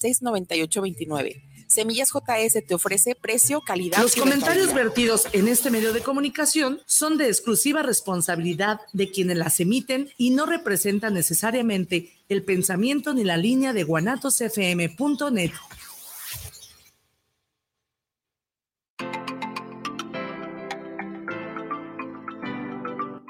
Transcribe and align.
69829. 0.00 1.42
Semillas 1.66 2.10
JS 2.12 2.66
te 2.66 2.74
ofrece 2.74 3.14
precio, 3.14 3.60
calidad. 3.60 4.02
Los 4.02 4.16
comentarios 4.16 4.74
vertidos 4.74 5.28
en 5.32 5.46
este 5.46 5.70
medio 5.70 5.92
de 5.92 6.00
comunicación 6.00 6.80
son 6.86 7.16
de 7.16 7.28
exclusiva 7.28 7.82
responsabilidad 7.82 8.80
de 8.92 9.10
quienes 9.10 9.36
las 9.36 9.60
emiten 9.60 10.10
y 10.16 10.30
no 10.30 10.46
representan 10.46 11.14
necesariamente 11.14 12.12
el 12.28 12.42
pensamiento 12.42 13.14
ni 13.14 13.22
la 13.22 13.36
línea 13.36 13.72
de 13.72 13.84
guanatosfm.net. 13.84 15.52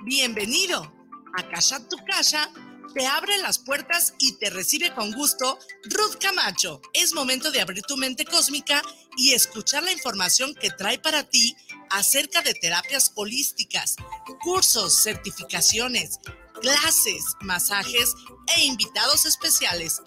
Bienvenido 0.06 0.92
a 1.36 1.48
Casa 1.50 1.86
Tu 1.88 1.96
Casa 2.06 2.50
te 2.94 3.06
abre 3.06 3.38
las 3.38 3.58
puertas 3.58 4.14
y 4.18 4.32
te 4.38 4.50
recibe 4.50 4.92
con 4.94 5.12
gusto 5.12 5.58
Ruth 5.84 6.16
Camacho. 6.20 6.80
Es 6.92 7.12
momento 7.12 7.50
de 7.50 7.60
abrir 7.60 7.82
tu 7.82 7.96
mente 7.96 8.24
cósmica 8.24 8.82
y 9.16 9.32
escuchar 9.32 9.82
la 9.82 9.92
información 9.92 10.54
que 10.54 10.70
trae 10.70 10.98
para 10.98 11.24
ti 11.24 11.56
acerca 11.90 12.42
de 12.42 12.54
terapias 12.54 13.12
holísticas, 13.14 13.96
cursos, 14.42 15.02
certificaciones, 15.02 16.18
clases, 16.60 17.24
masajes 17.40 18.14
e 18.56 18.64
invitados 18.64 19.26
especiales. 19.26 20.02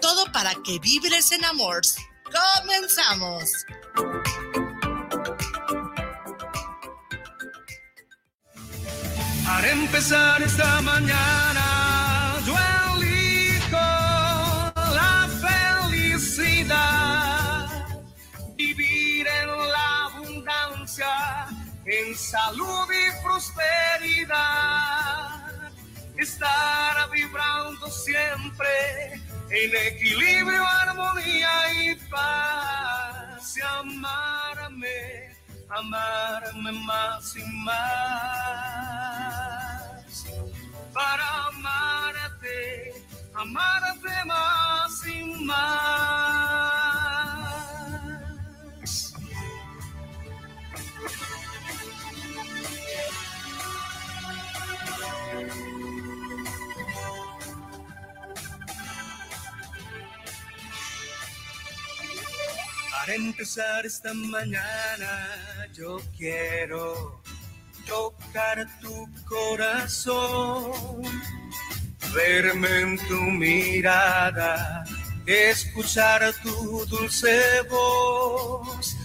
Todo 0.00 0.30
para 0.32 0.54
que 0.64 0.78
vibres 0.78 1.32
en 1.32 1.44
amor. 1.44 1.82
¡Comenzamos! 2.60 3.50
Para 9.44 9.70
empezar 9.70 10.42
esta 10.42 10.80
mañana 10.80 11.71
salud 22.32 22.88
y 22.90 23.04
prosperidad. 23.22 24.40
Estar 26.16 27.10
vibrando 27.10 27.86
siempre 27.90 29.12
en 29.50 29.70
equilibrio, 29.92 30.66
armonía 30.66 31.54
y 31.82 31.94
paz. 32.10 33.56
Y 33.56 33.60
amarme, 33.60 35.36
amarme 35.68 36.72
más 36.72 37.36
y 37.36 37.44
más. 37.64 38.94
Para 40.94 41.46
amarte, 41.48 42.94
amarte 43.34 44.24
más 44.24 45.06
y 45.06 45.22
más. 45.44 46.81
Para 63.02 63.14
empezar 63.14 63.84
esta 63.84 64.14
mañana 64.14 65.66
yo 65.72 66.00
quiero 66.16 67.20
tocar 67.84 68.64
tu 68.80 69.08
corazón, 69.24 71.02
verme 72.14 72.80
en 72.80 72.98
tu 73.08 73.20
mirada, 73.20 74.84
escuchar 75.26 76.32
tu 76.44 76.86
dulce 76.86 77.62
voz, 77.68 78.96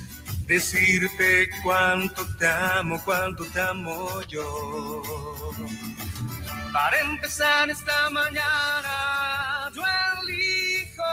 decirte 0.45 1.50
cuánto 1.64 2.23
te 2.38 2.48
amo, 2.48 3.02
cuánto 3.03 3.45
te 3.45 3.59
amo 3.59 4.22
yo. 4.28 5.02
Para 6.77 6.99
empezar 6.99 7.67
esta 7.71 8.07
mañana 8.11 9.71
yo 9.73 9.81
elijo 10.21 11.03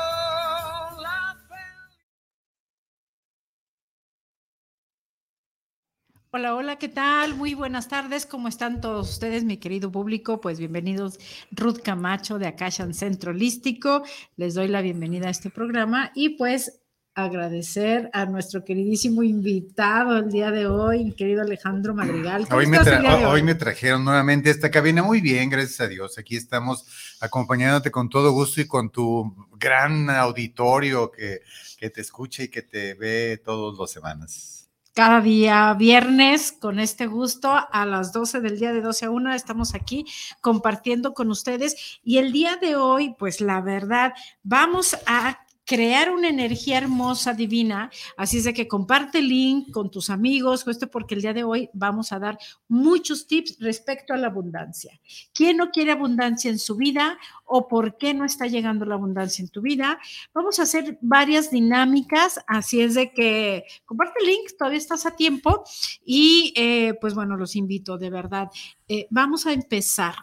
Hola, 6.32 6.54
hola, 6.54 6.76
¿qué 6.76 6.88
tal? 6.88 7.34
Muy 7.36 7.54
buenas 7.54 7.88
tardes. 7.88 8.26
¿Cómo 8.26 8.48
están 8.48 8.82
todos 8.82 9.08
ustedes, 9.08 9.44
mi 9.44 9.56
querido 9.56 9.90
público? 9.90 10.42
Pues 10.42 10.58
bienvenidos, 10.58 11.18
Ruth 11.50 11.80
Camacho 11.82 12.38
de 12.38 12.48
Acashan 12.48 12.92
Centro 12.92 13.30
Holístico. 13.30 14.02
Les 14.36 14.52
doy 14.52 14.68
la 14.68 14.82
bienvenida 14.82 15.28
a 15.28 15.30
este 15.30 15.48
programa 15.48 16.10
y 16.14 16.30
pues 16.36 16.83
agradecer 17.14 18.10
a 18.12 18.26
nuestro 18.26 18.64
queridísimo 18.64 19.22
invitado 19.22 20.18
el 20.18 20.30
día 20.30 20.50
de 20.50 20.66
hoy, 20.66 21.04
mi 21.04 21.12
querido 21.12 21.42
Alejandro 21.42 21.94
Madrigal. 21.94 22.46
Hoy 22.50 22.66
me, 22.66 22.78
hoy? 23.26 23.42
me, 23.42 23.54
trajeron 23.54 24.04
nuevamente 24.04 24.50
esta 24.50 24.70
cabina. 24.70 25.02
Muy 25.02 25.20
bien, 25.20 25.48
gracias 25.48 25.80
a 25.80 25.86
Dios. 25.86 26.18
Aquí 26.18 26.36
estamos 26.36 27.16
acompañándote 27.20 27.90
con 27.90 28.08
todo 28.08 28.32
gusto 28.32 28.60
y 28.60 28.66
con 28.66 28.90
tu 28.90 29.48
gran 29.56 30.10
auditorio 30.10 31.10
que, 31.12 31.42
que 31.78 31.90
te 31.90 32.00
escucha 32.00 32.42
y 32.42 32.48
que 32.48 32.62
te 32.62 32.94
ve 32.94 33.40
todas 33.44 33.78
las 33.78 33.90
semanas 33.90 34.54
cada 34.94 35.20
día 35.20 35.74
viernes 35.74 36.52
con 36.52 36.78
este 36.78 37.08
gusto 37.08 37.50
a 37.50 37.84
las 37.84 38.12
12 38.12 38.40
del 38.40 38.60
día 38.60 38.72
de 38.72 38.80
12 38.80 39.06
a 39.06 39.10
1 39.10 39.34
estamos 39.34 39.74
aquí 39.74 40.06
compartiendo 40.40 41.14
con 41.14 41.30
ustedes 41.30 41.98
y 42.04 42.18
el 42.18 42.30
día 42.30 42.56
de 42.56 42.76
hoy 42.76 43.16
pues 43.18 43.40
la 43.40 43.60
verdad 43.60 44.12
vamos 44.44 44.96
a 45.06 45.43
crear 45.64 46.10
una 46.10 46.28
energía 46.28 46.78
hermosa, 46.78 47.32
divina. 47.32 47.90
Así 48.16 48.38
es 48.38 48.44
de 48.44 48.54
que 48.54 48.68
comparte 48.68 49.18
el 49.18 49.28
link 49.28 49.70
con 49.70 49.90
tus 49.90 50.10
amigos, 50.10 50.66
esto 50.66 50.88
porque 50.88 51.14
el 51.14 51.22
día 51.22 51.32
de 51.32 51.44
hoy 51.44 51.70
vamos 51.72 52.12
a 52.12 52.18
dar 52.18 52.38
muchos 52.68 53.26
tips 53.26 53.56
respecto 53.60 54.12
a 54.12 54.16
la 54.16 54.28
abundancia. 54.28 55.00
¿Quién 55.32 55.56
no 55.56 55.70
quiere 55.70 55.92
abundancia 55.92 56.50
en 56.50 56.58
su 56.58 56.76
vida 56.76 57.18
o 57.44 57.68
por 57.68 57.96
qué 57.96 58.14
no 58.14 58.24
está 58.24 58.46
llegando 58.46 58.84
la 58.84 58.94
abundancia 58.94 59.42
en 59.42 59.48
tu 59.48 59.62
vida? 59.62 59.98
Vamos 60.34 60.58
a 60.58 60.62
hacer 60.62 60.98
varias 61.00 61.50
dinámicas, 61.50 62.40
así 62.46 62.80
es 62.80 62.94
de 62.94 63.12
que 63.12 63.64
comparte 63.84 64.20
el 64.20 64.26
link, 64.26 64.50
todavía 64.58 64.78
estás 64.78 65.06
a 65.06 65.16
tiempo 65.16 65.64
y 66.04 66.52
eh, 66.56 66.94
pues 67.00 67.14
bueno, 67.14 67.36
los 67.36 67.56
invito 67.56 67.98
de 67.98 68.10
verdad. 68.10 68.50
Eh, 68.88 69.06
vamos 69.10 69.46
a 69.46 69.52
empezar 69.52 70.14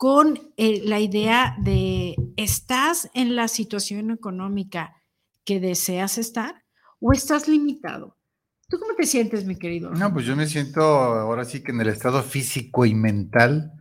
con 0.00 0.40
eh, 0.56 0.80
la 0.86 0.98
idea 0.98 1.54
de, 1.58 2.16
¿estás 2.38 3.10
en 3.12 3.36
la 3.36 3.48
situación 3.48 4.10
económica 4.10 4.96
que 5.44 5.60
deseas 5.60 6.16
estar 6.16 6.64
o 7.00 7.12
estás 7.12 7.48
limitado? 7.48 8.16
¿Tú 8.70 8.78
cómo 8.78 8.94
te 8.94 9.04
sientes, 9.04 9.44
mi 9.44 9.56
querido? 9.56 9.90
No, 9.90 10.10
pues 10.10 10.24
yo 10.24 10.34
me 10.34 10.46
siento 10.46 10.80
ahora 10.80 11.44
sí 11.44 11.62
que 11.62 11.72
en 11.72 11.82
el 11.82 11.88
estado 11.88 12.22
físico 12.22 12.86
y 12.86 12.94
mental 12.94 13.74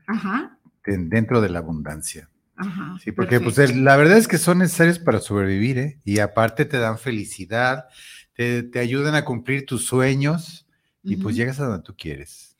dentro 0.85 1.39
de 1.39 1.47
la 1.47 1.59
abundancia. 1.59 2.29
Ajá, 2.57 2.97
sí, 3.01 3.13
porque 3.13 3.39
pues 3.39 3.73
la 3.73 3.95
verdad 3.95 4.17
es 4.17 4.27
que 4.27 4.39
son 4.39 4.57
necesarios 4.57 4.99
para 4.99 5.21
sobrevivir, 5.21 5.77
¿eh? 5.77 6.01
Y 6.03 6.19
aparte 6.19 6.65
te 6.65 6.79
dan 6.79 6.97
felicidad, 6.99 7.85
te, 8.33 8.69
ayudan 8.77 9.15
a 9.15 9.23
cumplir 9.23 9.65
tus 9.65 9.85
sueños 9.85 10.67
y 11.01 11.15
pues 11.15 11.37
llegas 11.37 11.61
a 11.61 11.67
donde 11.67 11.83
tú 11.83 11.95
quieres. 11.97 12.57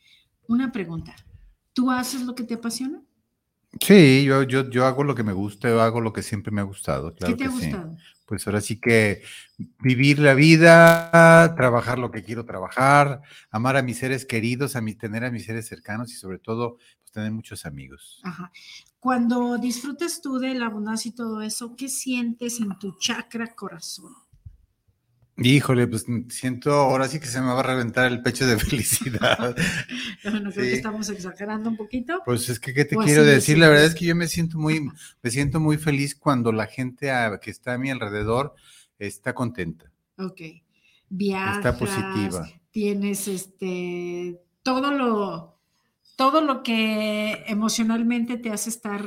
Una 0.47 0.71
pregunta, 0.71 1.13
¿tú 1.73 1.91
haces 1.91 2.21
lo 2.21 2.35
que 2.35 2.43
te 2.43 2.53
apasiona? 2.53 3.01
Sí, 3.79 4.23
yo, 4.23 4.43
yo, 4.43 4.69
yo 4.69 4.85
hago 4.85 5.03
lo 5.03 5.13
que 5.13 5.23
me 5.23 5.33
gusta, 5.33 5.69
yo 5.69 5.81
hago 5.81 6.01
lo 6.01 6.11
que 6.11 6.23
siempre 6.23 6.51
me 6.51 6.61
ha 6.61 6.63
gustado. 6.63 7.13
Claro 7.13 7.37
¿Qué 7.37 7.43
te 7.43 7.49
ha 7.49 7.51
gustado? 7.51 7.97
Pues 8.25 8.45
ahora 8.45 8.61
sí 8.61 8.79
que 8.79 9.23
vivir 9.79 10.19
la 10.19 10.33
vida, 10.33 11.53
trabajar 11.55 11.97
lo 11.97 12.11
que 12.11 12.23
quiero 12.23 12.45
trabajar, 12.45 13.21
amar 13.49 13.77
a 13.77 13.81
mis 13.81 13.97
seres 13.97 14.25
queridos, 14.25 14.75
a 14.75 14.81
mi, 14.81 14.95
tener 14.95 15.23
a 15.23 15.31
mis 15.31 15.45
seres 15.45 15.67
cercanos 15.67 16.11
y 16.11 16.15
sobre 16.15 16.39
todo 16.39 16.77
pues, 16.77 17.11
tener 17.11 17.31
muchos 17.31 17.65
amigos. 17.65 18.21
Ajá. 18.23 18.51
Cuando 18.99 19.57
disfrutes 19.57 20.21
tú 20.21 20.39
de 20.39 20.53
la 20.55 20.67
abundancia 20.67 21.09
y 21.09 21.15
todo 21.15 21.41
eso, 21.41 21.75
¿qué 21.75 21.89
sientes 21.89 22.59
en 22.59 22.77
tu 22.77 22.97
chakra 22.99 23.55
corazón? 23.55 24.13
Híjole, 25.41 25.87
pues 25.87 26.05
siento 26.29 26.71
ahora 26.71 27.07
sí 27.07 27.19
que 27.19 27.27
se 27.27 27.39
me 27.41 27.47
va 27.47 27.59
a 27.59 27.63
reventar 27.63 28.11
el 28.11 28.21
pecho 28.21 28.45
de 28.47 28.57
felicidad. 28.59 29.55
no, 30.23 30.51
creo 30.51 30.53
que 30.53 30.73
estamos 30.73 31.09
exagerando 31.09 31.69
un 31.69 31.77
poquito. 31.77 32.21
Pues 32.25 32.49
es 32.49 32.59
que, 32.59 32.73
¿qué 32.73 32.85
te 32.85 32.95
pues 32.95 33.07
quiero 33.07 33.23
decir? 33.23 33.57
La 33.57 33.69
verdad 33.69 33.85
es 33.85 33.95
que 33.95 34.05
yo 34.05 34.15
me 34.15 34.27
siento 34.27 34.57
muy, 34.57 34.89
me 35.21 35.31
siento 35.31 35.59
muy 35.59 35.77
feliz 35.77 36.15
cuando 36.15 36.51
la 36.51 36.67
gente 36.67 37.11
que 37.41 37.51
está 37.51 37.73
a 37.73 37.77
mi 37.77 37.89
alrededor 37.91 38.55
está 38.97 39.33
contenta. 39.33 39.91
Ok. 40.17 40.41
Viajas, 41.09 41.57
está 41.57 41.77
positiva. 41.77 42.47
Tienes 42.71 43.27
este, 43.27 44.39
todo 44.61 44.91
lo, 44.91 45.58
todo 46.19 46.41
lo 46.41 46.63
que 46.63 47.45
emocionalmente 47.47 48.35
te 48.35 48.49
hace 48.49 48.69
estar 48.69 49.01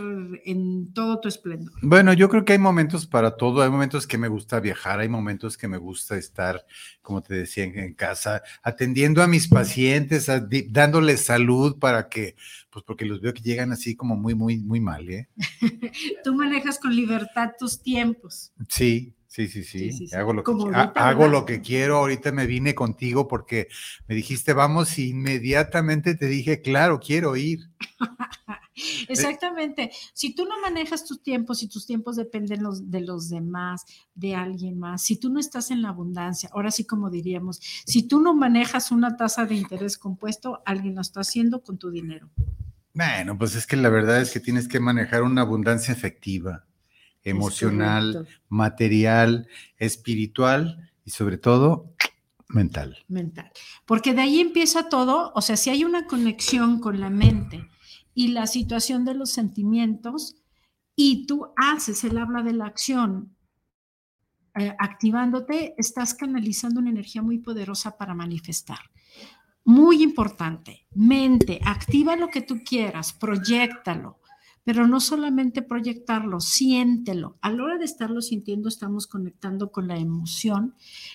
en 0.46 0.94
todo 0.94 1.20
tu 1.20 1.28
esplendor. 1.28 1.74
Bueno, 1.82 2.14
yo 2.14 2.30
creo 2.30 2.46
que 2.46 2.54
hay 2.54 2.58
momentos 2.58 3.06
para 3.06 3.36
todo, 3.36 3.60
hay 3.60 3.68
momentos 3.68 4.06
que 4.06 4.16
me 4.16 4.28
gusta 4.28 4.60
viajar, 4.60 4.98
hay 4.98 5.10
momentos 5.10 5.58
que 5.58 5.68
me 5.68 5.76
gusta 5.76 6.16
estar, 6.16 6.64
como 7.02 7.20
te 7.20 7.34
decía, 7.34 7.64
en, 7.64 7.92
casa, 7.92 8.42
atendiendo 8.62 9.22
a 9.22 9.26
mis 9.26 9.46
pacientes, 9.46 10.26
dándoles 10.70 11.22
salud 11.22 11.78
para 11.78 12.08
que, 12.08 12.34
pues 12.70 12.82
porque 12.82 13.04
los 13.04 13.20
veo 13.20 13.34
que 13.34 13.42
llegan 13.42 13.72
así 13.72 13.94
como 13.94 14.16
muy, 14.16 14.34
muy, 14.34 14.60
muy 14.60 14.80
mal, 14.80 15.06
¿eh? 15.10 15.28
Tú 16.24 16.34
manejas 16.34 16.78
con 16.78 16.96
libertad 16.96 17.50
tus 17.58 17.82
tiempos. 17.82 18.54
Sí, 18.70 19.12
Sí, 19.32 19.48
sí, 19.48 19.64
sí. 19.64 20.14
hago, 20.14 20.34
lo 20.34 20.44
que, 20.44 20.52
hago 20.94 21.26
lo 21.26 21.46
que 21.46 21.62
quiero. 21.62 21.96
Ahorita 21.96 22.32
me 22.32 22.46
vine 22.46 22.74
contigo 22.74 23.28
porque 23.28 23.68
me 24.06 24.14
dijiste 24.14 24.52
vamos 24.52 24.98
y 24.98 25.08
inmediatamente 25.08 26.14
te 26.16 26.26
dije, 26.26 26.60
claro, 26.60 27.00
quiero 27.00 27.34
ir. 27.34 27.60
Exactamente. 29.08 29.90
Si 30.12 30.34
tú 30.34 30.44
no 30.44 30.60
manejas 30.60 31.06
tus 31.06 31.22
tiempos, 31.22 31.60
si 31.60 31.68
tus 31.68 31.86
tiempos 31.86 32.16
dependen 32.16 32.62
de 32.90 33.00
los 33.00 33.30
demás, 33.30 33.86
de 34.14 34.34
alguien 34.34 34.78
más, 34.78 35.00
si 35.02 35.16
tú 35.16 35.30
no 35.30 35.40
estás 35.40 35.70
en 35.70 35.80
la 35.80 35.88
abundancia, 35.88 36.50
ahora 36.52 36.70
sí 36.70 36.84
como 36.84 37.08
diríamos, 37.08 37.58
si 37.86 38.02
tú 38.02 38.20
no 38.20 38.34
manejas 38.34 38.92
una 38.92 39.16
tasa 39.16 39.46
de 39.46 39.54
interés 39.54 39.96
compuesto, 39.96 40.60
alguien 40.66 40.96
lo 40.96 41.00
está 41.00 41.20
haciendo 41.20 41.62
con 41.62 41.78
tu 41.78 41.90
dinero. 41.90 42.28
Bueno, 42.92 43.38
pues 43.38 43.54
es 43.54 43.66
que 43.66 43.76
la 43.76 43.88
verdad 43.88 44.20
es 44.20 44.30
que 44.30 44.40
tienes 44.40 44.68
que 44.68 44.78
manejar 44.78 45.22
una 45.22 45.40
abundancia 45.40 45.94
efectiva 45.94 46.66
emocional, 47.24 48.26
material, 48.48 49.48
espiritual 49.78 50.90
y 51.04 51.10
sobre 51.10 51.38
todo 51.38 51.94
mental. 52.48 52.98
Mental. 53.08 53.50
Porque 53.86 54.14
de 54.14 54.22
ahí 54.22 54.40
empieza 54.40 54.88
todo, 54.88 55.32
o 55.34 55.40
sea, 55.40 55.56
si 55.56 55.70
hay 55.70 55.84
una 55.84 56.06
conexión 56.06 56.80
con 56.80 57.00
la 57.00 57.10
mente 57.10 57.68
y 58.14 58.28
la 58.28 58.46
situación 58.46 59.04
de 59.04 59.14
los 59.14 59.30
sentimientos 59.30 60.36
y 60.94 61.26
tú 61.26 61.48
haces, 61.56 62.04
él 62.04 62.18
habla 62.18 62.42
de 62.42 62.52
la 62.52 62.66
acción, 62.66 63.34
eh, 64.54 64.74
activándote, 64.78 65.74
estás 65.78 66.14
canalizando 66.14 66.80
una 66.80 66.90
energía 66.90 67.22
muy 67.22 67.38
poderosa 67.38 67.96
para 67.96 68.14
manifestar. 68.14 68.80
Muy 69.64 70.02
importante, 70.02 70.86
mente, 70.94 71.60
activa 71.64 72.16
lo 72.16 72.28
que 72.28 72.42
tú 72.42 72.62
quieras, 72.64 73.12
proyectalo 73.12 74.21
pero 74.64 74.86
no 74.86 75.00
solamente 75.00 75.62
proyectarlo, 75.62 76.40
siéntelo. 76.40 77.36
A 77.40 77.50
la 77.50 77.62
hora 77.64 77.78
de 77.78 77.84
estarlo 77.84 78.22
sintiendo, 78.22 78.68
estamos 78.68 79.06
conectando 79.06 79.72
con 79.72 79.88
la 79.88 79.96
emoción 79.96 80.74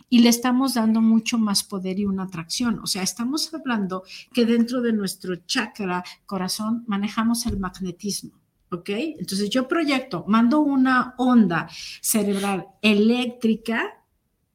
y 0.10 0.20
le 0.20 0.30
estamos 0.30 0.74
dando 0.74 1.02
mucho 1.02 1.38
más 1.38 1.64
poder 1.64 2.00
y 2.00 2.06
una 2.06 2.24
atracción. 2.24 2.80
O 2.80 2.88
sea, 2.88 3.04
estamos 3.04 3.54
hablando 3.54 4.04
que 4.34 4.46
dentro 4.46 4.82
de 4.82 4.94
nuestro 4.94 5.36
chakra 5.36 6.04
corazón 6.26 6.84
manejamos 6.88 7.46
el 7.46 7.60
magnetismo. 7.60 8.32
¿Ok? 8.70 8.90
Entonces 8.90 9.50
yo 9.50 9.66
proyecto, 9.66 10.26
mando 10.28 10.60
una 10.60 11.14
onda 11.18 11.70
cerebral 12.02 12.68
eléctrica 12.82 13.94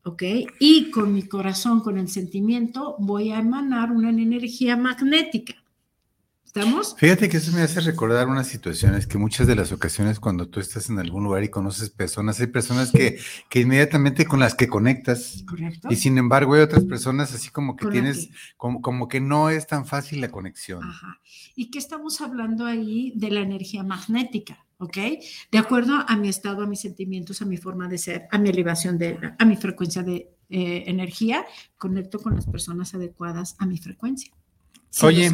¿ok? 0.04 0.22
Y 0.58 0.90
con 0.90 1.12
mi 1.12 1.22
corazón, 1.22 1.80
con 1.80 1.98
el 1.98 2.08
sentimiento, 2.08 2.96
voy 2.98 3.30
a 3.30 3.38
emanar 3.38 3.92
una 3.92 4.10
energía 4.10 4.76
magnética. 4.76 5.61
¿Estamos? 6.54 6.94
Fíjate 6.98 7.30
que 7.30 7.38
eso 7.38 7.50
me 7.52 7.62
hace 7.62 7.80
recordar 7.80 8.28
unas 8.28 8.46
situaciones 8.46 9.06
que 9.06 9.16
muchas 9.16 9.46
de 9.46 9.56
las 9.56 9.72
ocasiones 9.72 10.20
cuando 10.20 10.50
tú 10.50 10.60
estás 10.60 10.90
en 10.90 10.98
algún 10.98 11.24
lugar 11.24 11.42
y 11.42 11.48
conoces 11.48 11.88
personas, 11.88 12.38
hay 12.40 12.48
personas 12.48 12.92
que, 12.92 13.18
que 13.48 13.60
inmediatamente 13.60 14.26
con 14.26 14.38
las 14.38 14.54
que 14.54 14.68
conectas. 14.68 15.44
Correcto. 15.48 15.88
Y 15.90 15.96
sin 15.96 16.18
embargo 16.18 16.52
hay 16.52 16.60
otras 16.60 16.84
personas 16.84 17.32
así 17.32 17.48
como 17.48 17.74
que 17.74 17.86
tienes, 17.86 18.28
como, 18.58 18.82
como 18.82 19.08
que 19.08 19.18
no 19.18 19.48
es 19.48 19.66
tan 19.66 19.86
fácil 19.86 20.20
la 20.20 20.30
conexión. 20.30 20.84
Ajá. 20.84 21.22
¿Y 21.56 21.70
qué 21.70 21.78
estamos 21.78 22.20
hablando 22.20 22.66
ahí 22.66 23.14
de 23.16 23.30
la 23.30 23.40
energía 23.40 23.82
magnética? 23.82 24.66
¿ok? 24.76 24.98
De 25.50 25.56
acuerdo 25.56 26.04
a 26.06 26.16
mi 26.16 26.28
estado, 26.28 26.64
a 26.64 26.66
mis 26.66 26.80
sentimientos, 26.80 27.40
a 27.40 27.46
mi 27.46 27.56
forma 27.56 27.88
de 27.88 27.96
ser, 27.96 28.28
a 28.30 28.36
mi 28.36 28.50
elevación 28.50 28.98
de, 28.98 29.18
a 29.38 29.44
mi 29.46 29.56
frecuencia 29.56 30.02
de 30.02 30.28
eh, 30.50 30.84
energía, 30.86 31.46
conecto 31.78 32.18
con 32.18 32.34
las 32.34 32.44
personas 32.44 32.92
adecuadas 32.94 33.56
a 33.58 33.64
mi 33.64 33.78
frecuencia. 33.78 34.34
Oye, 35.00 35.30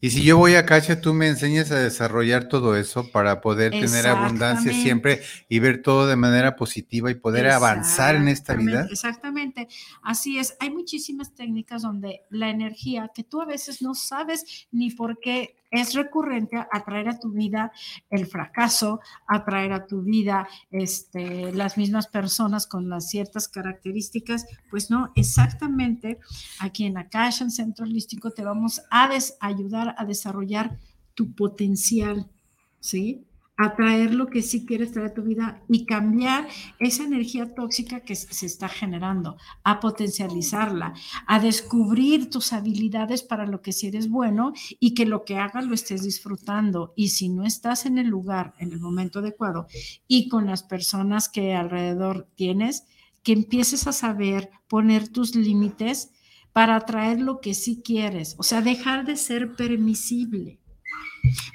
y 0.00 0.10
si 0.10 0.24
yo 0.24 0.36
voy 0.36 0.56
a 0.56 0.66
Cacha, 0.66 1.00
tú 1.00 1.14
me 1.14 1.28
enseñas 1.28 1.70
a 1.70 1.78
desarrollar 1.78 2.48
todo 2.48 2.76
eso 2.76 3.08
para 3.10 3.40
poder 3.40 3.70
tener 3.70 4.06
abundancia 4.06 4.72
siempre 4.72 5.22
y 5.48 5.60
ver 5.60 5.80
todo 5.80 6.08
de 6.08 6.16
manera 6.16 6.56
positiva 6.56 7.10
y 7.10 7.14
poder 7.14 7.48
avanzar 7.50 8.16
en 8.16 8.26
esta 8.26 8.54
vida. 8.54 8.88
Exactamente, 8.90 9.68
así 10.02 10.38
es. 10.38 10.56
Hay 10.58 10.70
muchísimas 10.70 11.34
técnicas 11.34 11.82
donde 11.82 12.22
la 12.30 12.50
energía 12.50 13.10
que 13.14 13.22
tú 13.22 13.40
a 13.40 13.46
veces 13.46 13.80
no 13.80 13.94
sabes 13.94 14.66
ni 14.72 14.90
por 14.90 15.20
qué 15.20 15.54
es 15.74 15.94
recurrente 15.94 16.56
atraer 16.70 17.08
a 17.08 17.18
tu 17.18 17.30
vida 17.30 17.72
el 18.10 18.26
fracaso, 18.26 19.00
atraer 19.26 19.72
a 19.72 19.86
tu 19.86 20.02
vida 20.02 20.48
este, 20.70 21.52
las 21.52 21.76
mismas 21.76 22.06
personas 22.06 22.66
con 22.66 22.88
las 22.88 23.08
ciertas 23.08 23.48
características, 23.48 24.46
pues 24.70 24.90
no, 24.90 25.12
exactamente 25.14 26.18
aquí 26.60 26.86
en 26.86 26.98
Akasha, 26.98 27.44
en 27.44 27.50
Centro 27.50 27.84
Holístico, 27.84 28.30
te 28.30 28.44
vamos 28.44 28.82
a 28.90 29.10
ayudar 29.40 29.94
a 29.98 30.04
desarrollar 30.04 30.78
tu 31.14 31.34
potencial, 31.34 32.30
¿sí? 32.80 33.26
Atraer 33.56 34.14
lo 34.14 34.26
que 34.26 34.42
sí 34.42 34.66
quieres 34.66 34.92
traer 34.92 35.10
a 35.10 35.14
tu 35.14 35.22
vida 35.22 35.62
y 35.68 35.86
cambiar 35.86 36.48
esa 36.78 37.04
energía 37.04 37.54
tóxica 37.54 38.00
que 38.00 38.16
se 38.16 38.46
está 38.46 38.68
generando, 38.68 39.36
a 39.62 39.80
potencializarla, 39.80 40.94
a 41.26 41.38
descubrir 41.38 42.30
tus 42.30 42.52
habilidades 42.52 43.22
para 43.22 43.46
lo 43.46 43.62
que 43.62 43.72
sí 43.72 43.86
eres 43.86 44.08
bueno 44.08 44.52
y 44.80 44.94
que 44.94 45.06
lo 45.06 45.24
que 45.24 45.36
hagas 45.36 45.66
lo 45.66 45.74
estés 45.74 46.02
disfrutando. 46.02 46.92
Y 46.96 47.08
si 47.08 47.28
no 47.28 47.44
estás 47.44 47.86
en 47.86 47.98
el 47.98 48.08
lugar, 48.08 48.54
en 48.58 48.72
el 48.72 48.80
momento 48.80 49.20
adecuado 49.20 49.68
y 50.08 50.28
con 50.28 50.46
las 50.46 50.62
personas 50.62 51.28
que 51.28 51.54
alrededor 51.54 52.28
tienes, 52.34 52.86
que 53.22 53.32
empieces 53.32 53.86
a 53.86 53.92
saber 53.92 54.50
poner 54.68 55.08
tus 55.08 55.34
límites 55.34 56.10
para 56.52 56.76
atraer 56.76 57.20
lo 57.20 57.40
que 57.40 57.54
sí 57.54 57.82
quieres, 57.84 58.36
o 58.38 58.42
sea, 58.42 58.62
dejar 58.62 59.04
de 59.04 59.16
ser 59.16 59.56
permisible 59.56 60.60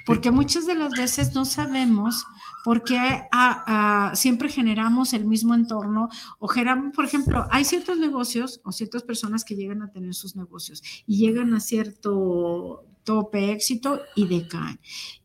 porque 0.06 0.30
muchas 0.30 0.66
de 0.66 0.74
las 0.74 0.92
veces 0.92 1.34
no 1.34 1.44
sabemos 1.44 2.26
por 2.64 2.84
qué 2.84 2.98
ah, 2.98 3.64
ah, 3.66 4.12
siempre 4.14 4.48
generamos 4.48 5.12
el 5.12 5.24
mismo 5.24 5.54
entorno 5.54 6.08
o 6.38 6.48
generamos, 6.48 6.94
por 6.94 7.04
ejemplo, 7.04 7.46
hay 7.50 7.64
ciertos 7.64 7.98
negocios 7.98 8.60
o 8.64 8.72
ciertas 8.72 9.02
personas 9.02 9.44
que 9.44 9.56
llegan 9.56 9.82
a 9.82 9.90
tener 9.90 10.14
sus 10.14 10.36
negocios 10.36 10.82
y 11.06 11.18
llegan 11.18 11.54
a 11.54 11.60
cierto 11.60 12.84
tope 13.04 13.52
éxito 13.52 14.00
y 14.14 14.26
decaen. 14.26 14.78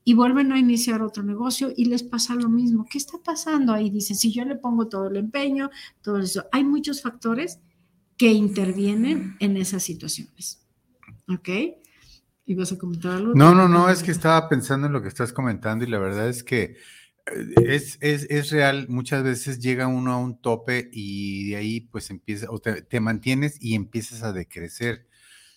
Y 0.03 0.13
vuelven 0.13 0.51
a 0.51 0.59
iniciar 0.59 1.01
otro 1.01 1.23
negocio 1.23 1.73
y 1.75 1.85
les 1.85 2.03
pasa 2.03 2.35
lo 2.35 2.49
mismo. 2.49 2.85
¿Qué 2.89 2.97
está 2.97 3.17
pasando 3.23 3.73
ahí? 3.73 3.89
Dicen, 3.89 4.15
si 4.15 4.31
yo 4.31 4.45
le 4.45 4.55
pongo 4.55 4.87
todo 4.87 5.07
el 5.07 5.17
empeño, 5.17 5.69
todo 6.01 6.19
eso. 6.19 6.45
Hay 6.51 6.63
muchos 6.63 7.01
factores 7.01 7.59
que 8.17 8.31
intervienen 8.31 9.35
en 9.39 9.57
esas 9.57 9.83
situaciones. 9.83 10.65
¿Ok? 11.27 11.49
¿Ibas 12.45 12.71
a 12.71 12.77
comentar 12.77 13.13
algo? 13.13 13.33
No, 13.33 13.55
no, 13.55 13.67
no, 13.67 13.89
es 13.89 14.03
que 14.03 14.11
estaba 14.11 14.47
pensando 14.47 14.87
en 14.87 14.93
lo 14.93 15.01
que 15.01 15.07
estás 15.07 15.33
comentando 15.33 15.83
y 15.83 15.87
la 15.87 15.97
verdad 15.97 16.29
es 16.29 16.43
que 16.43 16.77
eh, 17.25 17.55
es, 17.57 17.97
es, 18.01 18.51
real, 18.51 18.85
muchas 18.87 19.23
veces 19.23 19.59
llega 19.59 19.87
uno 19.87 20.13
a 20.13 20.17
un 20.17 20.39
tope 20.39 20.89
y 20.91 21.49
de 21.49 21.55
ahí 21.55 21.81
pues 21.81 22.11
empieza, 22.11 22.47
o 22.51 22.59
te, 22.59 22.99
mantienes 22.99 23.57
y 23.59 23.73
empiezas 23.73 24.21
a 24.21 24.31
decrecer, 24.31 25.07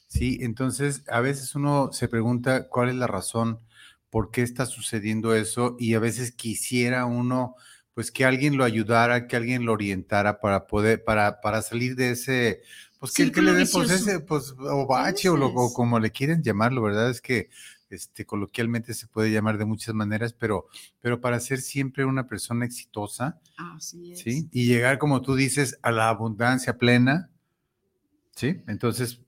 ¿sí? 0.06 0.38
Entonces, 0.40 1.04
a 1.08 1.20
veces 1.20 1.54
uno 1.54 1.90
se 1.92 2.08
pregunta 2.08 2.68
cuál 2.68 2.88
es 2.88 2.94
la 2.94 3.06
razón, 3.06 3.60
por 4.08 4.30
qué 4.30 4.42
está 4.42 4.64
sucediendo 4.64 5.34
eso 5.34 5.76
y 5.78 5.94
a 5.94 6.00
veces 6.00 6.32
quisiera 6.32 7.04
uno 7.04 7.54
pues 7.92 8.12
que 8.12 8.24
alguien 8.24 8.56
lo 8.56 8.64
ayudara, 8.64 9.26
que 9.26 9.36
alguien 9.36 9.66
lo 9.66 9.72
orientara 9.72 10.40
para 10.40 10.66
poder, 10.68 11.04
para, 11.04 11.40
para 11.40 11.62
salir 11.62 11.96
de 11.96 12.12
ese, 12.12 12.62
pues 12.98 13.12
que, 13.12 13.30
que 13.30 13.42
le 13.42 13.52
den 13.52 13.68
pues 13.72 13.90
ese, 13.90 14.20
pues, 14.20 14.54
o 14.58 14.86
bache, 14.86 15.28
o, 15.28 15.36
lo, 15.36 15.52
como 15.72 16.00
le 16.00 16.10
quieren 16.10 16.42
llamarlo, 16.42 16.82
¿verdad? 16.82 17.10
Es 17.10 17.20
que 17.20 17.48
este, 17.90 18.26
coloquialmente 18.26 18.92
se 18.92 19.06
puede 19.06 19.30
llamar 19.30 19.56
de 19.56 19.64
muchas 19.64 19.94
maneras, 19.94 20.32
pero, 20.32 20.66
pero 21.00 21.20
para 21.20 21.40
ser 21.40 21.60
siempre 21.60 22.04
una 22.04 22.26
persona 22.26 22.66
exitosa, 22.66 23.40
¿sí? 23.78 24.48
Y 24.52 24.66
llegar, 24.66 24.98
como 24.98 25.22
tú 25.22 25.36
dices, 25.36 25.78
a 25.82 25.90
la 25.90 26.08
abundancia 26.08 26.76
plena, 26.76 27.30
¿sí? 28.34 28.62
Entonces, 28.66 29.20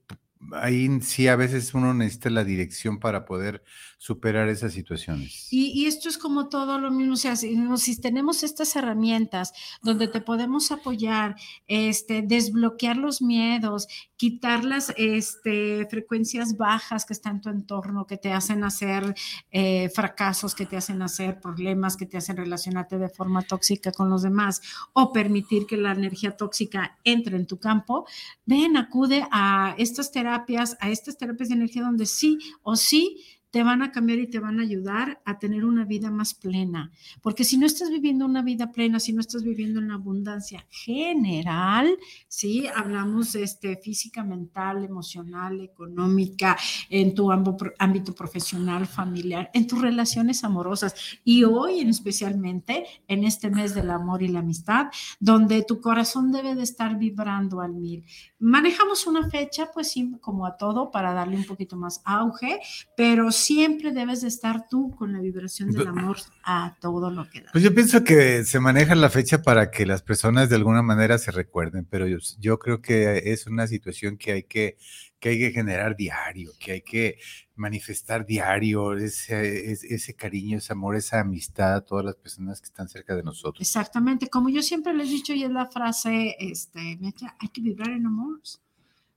ahí 0.52 1.00
sí 1.00 1.28
a 1.28 1.36
veces 1.36 1.72
uno 1.74 1.94
necesita 1.94 2.30
la 2.30 2.44
dirección 2.44 2.98
para 2.98 3.24
poder 3.24 3.62
superar 4.02 4.48
esas 4.48 4.72
situaciones. 4.72 5.48
Y, 5.50 5.84
esto 5.84 6.08
es 6.08 6.16
como 6.16 6.48
todo 6.48 6.78
lo 6.78 6.90
mismo, 6.90 7.12
o 7.12 7.16
sea, 7.16 7.36
si, 7.36 8.00
tenemos 8.00 8.42
estas 8.42 8.74
herramientas 8.74 9.52
donde 9.82 10.08
te 10.08 10.22
podemos 10.22 10.72
apoyar, 10.72 11.36
este, 11.68 12.22
desbloquear 12.22 12.96
los 12.96 13.20
miedos, 13.20 13.88
quitar 14.16 14.64
las 14.64 14.94
este, 14.96 15.86
frecuencias 15.90 16.56
bajas 16.56 17.04
que 17.04 17.12
están 17.12 17.36
en 17.36 17.40
tu 17.42 17.48
entorno, 17.50 18.06
que 18.06 18.16
te 18.16 18.32
hacen 18.32 18.64
hacer 18.64 19.14
eh, 19.50 19.90
fracasos, 19.90 20.54
que 20.54 20.64
te 20.64 20.78
hacen 20.78 21.02
hacer 21.02 21.38
problemas, 21.38 21.98
que 21.98 22.06
te 22.06 22.16
hacen 22.16 22.38
relacionarte 22.38 22.96
de 22.96 23.10
forma 23.10 23.42
tóxica 23.42 23.92
con 23.92 24.08
los 24.08 24.22
demás, 24.22 24.62
o 24.94 25.12
permitir 25.12 25.66
que 25.66 25.76
la 25.76 25.92
energía 25.92 26.38
tóxica 26.38 26.98
entre 27.04 27.36
en 27.36 27.46
tu 27.46 27.58
campo, 27.58 28.06
ven, 28.46 28.78
acude 28.78 29.26
a 29.30 29.74
estas 29.76 30.10
terapias, 30.10 30.78
a 30.80 30.88
estas 30.88 31.18
terapias 31.18 31.50
de 31.50 31.56
energía 31.56 31.82
donde 31.82 32.06
sí 32.06 32.38
o 32.62 32.76
sí 32.76 33.22
te 33.50 33.62
van 33.62 33.82
a 33.82 33.90
cambiar 33.90 34.18
y 34.18 34.28
te 34.28 34.38
van 34.38 34.60
a 34.60 34.62
ayudar 34.62 35.20
a 35.24 35.38
tener 35.38 35.64
una 35.64 35.84
vida 35.84 36.10
más 36.10 36.34
plena. 36.34 36.92
Porque 37.20 37.44
si 37.44 37.58
no 37.58 37.66
estás 37.66 37.90
viviendo 37.90 38.24
una 38.24 38.42
vida 38.42 38.70
plena, 38.70 39.00
si 39.00 39.12
no 39.12 39.20
estás 39.20 39.42
viviendo 39.42 39.80
en 39.80 39.90
abundancia 39.90 40.66
general, 40.70 41.90
¿sí? 42.28 42.66
Hablamos 42.74 43.34
este, 43.34 43.76
física, 43.76 44.22
mental, 44.22 44.84
emocional, 44.84 45.60
económica, 45.60 46.56
en 46.88 47.14
tu 47.14 47.30
ámbito 47.32 48.14
profesional, 48.14 48.86
familiar, 48.86 49.50
en 49.52 49.66
tus 49.66 49.80
relaciones 49.80 50.44
amorosas. 50.44 50.94
Y 51.24 51.44
hoy, 51.44 51.80
en 51.80 51.88
especialmente, 51.88 52.86
en 53.08 53.24
este 53.24 53.50
mes 53.50 53.74
del 53.74 53.90
amor 53.90 54.22
y 54.22 54.28
la 54.28 54.40
amistad, 54.40 54.86
donde 55.18 55.62
tu 55.62 55.80
corazón 55.80 56.30
debe 56.30 56.54
de 56.54 56.62
estar 56.62 56.96
vibrando 56.96 57.60
al 57.60 57.74
mil. 57.74 58.04
Manejamos 58.38 59.06
una 59.06 59.28
fecha, 59.28 59.70
pues 59.72 59.90
sí, 59.90 60.12
como 60.20 60.46
a 60.46 60.56
todo, 60.56 60.90
para 60.90 61.12
darle 61.12 61.36
un 61.36 61.44
poquito 61.44 61.76
más 61.76 62.00
auge, 62.04 62.60
pero 62.96 63.30
siempre 63.40 63.92
debes 63.92 64.22
de 64.22 64.28
estar 64.28 64.68
tú 64.68 64.90
con 64.96 65.12
la 65.12 65.20
vibración 65.20 65.70
del 65.70 65.88
amor 65.88 66.18
a 66.44 66.76
todo 66.80 67.10
lo 67.10 67.28
que 67.28 67.40
da. 67.40 67.50
Pues 67.52 67.64
yo 67.64 67.74
pienso 67.74 68.04
que 68.04 68.44
se 68.44 68.60
maneja 68.60 68.94
la 68.94 69.10
fecha 69.10 69.42
para 69.42 69.70
que 69.70 69.86
las 69.86 70.02
personas 70.02 70.48
de 70.48 70.56
alguna 70.56 70.82
manera 70.82 71.18
se 71.18 71.30
recuerden, 71.30 71.86
pero 71.88 72.06
yo, 72.06 72.18
yo 72.38 72.58
creo 72.58 72.80
que 72.80 73.32
es 73.32 73.46
una 73.46 73.66
situación 73.66 74.16
que 74.16 74.32
hay 74.32 74.42
que, 74.44 74.76
que 75.18 75.30
hay 75.30 75.38
que 75.38 75.50
generar 75.50 75.96
diario, 75.96 76.52
que 76.58 76.72
hay 76.72 76.82
que 76.82 77.18
manifestar 77.56 78.24
diario 78.24 78.94
ese, 78.96 79.72
ese, 79.72 80.14
cariño, 80.14 80.58
ese 80.58 80.72
amor, 80.72 80.96
esa 80.96 81.20
amistad 81.20 81.74
a 81.74 81.80
todas 81.82 82.04
las 82.04 82.16
personas 82.16 82.60
que 82.60 82.66
están 82.66 82.88
cerca 82.88 83.14
de 83.14 83.22
nosotros. 83.22 83.60
Exactamente, 83.60 84.28
como 84.28 84.48
yo 84.48 84.62
siempre 84.62 84.94
les 84.94 85.08
he 85.08 85.12
dicho 85.12 85.34
y 85.34 85.44
es 85.44 85.50
la 85.50 85.66
frase, 85.66 86.36
este, 86.38 86.98
hay 87.38 87.48
que 87.48 87.60
vibrar 87.60 87.90
en 87.90 88.06
amor. 88.06 88.40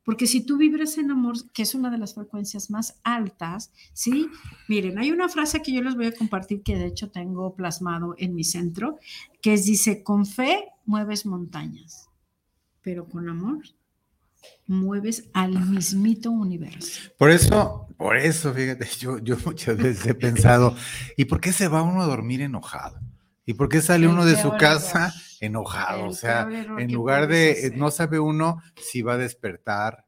Porque 0.03 0.27
si 0.27 0.45
tú 0.45 0.57
vibras 0.57 0.97
en 0.97 1.11
amor, 1.11 1.35
que 1.53 1.61
es 1.61 1.75
una 1.75 1.89
de 1.89 1.97
las 1.97 2.13
frecuencias 2.13 2.69
más 2.69 2.99
altas, 3.03 3.71
¿sí? 3.93 4.27
Miren, 4.67 4.99
hay 4.99 5.11
una 5.11 5.29
frase 5.29 5.61
que 5.61 5.71
yo 5.71 5.81
les 5.81 5.95
voy 5.95 6.07
a 6.07 6.15
compartir 6.15 6.61
que 6.61 6.75
de 6.75 6.87
hecho 6.87 7.09
tengo 7.09 7.55
plasmado 7.55 8.15
en 8.17 8.35
mi 8.35 8.43
centro, 8.43 8.97
que 9.41 9.53
es, 9.53 9.65
dice, 9.65 10.03
con 10.03 10.25
fe 10.25 10.65
mueves 10.85 11.25
montañas, 11.25 12.09
pero 12.81 13.07
con 13.07 13.29
amor 13.29 13.63
mueves 14.67 15.29
al 15.33 15.59
mismito 15.69 16.31
universo. 16.31 17.11
Por 17.17 17.29
eso, 17.29 17.87
por 17.97 18.17
eso, 18.17 18.53
fíjate, 18.53 18.87
yo, 18.99 19.19
yo 19.19 19.37
muchas 19.45 19.77
veces 19.77 20.05
he 20.05 20.13
pensado, 20.13 20.75
¿y 21.17 21.25
por 21.25 21.39
qué 21.39 21.53
se 21.53 21.67
va 21.67 21.81
uno 21.81 22.01
a 22.01 22.05
dormir 22.05 22.41
enojado? 22.41 22.99
¿Y 23.45 23.53
por 23.53 23.67
qué 23.69 23.81
sale 23.81 24.07
uno 24.07 24.25
de 24.25 24.41
su 24.41 24.51
casa 24.51 25.13
enojado? 25.45 26.05
o 26.05 26.13
sea, 26.13 26.47
en 26.77 26.91
lugar 26.91 27.27
de, 27.27 27.73
no 27.75 27.91
sabe 27.91 28.19
uno 28.19 28.61
si 28.75 29.01
va 29.01 29.13
a 29.13 29.17
despertar, 29.17 30.05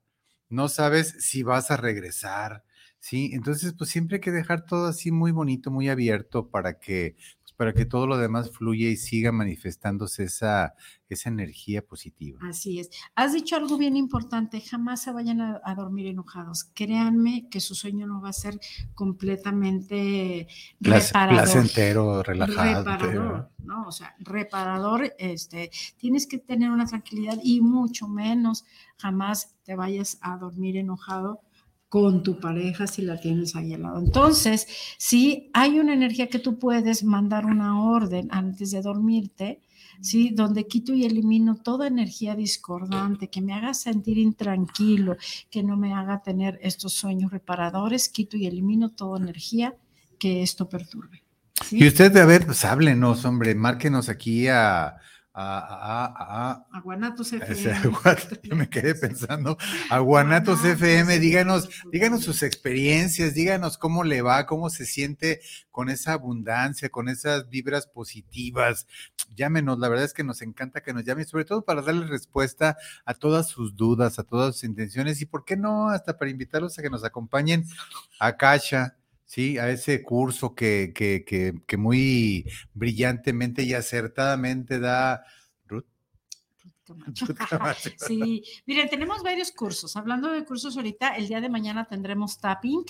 no 0.50 0.70
sabes 0.70 1.16
si 1.20 1.44
vas 1.44 1.72
a 1.72 1.78
regresar, 1.78 2.64
¿sí? 3.00 3.32
Entonces, 3.34 3.74
pues 3.78 3.90
siempre 3.90 4.16
hay 4.16 4.22
que 4.22 4.32
dejar 4.32 4.66
todo 4.66 4.88
así 4.88 5.12
muy 5.12 5.32
bonito, 5.32 5.72
muy 5.72 5.90
abierto 5.90 6.50
para 6.50 6.80
que 6.80 7.16
para 7.56 7.74
que 7.74 7.86
todo 7.86 8.08
lo 8.08 8.18
demás 8.18 8.52
fluya 8.52 8.90
y 8.90 8.98
siga 8.98 9.32
manifestándose 9.32 10.24
esa, 10.24 10.76
esa 11.10 11.30
energía 11.30 11.86
positiva. 11.86 12.40
Así 12.44 12.80
es. 12.80 12.90
Has 13.16 13.34
dicho 13.34 13.56
algo 13.56 13.78
bien 13.78 13.96
importante, 13.96 14.62
jamás 14.62 15.02
se 15.02 15.12
vayan 15.12 15.42
a, 15.42 15.76
dormir 15.76 16.08
enojados. 16.08 16.66
Créanme 16.74 17.48
que 17.50 17.60
su 17.60 17.76
sueño 17.76 18.08
no 18.08 18.22
va 18.22 18.30
a 18.30 18.34
ser 18.34 18.60
completamente 18.94 20.48
reparador. 20.80 21.44
Placentero, 21.44 22.24
relajado. 22.24 22.84
Reparador, 22.84 23.52
¿no? 23.60 23.88
O 23.88 23.92
sea, 23.92 24.16
reparador, 24.20 25.14
este, 25.18 25.72
tienes 25.98 26.28
que 26.28 26.38
tener 26.38 26.70
una 26.72 26.86
tranquilidad 26.86 27.40
y 27.44 27.62
mucho 27.62 28.08
menos 28.08 28.66
jamás 28.98 29.56
te 29.64 29.76
vayas 29.76 30.18
a 30.22 30.38
dormir 30.38 30.78
enojado 30.78 31.42
con 31.90 32.24
tu 32.24 32.40
pareja 32.40 32.88
si 32.88 33.02
la 33.02 33.20
tienes 33.20 33.56
ahí 33.56 33.74
al 33.74 33.84
lado. 33.84 34.00
Entonces, 34.00 34.68
si 34.98 35.50
hay 35.54 35.80
una 35.80 35.94
energía 35.94 36.28
que 36.28 36.40
tú 36.40 36.60
puedes 36.60 37.04
mandar 37.04 37.46
una 37.46 37.82
orden 37.82 38.28
antes 38.32 38.72
de 38.72 38.82
dormirte, 38.82 39.62
¿sí? 40.02 40.32
Donde 40.34 40.68
quito 40.68 40.94
y 40.94 41.06
elimino 41.06 41.56
toda 41.56 41.88
energía 41.88 42.36
discordante, 42.36 43.30
que 43.30 43.42
me 43.42 43.54
haga 43.54 43.74
sentir 43.74 44.18
intranquilo, 44.18 45.18
que 45.50 45.64
no 45.64 45.78
me 45.78 45.94
haga 45.94 46.22
tener 46.22 46.60
estos 46.62 46.94
sueños 46.94 47.32
reparadores, 47.32 48.10
quito 48.10 48.38
y 48.38 48.46
elimino 48.46 48.90
toda 48.90 49.20
energía 49.20 49.76
que 50.20 50.42
esto 50.42 50.68
perturbe. 50.68 51.24
Y 51.72 51.88
usted, 51.88 52.16
a 52.18 52.26
ver, 52.26 52.46
pues 52.46 52.66
háblenos, 52.66 53.24
hombre, 53.26 53.56
márquenos 53.56 54.10
aquí 54.10 54.48
a 54.48 54.98
a, 55.38 56.66
a, 56.72 56.80
Guanatos 56.80 57.34
FM. 57.34 57.92
Yo 58.44 58.56
me 58.56 58.70
quedé 58.70 58.96
pensando, 58.96 59.58
a 59.90 60.00
Guanatos 60.00 60.64
FM, 60.64 61.20
díganos, 61.20 61.70
díganos 61.92 62.24
sus 62.24 62.42
experiencias, 62.42 63.34
díganos 63.34 63.78
cómo 63.78 64.06
le 64.06 64.22
va, 64.22 64.46
cómo 64.46 64.70
se 64.70 64.86
siente 64.86 65.42
con 65.72 65.90
esa 65.90 66.14
abundancia, 66.14 66.90
con 66.90 67.10
esas 67.10 67.50
vibras 67.50 67.86
positivas. 67.86 68.88
Llámenos, 69.36 69.78
la 69.80 69.90
verdad 69.90 70.06
es 70.06 70.14
que 70.14 70.24
nos 70.24 70.42
encanta 70.42 70.82
que 70.82 70.94
nos 70.94 71.04
llamen, 71.04 71.26
sobre 71.26 71.44
todo 71.44 71.66
para 71.66 71.82
darle 71.82 72.08
respuesta 72.08 72.78
a 73.04 73.14
todas 73.14 73.50
sus 73.50 73.76
dudas, 73.76 74.20
a 74.20 74.24
todas 74.24 74.56
sus 74.56 74.64
intenciones 74.64 75.22
y, 75.22 75.26
¿por 75.26 75.44
qué 75.44 75.58
no? 75.58 75.90
Hasta 75.90 76.18
para 76.18 76.32
invitarlos 76.32 76.80
a 76.80 76.82
que 76.82 76.90
nos 76.90 77.04
acompañen 77.04 77.66
a 78.20 78.38
Kasha 78.38 78.96
Sí, 79.28 79.58
a 79.58 79.70
ese 79.70 80.04
curso 80.04 80.54
que, 80.56 80.92
que, 80.94 81.26
que, 81.26 81.54
que 81.66 81.78
muy 81.78 82.46
brillantemente 82.74 83.64
y 83.64 83.74
acertadamente 83.74 84.80
da 84.80 85.26
sí, 87.98 88.44
miren, 88.66 88.90
tenemos 88.90 89.24
varios 89.24 89.52
cursos. 89.52 89.96
Hablando 89.96 90.32
de 90.32 90.46
cursos 90.46 90.78
ahorita, 90.78 91.16
el 91.16 91.28
día 91.28 91.42
de 91.42 91.50
mañana 91.50 91.86
tendremos 91.86 92.38
tapping. 92.40 92.84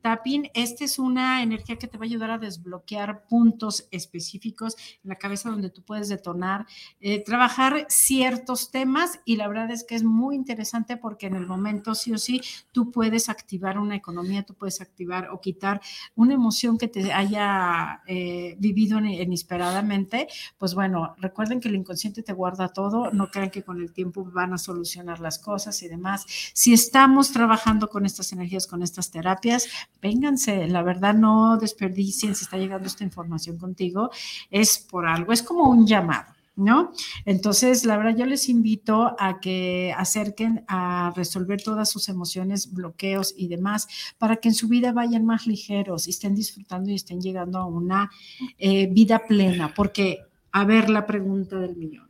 Tapping, 0.00 0.50
esta 0.54 0.84
es 0.84 0.98
una 0.98 1.42
energía 1.42 1.76
que 1.76 1.88
te 1.88 1.98
va 1.98 2.04
a 2.04 2.06
ayudar 2.06 2.30
a 2.30 2.38
desbloquear 2.38 3.26
puntos 3.26 3.88
específicos 3.90 4.76
en 5.02 5.08
la 5.10 5.16
cabeza 5.16 5.50
donde 5.50 5.70
tú 5.70 5.82
puedes 5.82 6.08
detonar, 6.08 6.66
eh, 7.00 7.24
trabajar 7.24 7.86
ciertos 7.88 8.70
temas 8.70 9.18
y 9.24 9.36
la 9.36 9.48
verdad 9.48 9.70
es 9.72 9.82
que 9.84 9.96
es 9.96 10.04
muy 10.04 10.36
interesante 10.36 10.96
porque 10.96 11.26
en 11.26 11.34
el 11.34 11.46
momento 11.46 11.94
sí 11.96 12.12
o 12.12 12.18
sí 12.18 12.40
tú 12.70 12.92
puedes 12.92 13.28
activar 13.28 13.78
una 13.78 13.96
economía, 13.96 14.44
tú 14.44 14.54
puedes 14.54 14.80
activar 14.80 15.30
o 15.30 15.40
quitar 15.40 15.80
una 16.14 16.34
emoción 16.34 16.78
que 16.78 16.86
te 16.86 17.12
haya 17.12 18.02
eh, 18.06 18.54
vivido 18.58 19.00
inesperadamente. 19.00 20.28
Pues 20.56 20.74
bueno, 20.74 21.16
recuerden 21.18 21.60
que 21.60 21.68
el 21.68 21.74
inconsciente 21.74 22.22
te 22.22 22.32
guarda 22.32 22.68
todo, 22.68 23.10
no 23.10 23.30
crean 23.36 23.50
que 23.50 23.62
con 23.62 23.80
el 23.82 23.92
tiempo 23.92 24.24
van 24.24 24.54
a 24.54 24.58
solucionar 24.58 25.20
las 25.20 25.38
cosas 25.38 25.82
y 25.82 25.88
demás. 25.88 26.24
Si 26.54 26.72
estamos 26.72 27.32
trabajando 27.32 27.88
con 27.88 28.06
estas 28.06 28.32
energías, 28.32 28.66
con 28.66 28.82
estas 28.82 29.10
terapias, 29.10 29.68
vénganse, 30.00 30.66
la 30.68 30.82
verdad 30.82 31.14
no 31.14 31.58
desperdicien 31.58 32.34
si 32.34 32.44
está 32.44 32.56
llegando 32.56 32.86
esta 32.86 33.04
información 33.04 33.58
contigo, 33.58 34.10
es 34.50 34.78
por 34.78 35.06
algo, 35.06 35.32
es 35.32 35.42
como 35.42 35.68
un 35.68 35.86
llamado. 35.86 36.34
¿No? 36.58 36.92
Entonces, 37.26 37.84
la 37.84 37.98
verdad, 37.98 38.16
yo 38.16 38.24
les 38.24 38.48
invito 38.48 39.14
a 39.18 39.40
que 39.40 39.92
acerquen 39.94 40.64
a 40.68 41.12
resolver 41.14 41.62
todas 41.62 41.90
sus 41.90 42.08
emociones, 42.08 42.72
bloqueos 42.72 43.34
y 43.36 43.48
demás, 43.48 43.86
para 44.16 44.36
que 44.36 44.48
en 44.48 44.54
su 44.54 44.66
vida 44.66 44.90
vayan 44.92 45.26
más 45.26 45.46
ligeros 45.46 46.06
y 46.06 46.12
estén 46.12 46.34
disfrutando 46.34 46.90
y 46.90 46.94
estén 46.94 47.20
llegando 47.20 47.58
a 47.58 47.66
una 47.66 48.10
eh, 48.56 48.86
vida 48.90 49.26
plena. 49.28 49.74
Porque, 49.74 50.20
a 50.50 50.64
ver 50.64 50.88
la 50.88 51.04
pregunta 51.04 51.56
del 51.56 51.76
millón, 51.76 52.05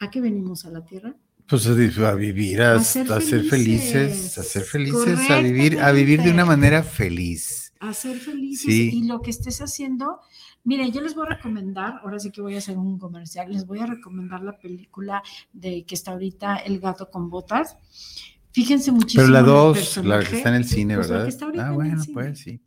¿A 0.00 0.10
qué 0.10 0.20
venimos 0.20 0.64
a 0.64 0.70
la 0.70 0.84
tierra? 0.84 1.14
Pues 1.48 1.66
a, 1.66 1.72
vivir, 2.14 2.60
a, 2.60 2.78
ser, 2.78 3.06
felices, 3.44 4.36
a 4.36 4.42
ser 4.42 4.64
felices, 4.64 5.30
a 5.30 5.40
vivir, 5.40 5.80
a 5.80 5.92
vivir 5.92 6.22
de 6.22 6.30
una 6.30 6.44
manera 6.44 6.82
feliz. 6.82 7.72
A 7.80 7.94
ser 7.94 8.18
felices 8.18 8.68
y 8.68 9.04
lo 9.04 9.22
que 9.22 9.30
estés 9.30 9.62
haciendo. 9.62 10.20
Mire, 10.64 10.90
yo 10.90 11.00
les 11.00 11.14
voy 11.14 11.24
a 11.26 11.36
recomendar, 11.36 12.00
ahora 12.02 12.18
sí 12.18 12.30
que 12.30 12.42
voy 12.42 12.54
a 12.54 12.58
hacer 12.58 12.76
un 12.76 12.98
comercial, 12.98 13.50
les 13.50 13.64
voy 13.64 13.78
a 13.78 13.86
recomendar 13.86 14.42
la 14.42 14.58
película 14.58 15.22
de 15.54 15.86
que 15.86 15.94
está 15.94 16.12
ahorita 16.12 16.56
El 16.56 16.80
gato 16.80 17.10
con 17.10 17.30
botas. 17.30 17.78
Fíjense 18.52 18.90
muchísimo. 18.92 19.22
Pero 19.22 19.32
la 19.32 19.42
dos, 19.42 19.98
la 19.98 20.20
que 20.20 20.36
está 20.36 20.48
en 20.48 20.54
el 20.54 20.64
cine, 20.64 20.96
pues 20.96 21.10
¿verdad? 21.10 21.50
ah, 21.60 21.72
bueno, 21.72 22.02
pues 22.12 22.40
sí. 22.40 22.60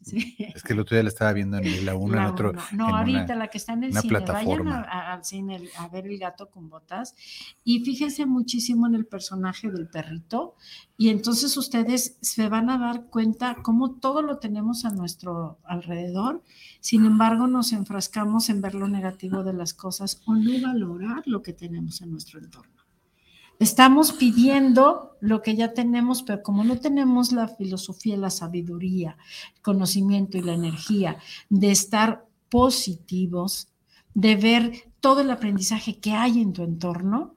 Es 0.53 0.63
que 0.63 0.73
el 0.73 0.79
otro 0.79 0.95
día 0.95 1.03
la 1.03 1.09
estaba 1.09 1.33
viendo 1.33 1.57
en 1.57 1.85
la 1.85 1.95
1, 1.95 2.17
en 2.17 2.23
otro. 2.25 2.53
No, 2.71 2.95
ahorita 2.95 3.35
la 3.35 3.47
que 3.47 3.57
está 3.57 3.73
en 3.73 3.85
el 3.85 3.93
cine. 3.93 4.09
Plataforma. 4.09 4.81
Vayan 4.81 4.89
al 4.89 5.25
cine 5.25 5.69
a 5.77 5.87
ver 5.87 6.05
el 6.05 6.17
gato 6.19 6.49
con 6.49 6.69
botas 6.69 7.15
y 7.63 7.83
fíjense 7.83 8.25
muchísimo 8.25 8.87
en 8.87 8.95
el 8.95 9.05
personaje 9.05 9.69
del 9.71 9.87
perrito. 9.87 10.55
Y 10.97 11.09
entonces 11.09 11.57
ustedes 11.57 12.17
se 12.21 12.47
van 12.47 12.69
a 12.69 12.77
dar 12.77 13.07
cuenta 13.07 13.57
cómo 13.63 13.95
todo 13.95 14.21
lo 14.21 14.37
tenemos 14.37 14.85
a 14.85 14.91
nuestro 14.91 15.59
alrededor. 15.63 16.43
Sin 16.79 17.05
embargo, 17.05 17.47
nos 17.47 17.73
enfrascamos 17.73 18.49
en 18.49 18.61
ver 18.61 18.75
lo 18.75 18.87
negativo 18.87 19.43
de 19.43 19.53
las 19.53 19.73
cosas 19.73 20.21
o 20.25 20.35
no 20.35 20.61
valorar 20.61 21.23
lo 21.25 21.41
que 21.41 21.53
tenemos 21.53 22.01
en 22.01 22.11
nuestro 22.11 22.39
entorno. 22.39 22.80
Estamos 23.61 24.11
pidiendo 24.13 25.17
lo 25.21 25.43
que 25.43 25.55
ya 25.55 25.71
tenemos, 25.71 26.23
pero 26.23 26.41
como 26.41 26.63
no 26.63 26.79
tenemos 26.79 27.31
la 27.31 27.47
filosofía, 27.47 28.17
la 28.17 28.31
sabiduría, 28.31 29.17
el 29.53 29.61
conocimiento 29.61 30.39
y 30.39 30.41
la 30.41 30.53
energía 30.53 31.17
de 31.47 31.69
estar 31.69 32.25
positivos, 32.49 33.67
de 34.15 34.35
ver 34.35 34.91
todo 34.99 35.21
el 35.21 35.29
aprendizaje 35.29 35.99
que 35.99 36.13
hay 36.13 36.41
en 36.41 36.53
tu 36.53 36.63
entorno, 36.63 37.35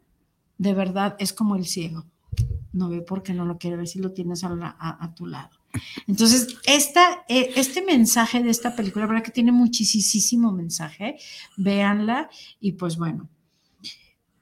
de 0.56 0.72
verdad 0.72 1.14
es 1.18 1.34
como 1.34 1.56
el 1.56 1.66
ciego. 1.66 2.06
No 2.72 2.88
ve 2.88 3.02
porque 3.02 3.34
no 3.34 3.44
lo 3.44 3.58
quiere 3.58 3.76
ver 3.76 3.86
si 3.86 3.98
lo 3.98 4.12
tienes 4.12 4.44
a, 4.44 5.12
tu 5.14 5.26
lado. 5.26 5.50
Entonces, 6.06 6.56
eh, 6.66 7.52
este 7.54 7.84
mensaje 7.84 8.42
de 8.42 8.48
esta 8.48 8.74
película, 8.74 9.06
verdad 9.06 9.22
que 9.22 9.30
tiene 9.30 9.52
muchísimo 9.52 10.52
mensaje, 10.52 11.18
véanla 11.58 12.30
y 12.60 12.72
pues 12.72 12.96
bueno, 12.96 13.28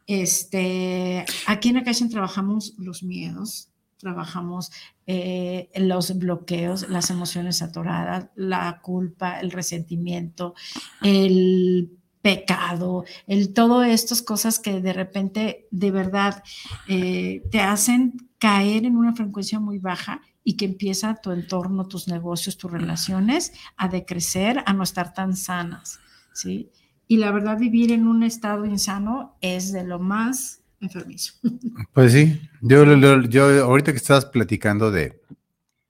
este, 0.06 1.24
aquí 1.46 1.70
en 1.70 1.78
Acacia 1.78 2.08
trabajamos 2.08 2.74
los 2.78 3.02
miedos, 3.02 3.68
trabajamos 3.98 4.72
eh, 5.06 5.70
los 5.76 6.18
bloqueos, 6.18 6.88
las 6.88 7.10
emociones 7.10 7.62
atoradas, 7.62 8.28
la 8.34 8.80
culpa, 8.82 9.40
el 9.40 9.52
resentimiento, 9.52 10.54
el 11.02 11.90
pecado, 12.20 13.04
el 13.26 13.52
todo 13.52 13.82
estas 13.82 14.22
cosas 14.22 14.58
que 14.58 14.80
de 14.80 14.92
repente 14.92 15.68
de 15.70 15.90
verdad 15.90 16.42
eh, 16.88 17.42
te 17.50 17.60
hacen 17.60 18.30
caer 18.38 18.84
en 18.86 18.96
una 18.96 19.14
frecuencia 19.14 19.60
muy 19.60 19.78
baja 19.78 20.20
y 20.44 20.56
que 20.56 20.64
empieza 20.64 21.14
tu 21.14 21.30
entorno, 21.30 21.86
tus 21.86 22.08
negocios, 22.08 22.56
tus 22.58 22.70
relaciones 22.70 23.52
a 23.76 23.88
decrecer, 23.88 24.62
a 24.66 24.72
no 24.72 24.82
estar 24.82 25.14
tan 25.14 25.36
sanas, 25.36 26.00
¿sí? 26.32 26.70
Y 27.12 27.18
la 27.18 27.30
verdad, 27.30 27.58
vivir 27.58 27.92
en 27.92 28.08
un 28.08 28.22
estado 28.22 28.64
insano 28.64 29.36
es 29.42 29.70
de 29.70 29.84
lo 29.84 29.98
más 29.98 30.62
enfermizo. 30.80 31.34
Pues 31.92 32.14
sí, 32.14 32.40
yo, 32.62 32.86
yo 33.24 33.64
ahorita 33.64 33.92
que 33.92 33.98
estabas 33.98 34.24
platicando 34.24 34.90
de, 34.90 35.20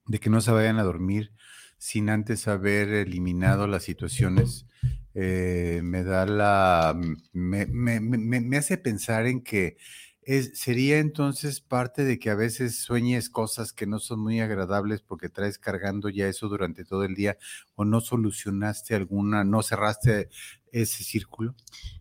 de 0.09 0.19
que 0.19 0.29
no 0.29 0.41
se 0.41 0.51
vayan 0.51 0.81
a 0.81 0.83
dormir 0.83 1.31
sin 1.79 2.11
antes 2.11 2.49
haber 2.49 2.89
eliminado 2.89 3.69
las 3.69 3.85
situaciones, 3.85 4.67
eh, 5.15 5.81
me 5.85 6.03
da 6.03 6.27
la, 6.27 7.01
me, 7.33 7.67
me, 7.67 8.01
me, 8.01 8.57
hace 8.57 8.77
pensar 8.77 9.27
en 9.27 9.43
que 9.43 9.77
es, 10.23 10.59
sería 10.59 10.99
entonces 10.99 11.61
parte 11.61 12.05
de 12.05 12.19
que 12.19 12.31
a 12.31 12.35
veces 12.35 12.79
sueñes 12.79 13.31
cosas 13.31 13.73
que 13.73 13.87
no 13.87 14.01
son 14.01 14.19
muy 14.19 14.41
agradables 14.41 15.03
porque 15.03 15.29
traes 15.29 15.59
cargando 15.59 16.09
ya 16.09 16.27
eso 16.27 16.49
durante 16.49 16.85
todo 16.85 17.05
el 17.05 17.15
día 17.15 17.39
o 17.77 17.85
no 17.85 18.01
solucionaste 18.01 18.97
alguna, 18.97 19.45
no 19.45 19.63
cerraste 19.63 20.29
ese 20.73 21.05
círculo. 21.05 21.55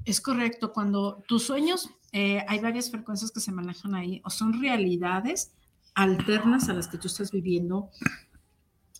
Es 0.06 0.22
correcto, 0.22 0.72
cuando 0.72 1.24
tus 1.28 1.44
sueños, 1.44 1.90
eh, 2.12 2.44
hay 2.48 2.60
varias 2.60 2.90
frecuencias 2.90 3.32
que 3.32 3.40
se 3.40 3.52
manejan 3.52 3.96
ahí 3.96 4.22
o 4.26 4.30
son 4.30 4.60
realidades 4.60 5.52
alternas 5.94 6.70
a 6.70 6.74
las 6.74 6.88
que 6.88 6.98
tú 6.98 7.08
estás 7.08 7.32
viviendo 7.32 7.90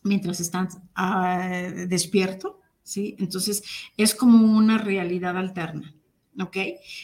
mientras 0.04 0.40
estás 0.40 0.78
ah, 0.96 1.48
despierto, 1.88 2.60
¿sí? 2.84 3.16
Entonces 3.20 3.64
es 3.98 4.14
como 4.14 4.58
una 4.58 4.78
realidad 4.78 5.38
alterna. 5.38 5.96
¿ok? 6.40 6.58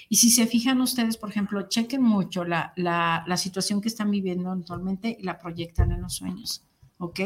Y 0.09 0.15
si 0.15 0.29
se 0.29 0.47
fijan 0.47 0.81
ustedes, 0.81 1.17
por 1.17 1.29
ejemplo, 1.29 1.67
chequen 1.67 2.01
mucho 2.01 2.45
la, 2.45 2.73
la, 2.75 3.37
situación 3.37 3.81
que 3.81 3.89
están 3.89 4.09
viviendo 4.09 4.51
actualmente 4.51 5.17
y 5.19 5.23
la 5.23 5.37
proyectan 5.37 5.91
en 5.91 6.01
los 6.01 6.15
sueños, 6.15 6.63
¿ok? 6.97 7.19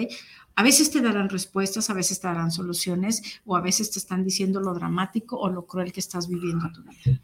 A 0.55 0.63
veces 0.63 0.91
te 0.91 1.01
darán 1.01 1.29
respuestas, 1.29 1.89
a 1.89 1.93
veces 1.93 2.19
te 2.19 2.27
darán 2.27 2.51
soluciones 2.51 3.41
o 3.45 3.55
a 3.55 3.61
veces 3.61 3.91
te 3.91 3.99
están 3.99 4.23
diciendo 4.23 4.59
lo 4.59 4.73
dramático 4.73 5.37
o 5.37 5.49
lo 5.49 5.65
cruel 5.65 5.91
que 5.91 5.99
estás 5.99 6.27
viviendo 6.27 6.71
tu 6.71 6.83
vida. 6.83 7.19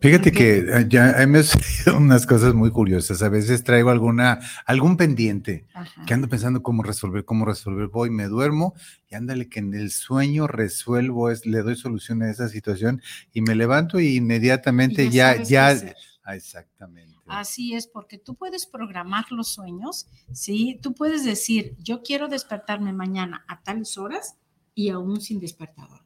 Fíjate 0.00 0.32
que 0.32 0.58
eh, 0.58 0.86
ya 0.88 1.22
hemos 1.22 1.56
unas 1.96 2.26
cosas 2.26 2.54
muy 2.54 2.72
curiosas. 2.72 3.22
A 3.22 3.28
veces 3.28 3.62
traigo 3.62 3.90
alguna, 3.90 4.40
algún 4.66 4.96
pendiente 4.96 5.64
que 6.06 6.14
ando 6.14 6.28
pensando 6.28 6.60
cómo 6.60 6.82
resolver, 6.82 7.24
cómo 7.24 7.44
resolver. 7.44 7.86
Voy, 7.86 8.10
me 8.10 8.24
duermo 8.24 8.74
y 9.08 9.14
ándale 9.14 9.48
que 9.48 9.60
en 9.60 9.74
el 9.74 9.92
sueño 9.92 10.48
resuelvo, 10.48 11.30
es, 11.30 11.46
le 11.46 11.62
doy 11.62 11.76
solución 11.76 12.22
a 12.22 12.30
esa 12.30 12.48
situación 12.48 13.00
y 13.32 13.42
me 13.42 13.54
levanto 13.54 14.00
y 14.00 14.16
inmediatamente 14.16 15.08
ya, 15.08 15.40
ya, 15.40 15.76
ah, 16.24 16.36
exactamente. 16.36 17.16
Así 17.26 17.74
es, 17.74 17.86
porque 17.86 18.18
tú 18.18 18.34
puedes 18.34 18.66
programar 18.66 19.30
los 19.32 19.48
sueños, 19.48 20.08
¿sí? 20.32 20.78
Tú 20.82 20.94
puedes 20.94 21.24
decir, 21.24 21.76
yo 21.78 22.02
quiero 22.02 22.28
despertarme 22.28 22.92
mañana 22.92 23.44
a 23.48 23.62
tales 23.62 23.98
horas 23.98 24.36
y 24.74 24.90
aún 24.90 25.20
sin 25.20 25.40
despertador 25.40 26.02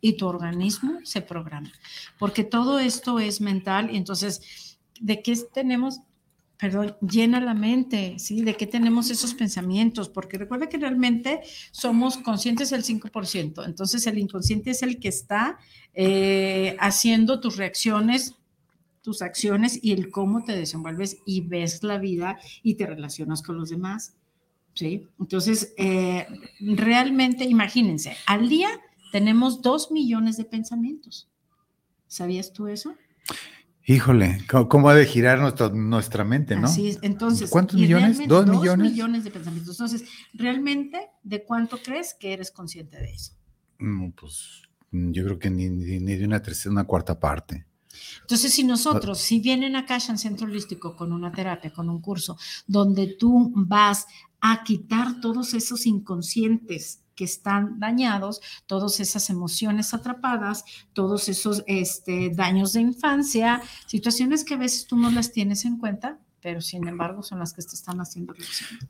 y 0.00 0.16
tu 0.16 0.26
organismo 0.26 1.00
se 1.04 1.22
programa. 1.22 1.72
Porque 2.18 2.44
todo 2.44 2.78
esto 2.78 3.18
es 3.18 3.40
mental 3.40 3.90
entonces, 3.92 4.78
¿de 5.00 5.22
qué 5.22 5.36
tenemos? 5.52 6.00
Perdón, 6.58 6.96
llena 7.00 7.40
la 7.40 7.54
mente, 7.54 8.18
¿sí? 8.18 8.42
¿De 8.42 8.56
qué 8.56 8.66
tenemos 8.66 9.10
esos 9.10 9.32
pensamientos? 9.32 10.08
Porque 10.08 10.38
recuerda 10.38 10.68
que 10.68 10.76
realmente 10.76 11.40
somos 11.70 12.16
conscientes 12.18 12.70
del 12.70 12.82
5%, 12.82 13.64
entonces 13.64 14.06
el 14.08 14.18
inconsciente 14.18 14.70
es 14.70 14.82
el 14.82 14.98
que 14.98 15.08
está 15.08 15.58
eh, 15.94 16.76
haciendo 16.80 17.38
tus 17.38 17.56
reacciones 17.56 18.34
tus 19.08 19.22
acciones 19.22 19.82
y 19.82 19.92
el 19.92 20.10
cómo 20.10 20.44
te 20.44 20.54
desenvuelves 20.54 21.16
y 21.24 21.40
ves 21.40 21.82
la 21.82 21.96
vida 21.96 22.38
y 22.62 22.74
te 22.74 22.84
relacionas 22.84 23.40
con 23.40 23.56
los 23.56 23.70
demás. 23.70 24.18
¿sí? 24.74 25.08
Entonces, 25.18 25.72
eh, 25.78 26.26
realmente, 26.60 27.44
imagínense, 27.44 28.18
al 28.26 28.50
día 28.50 28.68
tenemos 29.10 29.62
dos 29.62 29.90
millones 29.90 30.36
de 30.36 30.44
pensamientos. 30.44 31.26
¿Sabías 32.06 32.52
tú 32.52 32.68
eso? 32.68 32.96
Híjole, 33.86 34.42
¿cómo, 34.68 34.90
ha 34.90 34.94
de 34.94 35.06
girar 35.06 35.38
nuestra 35.72 36.22
mente, 36.22 36.54
no? 36.54 36.66
Así 36.66 36.88
es, 36.88 36.98
entonces. 37.00 37.48
¿Cuántos 37.48 37.80
millones? 37.80 38.20
¿Dos, 38.28 38.46
millones? 38.46 38.92
millones 38.92 39.24
de 39.24 39.30
pensamientos. 39.30 39.74
Entonces, 39.76 40.06
¿realmente 40.34 41.08
de 41.22 41.44
cuánto 41.44 41.78
crees 41.78 42.12
que 42.12 42.34
eres 42.34 42.50
consciente 42.50 42.98
de 42.98 43.12
eso? 43.12 43.32
Mm, 43.78 44.10
pues 44.10 44.68
yo 44.90 45.24
creo 45.24 45.38
que 45.38 45.48
ni, 45.48 45.66
de 45.70 46.24
una 46.26 46.42
tercera, 46.42 46.72
una 46.72 46.84
cuarta 46.84 47.18
parte. 47.18 47.67
Entonces, 48.20 48.52
si 48.52 48.64
nosotros, 48.64 49.18
si 49.18 49.40
vienen 49.40 49.76
acá 49.76 49.98
en 50.08 50.18
Centro 50.18 50.46
Holístico 50.46 50.96
con 50.96 51.12
una 51.12 51.32
terapia, 51.32 51.72
con 51.72 51.88
un 51.88 52.00
curso, 52.00 52.36
donde 52.66 53.06
tú 53.06 53.52
vas 53.54 54.06
a 54.40 54.62
quitar 54.64 55.20
todos 55.20 55.54
esos 55.54 55.86
inconscientes 55.86 57.00
que 57.14 57.24
están 57.24 57.80
dañados, 57.80 58.40
todas 58.66 59.00
esas 59.00 59.28
emociones 59.28 59.92
atrapadas, 59.92 60.64
todos 60.92 61.28
esos 61.28 61.64
este, 61.66 62.30
daños 62.32 62.74
de 62.74 62.80
infancia, 62.82 63.60
situaciones 63.86 64.44
que 64.44 64.54
a 64.54 64.58
veces 64.58 64.86
tú 64.86 64.96
no 64.96 65.10
las 65.10 65.32
tienes 65.32 65.64
en 65.64 65.78
cuenta, 65.78 66.20
pero 66.40 66.60
sin 66.60 66.86
embargo 66.86 67.24
son 67.24 67.40
las 67.40 67.52
que 67.52 67.62
te 67.62 67.74
están 67.74 68.00
haciendo 68.00 68.34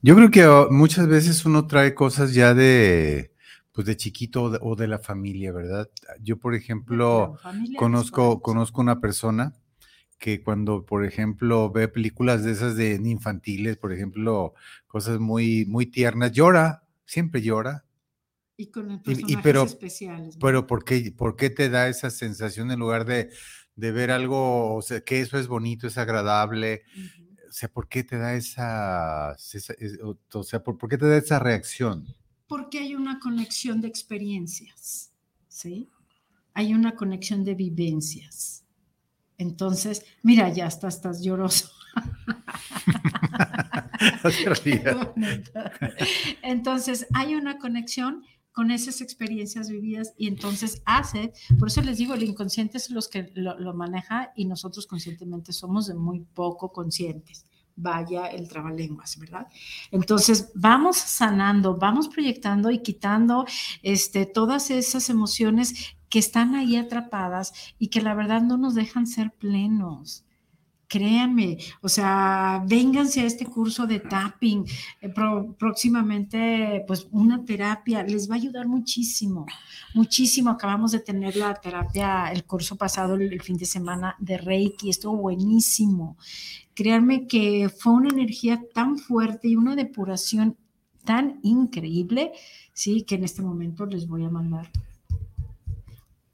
Yo 0.03 0.15
creo 0.15 0.31
que 0.31 0.47
oh, 0.47 0.69
muchas 0.71 1.09
veces 1.09 1.47
uno 1.47 1.67
trae 1.67 1.95
cosas 1.95 2.35
ya 2.35 2.53
de 2.53 3.33
pues 3.79 3.87
de 3.87 3.97
chiquito 3.97 4.43
o 4.43 4.75
de, 4.75 4.89
la 4.89 4.99
familia, 4.99 5.53
¿verdad? 5.53 5.89
Yo, 6.21 6.37
por 6.37 6.57
ejemplo, 6.57 7.39
conozco, 7.77 8.43
conozco 8.43 8.81
una 8.81 9.01
persona 9.01 9.55
que 10.19 10.43
cuando, 10.43 10.85
por 10.85 11.05
ejemplo, 11.05 11.71
ve 11.71 11.87
películas 11.87 12.43
de 12.43 12.51
esas 12.51 12.75
de 12.75 12.97
infantiles, 12.97 13.77
por 13.77 13.93
ejemplo, 13.93 14.53
cosas 14.89 15.21
muy, 15.21 15.65
muy 15.67 15.87
tiernas, 15.87 16.33
llora, 16.33 16.89
siempre 17.07 17.41
llora, 17.41 17.85
y 18.57 18.67
con 18.67 18.91
el 18.91 19.01
personajes 19.01 19.39
pero, 19.45 19.63
especiales. 19.63 20.37
Pero 20.41 20.67
¿por 20.67 20.85
qué, 20.85 21.15
¿por 21.17 21.37
qué 21.37 21.49
te 21.49 21.71
da 21.71 21.87
esa 21.87 22.11
sensación 22.11 22.73
en 22.73 22.81
lugar 22.81 23.05
de, 23.05 23.31
de 23.77 23.93
ver 23.93 24.11
algo, 24.11 24.75
o 24.75 24.83
sea, 24.83 25.03
que 25.03 25.21
eso 25.21 25.39
es 25.39 25.47
bonito, 25.47 25.87
es 25.87 25.99
agradable? 25.99 26.83
O 27.49 27.53
sea, 27.53 27.69
¿por 27.69 27.87
qué 27.87 28.03
te 28.03 28.19
da 28.19 28.35
esa, 28.35 29.37
o 30.33 30.43
sea, 30.43 30.65
¿por, 30.65 30.79
¿por, 30.79 30.91
qué 30.91 30.99
te 30.99 31.07
da 31.07 31.17
esa 31.17 31.39
reacción? 31.39 32.09
Porque 32.49 32.81
hay 32.81 32.97
una 32.97 33.21
conexión 33.21 33.81
de 33.81 33.89
experiencias, 33.89 35.13
¿sí? 35.47 35.91
Hay 36.55 36.75
una 36.75 36.97
conexión 36.97 37.45
de 37.45 37.55
vivencias. 37.55 38.65
Entonces, 39.37 40.05
mira, 40.23 40.53
ya 40.53 40.67
estás, 40.67 40.97
estás 40.97 41.23
lloroso. 41.23 41.71
Entonces, 46.43 47.07
hay 47.15 47.35
una 47.35 47.59
conexión 47.59 48.25
con 48.53 48.71
esas 48.73 49.01
experiencias 49.01 49.71
vividas 49.71 50.13
y 50.17 50.27
entonces 50.27 50.83
hace, 50.85 51.33
por 51.61 51.69
eso 51.69 51.81
les 51.81 51.99
digo, 51.99 52.15
el 52.15 52.25
inconsciente 52.25 52.79
es 52.79 52.91
los 52.91 53.07
que 53.07 53.31
lo, 53.35 53.73
maneja 53.73 54.33
y 54.35 54.47
nosotros 54.47 54.89
conscientemente 54.89 55.53
somos 55.53 55.87
de 55.87 55.95
muy 55.95 56.27
poco 56.35 56.73
conscientes 56.73 57.47
vaya 57.79 58.27
el 58.27 58.49
trabalenguas, 58.49 59.19
¿verdad? 59.19 59.47
Entonces, 59.91 60.51
vamos 60.55 60.97
sanando, 60.99 61.77
vamos 61.77 62.09
proyectando 62.09 62.71
y 62.71 62.81
quitando 62.81 63.47
este, 63.83 64.27
todas 64.27 64.71
esas 64.71 65.09
emociones 65.09 65.97
que 66.09 66.19
están 66.19 66.55
ahí 66.55 66.77
atrapadas 66.77 67.53
y 67.79 67.89
que 67.89 68.03
la 68.03 68.15
verdad 68.15 68.43
no 68.43 68.57
nos 68.57 68.75
dejan 68.75 69.07
ser 69.07 69.31
plenos 69.31 70.25
créanme, 70.89 71.59
o 71.83 71.89
sea, 71.89 72.65
vénganse 72.67 73.21
a 73.21 73.27
este 73.27 73.45
curso 73.47 73.87
de 73.87 74.01
tapping, 74.01 74.65
eh, 75.03 75.13
próximamente, 75.59 76.83
pues 76.87 77.07
una 77.13 77.45
terapia, 77.45 78.03
les 78.03 78.29
va 78.29 78.35
a 78.35 78.39
ayudar 78.39 78.67
muchísimo, 78.67 79.47
muchísimo. 79.95 80.51
Acabamos 80.51 80.93
de 80.93 81.01
tener 81.01 81.37
la 81.37 81.55
terapia, 81.55 82.33
el 82.33 82.45
curso 82.45 82.77
pasado, 82.77 83.15
el, 83.15 83.41
fin 83.43 83.59
de 83.59 83.67
semana 83.67 84.17
de 84.19 84.39
Reiki, 84.39 84.89
estuvo 84.91 85.17
buenísimo. 85.19 86.17
Créanme 86.75 87.27
que 87.27 87.69
fue 87.69 87.93
una 87.93 88.09
energía 88.09 88.63
tan 88.75 88.99
fuerte 88.99 89.49
y 89.49 89.57
una 89.57 89.77
depuración 89.77 90.57
tan 91.05 91.41
increíble, 91.43 92.33
sí, 92.73 93.03
que 93.03 93.17
en 93.17 93.25
este 93.25 93.43
momento 93.43 93.87
les 93.87 94.07
voy 94.07 94.25
a 94.25 94.31
mandar 94.31 94.71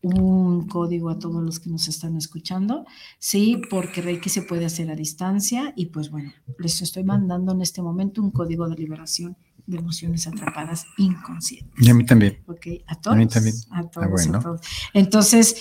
un 0.04 0.66
código 0.68 1.08
a 1.08 1.18
todos 1.18 1.42
los 1.42 1.60
que 1.60 1.70
nos 1.70 1.88
están 1.88 2.16
escuchando, 2.16 2.84
sí, 3.18 3.60
porque 3.70 4.02
Reiki 4.02 4.28
se 4.28 4.42
puede 4.42 4.66
hacer 4.66 4.90
a 4.90 4.94
distancia 4.94 5.72
y 5.76 5.86
pues 5.86 6.10
bueno, 6.10 6.32
les 6.58 6.82
estoy 6.82 7.04
mandando 7.04 7.52
en 7.52 7.62
este 7.62 7.80
momento 7.80 8.22
un 8.22 8.30
código 8.30 8.68
de 8.68 8.76
liberación 8.76 9.36
de 9.66 9.78
emociones 9.78 10.26
atrapadas 10.26 10.86
inconscientes. 10.98 11.72
Y 11.78 11.88
a 11.88 11.94
mí 11.94 12.04
también. 12.04 12.42
Ok, 12.46 12.66
a 12.86 13.00
todos. 13.00 13.16
A 13.16 13.18
mí 13.18 13.26
también. 13.26 13.54
A 13.70 13.78
ah, 13.78 13.90
todos, 13.90 14.28
a 14.28 14.40
todos. 14.40 14.60
Entonces, 14.92 15.56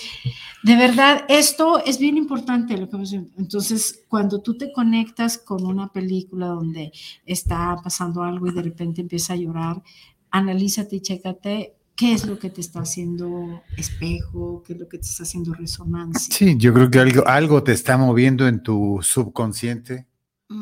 de 0.62 0.76
verdad, 0.76 1.24
esto 1.28 1.82
es 1.82 1.98
bien 1.98 2.18
importante. 2.18 2.76
Lo 2.76 2.90
que 2.90 2.98
Entonces, 3.38 4.04
cuando 4.08 4.42
tú 4.42 4.58
te 4.58 4.72
conectas 4.72 5.38
con 5.38 5.64
una 5.64 5.90
película 5.90 6.48
donde 6.48 6.92
está 7.24 7.76
pasando 7.82 8.22
algo 8.22 8.46
y 8.46 8.52
de 8.52 8.62
repente 8.62 9.00
empieza 9.00 9.32
a 9.32 9.36
llorar, 9.36 9.82
analízate 10.30 10.96
y 10.96 11.00
chécate 11.00 11.76
qué 11.96 12.12
es 12.12 12.26
lo 12.26 12.38
que 12.38 12.50
te 12.50 12.60
está 12.60 12.80
haciendo 12.80 13.62
espejo, 13.76 14.62
qué 14.66 14.72
es 14.74 14.78
lo 14.78 14.88
que 14.88 14.98
te 14.98 15.06
está 15.06 15.22
haciendo 15.22 15.54
resonancia. 15.54 16.34
Sí, 16.34 16.56
yo 16.58 16.72
creo 16.74 16.90
que 16.90 16.98
algo, 16.98 17.26
algo 17.26 17.62
te 17.62 17.72
está 17.72 17.96
moviendo 17.96 18.48
en 18.48 18.62
tu 18.62 19.00
subconsciente 19.02 20.06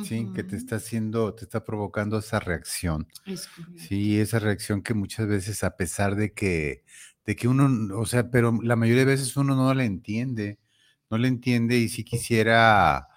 Sí, 0.05 0.27
que 0.35 0.43
te 0.43 0.57
está 0.57 0.77
haciendo, 0.77 1.35
te 1.35 1.45
está 1.45 1.65
provocando 1.65 2.19
esa 2.19 2.41
reacción. 2.41 3.07
sí, 3.77 4.19
esa 4.19 4.39
reacción 4.39 4.83
que 4.83 4.95
muchas 4.95 5.27
veces, 5.27 5.63
a 5.65 5.77
pesar 5.77 6.17
de 6.17 6.33
que, 6.33 6.85
de 7.27 7.37
que 7.37 7.47
uno, 7.47 7.69
o 7.99 8.07
sea, 8.07 8.31
pero 8.31 8.59
la 8.63 8.75
mayoría 8.77 9.01
de 9.05 9.13
veces 9.13 9.37
uno 9.37 9.55
no 9.55 9.73
la 9.75 9.85
entiende, 9.85 10.59
no 11.11 11.19
la 11.19 11.29
entiende 11.29 11.77
y 11.77 11.89
si 11.89 12.05
quisiera, 12.05 13.09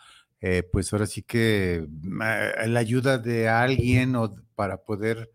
eh, 0.41 0.63
pues 0.71 0.91
ahora 0.91 1.08
sí 1.08 1.23
que 1.23 1.75
eh, 1.88 2.67
la 2.67 2.80
ayuda 2.80 3.17
de 3.17 3.47
alguien 3.47 4.15
o 4.15 4.34
para 4.56 4.78
poder, 4.84 5.32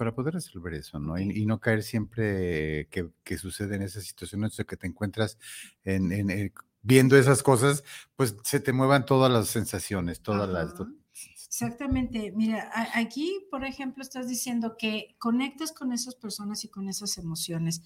para 0.00 0.14
poder 0.14 0.32
resolver 0.32 0.72
eso, 0.72 0.98
¿no? 0.98 1.18
Y, 1.18 1.44
no 1.44 1.60
caer 1.60 1.82
siempre 1.82 2.88
que, 2.90 3.10
que 3.22 3.36
sucede 3.36 3.76
en 3.76 3.82
esas 3.82 4.02
situaciones 4.04 4.58
o 4.58 4.64
que 4.64 4.78
te 4.78 4.86
encuentras 4.86 5.36
en, 5.84 6.10
en, 6.10 6.30
eh, 6.30 6.54
viendo 6.80 7.18
esas 7.18 7.42
cosas, 7.42 7.84
pues 8.16 8.34
se 8.42 8.60
te 8.60 8.72
muevan 8.72 9.04
todas 9.04 9.30
las 9.30 9.48
sensaciones, 9.48 10.22
todas 10.22 10.48
las... 10.48 10.72
Exactamente. 11.46 12.32
Mira, 12.34 12.70
aquí, 12.94 13.46
por 13.50 13.62
ejemplo, 13.66 14.02
estás 14.02 14.26
diciendo 14.26 14.78
que 14.78 15.16
conectas 15.18 15.70
con 15.70 15.92
esas 15.92 16.14
personas 16.14 16.64
y 16.64 16.68
con 16.68 16.88
esas 16.88 17.18
emociones, 17.18 17.82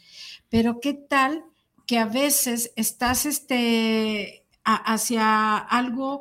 pero 0.49 0.79
¿qué 0.79 0.95
tal 0.95 1.45
que 1.85 1.99
a 1.99 2.07
veces 2.07 2.73
estás 2.77 3.27
este, 3.27 4.47
hacia 4.63 5.59
algo 5.59 6.21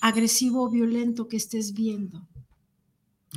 agresivo 0.00 0.64
o 0.64 0.68
violento 0.68 1.28
que 1.28 1.36
estés 1.36 1.74
viendo? 1.74 2.26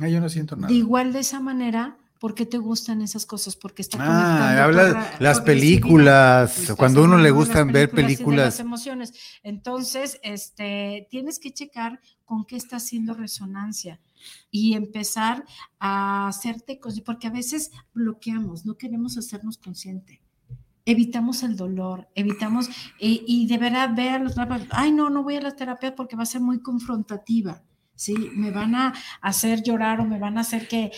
Ah, 0.00 0.08
yo 0.08 0.20
no 0.20 0.28
siento 0.28 0.56
nada. 0.56 0.72
Igual 0.72 1.12
de 1.12 1.20
esa 1.20 1.40
manera, 1.40 1.96
¿Por 2.22 2.36
qué 2.36 2.46
te 2.46 2.56
gustan 2.56 3.02
esas 3.02 3.26
cosas? 3.26 3.56
Porque 3.56 3.82
está 3.82 3.98
Ah, 4.00 4.62
habla 4.62 5.16
las 5.18 5.40
películas, 5.40 6.72
cuando 6.78 7.02
uno 7.02 7.18
le 7.18 7.32
gustan 7.32 7.72
ver 7.72 7.90
películas. 7.90 8.44
Las 8.44 8.60
emociones. 8.60 9.12
Entonces, 9.42 10.20
este, 10.22 11.08
tienes 11.10 11.40
que 11.40 11.52
checar 11.52 11.98
con 12.24 12.44
qué 12.44 12.54
está 12.54 12.76
haciendo 12.76 13.14
resonancia 13.14 13.98
y 14.52 14.74
empezar 14.74 15.44
a 15.80 16.28
hacerte 16.28 16.78
porque 17.04 17.26
a 17.26 17.30
veces 17.30 17.72
bloqueamos, 17.92 18.64
no 18.66 18.76
queremos 18.78 19.18
hacernos 19.18 19.58
consciente. 19.58 20.22
Evitamos 20.84 21.42
el 21.42 21.56
dolor, 21.56 22.06
evitamos, 22.14 22.68
y, 23.00 23.24
y 23.26 23.48
de 23.48 23.58
verdad 23.58 23.90
ve 23.96 24.10
a 24.10 24.20
los 24.20 24.36
ay 24.70 24.92
no, 24.92 25.10
no 25.10 25.24
voy 25.24 25.34
a 25.34 25.40
la 25.40 25.56
terapia 25.56 25.96
porque 25.96 26.14
va 26.14 26.22
a 26.22 26.26
ser 26.26 26.40
muy 26.40 26.60
confrontativa 26.60 27.64
¿sí? 28.02 28.14
Me 28.34 28.50
van 28.50 28.74
a 28.74 28.92
hacer 29.20 29.62
llorar 29.62 30.00
o 30.00 30.04
me 30.04 30.18
van 30.18 30.36
a 30.36 30.40
hacer 30.40 30.66
que, 30.66 30.90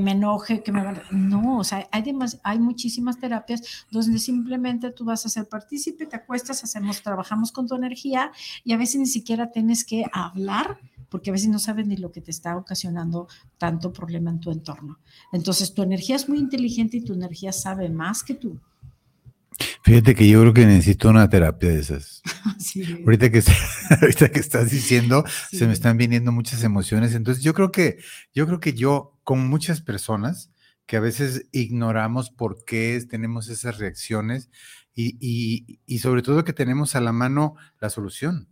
me 0.00 0.12
enoje, 0.12 0.62
que 0.62 0.72
me 0.72 0.84
van 0.84 1.00
No, 1.10 1.58
o 1.58 1.64
sea, 1.64 1.88
hay, 1.90 2.04
hay 2.42 2.58
muchísimas 2.58 3.18
terapias 3.18 3.86
donde 3.90 4.18
simplemente 4.18 4.90
tú 4.90 5.06
vas 5.06 5.24
a 5.24 5.30
ser 5.30 5.48
partícipe, 5.48 6.04
te 6.06 6.16
acuestas, 6.16 6.62
hacemos, 6.62 7.02
trabajamos 7.02 7.50
con 7.50 7.66
tu 7.66 7.74
energía 7.74 8.30
y 8.62 8.72
a 8.74 8.76
veces 8.76 9.00
ni 9.00 9.06
siquiera 9.06 9.50
tienes 9.50 9.84
que 9.84 10.04
hablar 10.12 10.78
porque 11.08 11.30
a 11.30 11.32
veces 11.32 11.48
no 11.48 11.58
sabes 11.58 11.86
ni 11.86 11.96
lo 11.96 12.12
que 12.12 12.20
te 12.20 12.30
está 12.30 12.56
ocasionando 12.56 13.26
tanto 13.58 13.92
problema 13.92 14.30
en 14.30 14.38
tu 14.38 14.52
entorno. 14.52 14.98
Entonces, 15.32 15.74
tu 15.74 15.82
energía 15.82 16.14
es 16.14 16.28
muy 16.28 16.38
inteligente 16.38 16.98
y 16.98 17.04
tu 17.04 17.14
energía 17.14 17.52
sabe 17.52 17.88
más 17.88 18.22
que 18.22 18.34
tú. 18.34 18.60
Fíjate 19.84 20.14
que 20.14 20.28
yo 20.28 20.40
creo 20.40 20.54
que 20.54 20.66
necesito 20.66 21.08
una 21.08 21.28
terapia 21.28 21.70
de 21.70 21.80
esas. 21.80 22.22
Ahorita, 23.04 23.30
que, 23.30 23.42
ahorita 24.00 24.30
que 24.30 24.40
estás 24.40 24.70
diciendo, 24.70 25.24
se 25.50 25.66
me 25.66 25.72
están 25.72 25.96
viniendo 25.96 26.32
muchas 26.32 26.62
emociones. 26.62 27.14
Entonces, 27.14 27.42
yo 27.42 27.54
creo 27.54 27.72
que, 27.72 27.98
yo 28.34 28.46
creo 28.46 28.60
que 28.60 28.74
yo, 28.74 29.18
con 29.24 29.48
muchas 29.48 29.80
personas, 29.80 30.50
que 30.86 30.96
a 30.96 31.00
veces 31.00 31.46
ignoramos 31.52 32.30
por 32.30 32.64
qué 32.64 33.00
tenemos 33.08 33.48
esas 33.48 33.78
reacciones 33.78 34.50
y, 34.92 35.80
y, 35.86 35.98
sobre 36.00 36.22
todo 36.22 36.44
que 36.44 36.52
tenemos 36.52 36.96
a 36.96 37.00
la 37.00 37.12
mano 37.12 37.54
la 37.80 37.90
solución. 37.90 38.48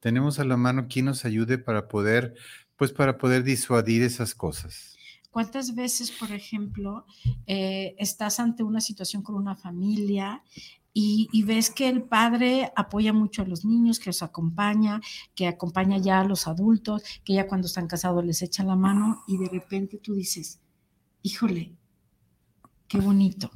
Tenemos 0.00 0.38
a 0.38 0.44
la 0.44 0.56
mano 0.56 0.86
quien 0.88 1.06
nos 1.06 1.24
ayude 1.24 1.58
para 1.58 1.88
poder, 1.88 2.34
pues 2.76 2.92
para 2.92 3.18
poder 3.18 3.42
disuadir 3.42 4.02
esas 4.02 4.34
cosas. 4.36 4.93
¿Cuántas 5.34 5.74
veces, 5.74 6.12
por 6.12 6.30
ejemplo, 6.30 7.06
eh, 7.48 7.96
estás 7.98 8.38
ante 8.38 8.62
una 8.62 8.80
situación 8.80 9.20
con 9.24 9.34
una 9.34 9.56
familia 9.56 10.44
y, 10.92 11.42
ves 11.42 11.70
que 11.70 11.88
el 11.88 12.04
padre 12.04 12.70
apoya 12.76 13.12
mucho 13.12 13.42
a 13.42 13.44
los 13.44 13.64
niños, 13.64 13.98
que 13.98 14.10
los 14.10 14.22
acompaña, 14.22 15.00
que 15.34 15.48
acompaña 15.48 15.98
ya 15.98 16.20
a 16.20 16.24
los 16.24 16.46
adultos, 16.46 17.02
que 17.24 17.32
ya 17.34 17.48
cuando 17.48 17.66
están 17.66 17.88
casados 17.88 18.24
les 18.24 18.42
echa 18.42 18.62
la 18.62 18.76
mano 18.76 19.24
y 19.26 19.36
de 19.36 19.48
repente 19.48 19.98
tú 19.98 20.14
dices, 20.14 20.60
híjole, 21.24 21.74
qué 22.86 23.00
bonito, 23.00 23.50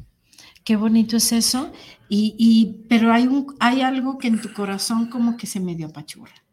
qué 0.64 0.74
bonito 0.74 1.16
es 1.16 1.30
eso, 1.30 1.72
y, 2.08 2.86
pero 2.88 3.12
hay, 3.12 3.82
algo 3.82 4.18
que 4.18 4.26
en 4.26 4.40
tu 4.40 4.52
corazón 4.52 5.06
como 5.06 5.36
que 5.36 5.46
se 5.46 5.60
medio 5.60 5.86
apachurra. 5.86 6.44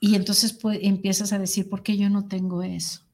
Y 0.00 0.16
entonces 0.16 0.52
pues, 0.52 0.80
empiezas 0.82 1.32
a 1.32 1.38
decir, 1.38 1.70
¿por 1.70 1.82
qué 1.82 1.96
yo 1.96 2.10
no 2.10 2.28
tengo 2.28 2.62
eso? 2.62 3.07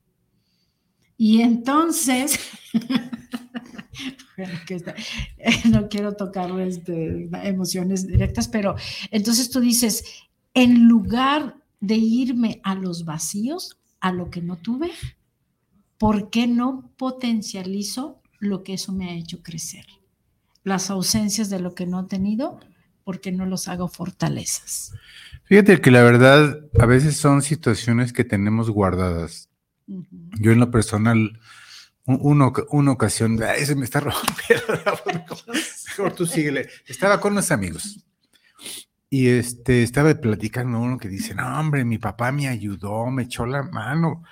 Y 1.17 1.43
entonces, 1.43 2.39
no 5.71 5.89
quiero 5.89 6.15
tocar 6.15 6.59
este, 6.61 7.29
emociones 7.45 8.07
directas, 8.07 8.49
pero 8.49 8.75
entonces 9.11 9.51
tú 9.51 9.61
dices, 9.61 10.05
en 10.55 10.89
lugar 10.89 11.57
de 11.81 11.97
irme 11.97 12.61
a 12.65 12.75
los 12.75 13.05
vacíos, 13.05 13.79
a 14.01 14.13
lo 14.13 14.31
que 14.31 14.43
no 14.43 14.57
tuve, 14.57 14.91
¿por 15.99 16.31
qué 16.31 16.47
no 16.47 16.91
potencializo 16.97 18.21
lo 18.39 18.63
que 18.63 18.75
eso 18.75 18.93
me 18.93 19.11
ha 19.11 19.15
hecho 19.15 19.43
crecer? 19.43 19.87
Las 20.63 20.91
ausencias 20.91 21.51
de 21.51 21.61
lo 21.61 21.75
que 21.75 21.87
no 21.87 22.01
he 22.01 22.05
tenido, 22.05 22.59
¿por 23.05 23.21
qué 23.21 23.33
no 23.33 23.47
los 23.47 23.69
hago 23.69 23.89
fortalezas? 23.89 24.93
Fíjate 25.45 25.81
que 25.81 25.91
la 25.91 26.03
verdad, 26.03 26.59
a 26.79 26.87
veces 26.87 27.17
son 27.17 27.43
situaciones 27.43 28.13
que 28.13 28.25
tenemos 28.25 28.71
guardadas 28.71 29.51
yo 29.87 30.53
en 30.53 30.61
lo 30.61 30.71
personal, 30.71 31.39
una 32.07 32.93
ocasión, 32.93 33.43
ay, 33.43 33.67
se 33.67 33.75
me 33.75 33.85
está 33.85 34.01
rompiendo 34.01 34.67
mejor 35.97 36.15
tú 36.15 36.27
síguele. 36.27 36.69
Estaba 36.87 37.21
con 37.21 37.33
unos 37.33 37.51
amigos 37.51 38.05
y 39.11 39.29
este, 39.29 39.83
estaba 39.83 40.15
platicando 40.15 40.81
uno 40.81 40.99
que 40.99 41.09
dice, 41.09 41.35
no, 41.35 41.61
hombre, 41.61 41.85
mi 41.85 41.99
papá 41.99 42.33
me 42.33 42.49
ayudó, 42.49 43.11
me 43.11 43.25
echó 43.25 43.47
la 43.47 43.63
mano. 43.63 44.25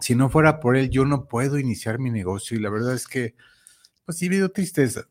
Si 0.00 0.14
no 0.14 0.28
fuera 0.28 0.58
por 0.58 0.76
él, 0.76 0.90
yo 0.90 1.04
no 1.04 1.26
puedo 1.26 1.58
iniciar 1.58 1.98
mi 1.98 2.10
negocio 2.10 2.56
y 2.56 2.60
la 2.60 2.70
verdad 2.70 2.94
es 2.94 3.06
que, 3.06 3.36
pues 4.04 4.18
sí, 4.18 4.28
me 4.28 4.48
tristeza. 4.48 5.08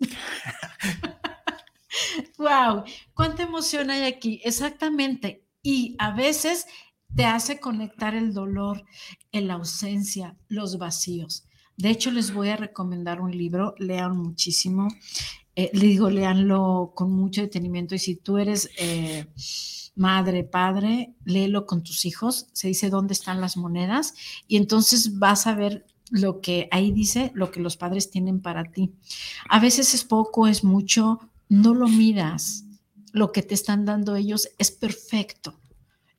wow, 2.36 2.84
cuánta 3.14 3.44
emoción 3.44 3.90
hay 3.90 4.04
aquí, 4.04 4.40
exactamente. 4.44 5.46
Y 5.62 5.96
a 5.98 6.14
veces 6.14 6.66
te 7.14 7.24
hace 7.24 7.60
conectar 7.60 8.14
el 8.14 8.32
dolor, 8.32 8.84
la 9.32 9.54
ausencia, 9.54 10.36
los 10.48 10.78
vacíos. 10.78 11.44
De 11.76 11.90
hecho, 11.90 12.10
les 12.10 12.32
voy 12.32 12.48
a 12.48 12.56
recomendar 12.56 13.20
un 13.20 13.36
libro, 13.36 13.74
lean 13.78 14.16
muchísimo. 14.16 14.88
Eh, 15.54 15.70
le 15.74 15.86
digo, 15.86 16.10
leanlo 16.10 16.92
con 16.94 17.12
mucho 17.12 17.42
detenimiento 17.42 17.94
y 17.94 17.98
si 17.98 18.16
tú 18.16 18.38
eres 18.38 18.70
eh, 18.78 19.26
madre, 19.94 20.44
padre, 20.44 21.14
léelo 21.24 21.66
con 21.66 21.82
tus 21.82 22.04
hijos. 22.06 22.48
Se 22.52 22.68
dice 22.68 22.90
dónde 22.90 23.14
están 23.14 23.40
las 23.40 23.56
monedas 23.56 24.14
y 24.48 24.56
entonces 24.56 25.18
vas 25.18 25.46
a 25.46 25.54
ver 25.54 25.86
lo 26.10 26.40
que 26.40 26.68
ahí 26.70 26.92
dice, 26.92 27.32
lo 27.34 27.50
que 27.50 27.60
los 27.60 27.76
padres 27.76 28.10
tienen 28.10 28.40
para 28.40 28.64
ti. 28.64 28.92
A 29.48 29.60
veces 29.60 29.94
es 29.94 30.04
poco, 30.04 30.46
es 30.46 30.62
mucho, 30.62 31.20
no 31.48 31.74
lo 31.74 31.88
miras. 31.88 32.64
Lo 33.12 33.32
que 33.32 33.42
te 33.42 33.54
están 33.54 33.84
dando 33.84 34.16
ellos 34.16 34.48
es 34.58 34.70
perfecto. 34.70 35.58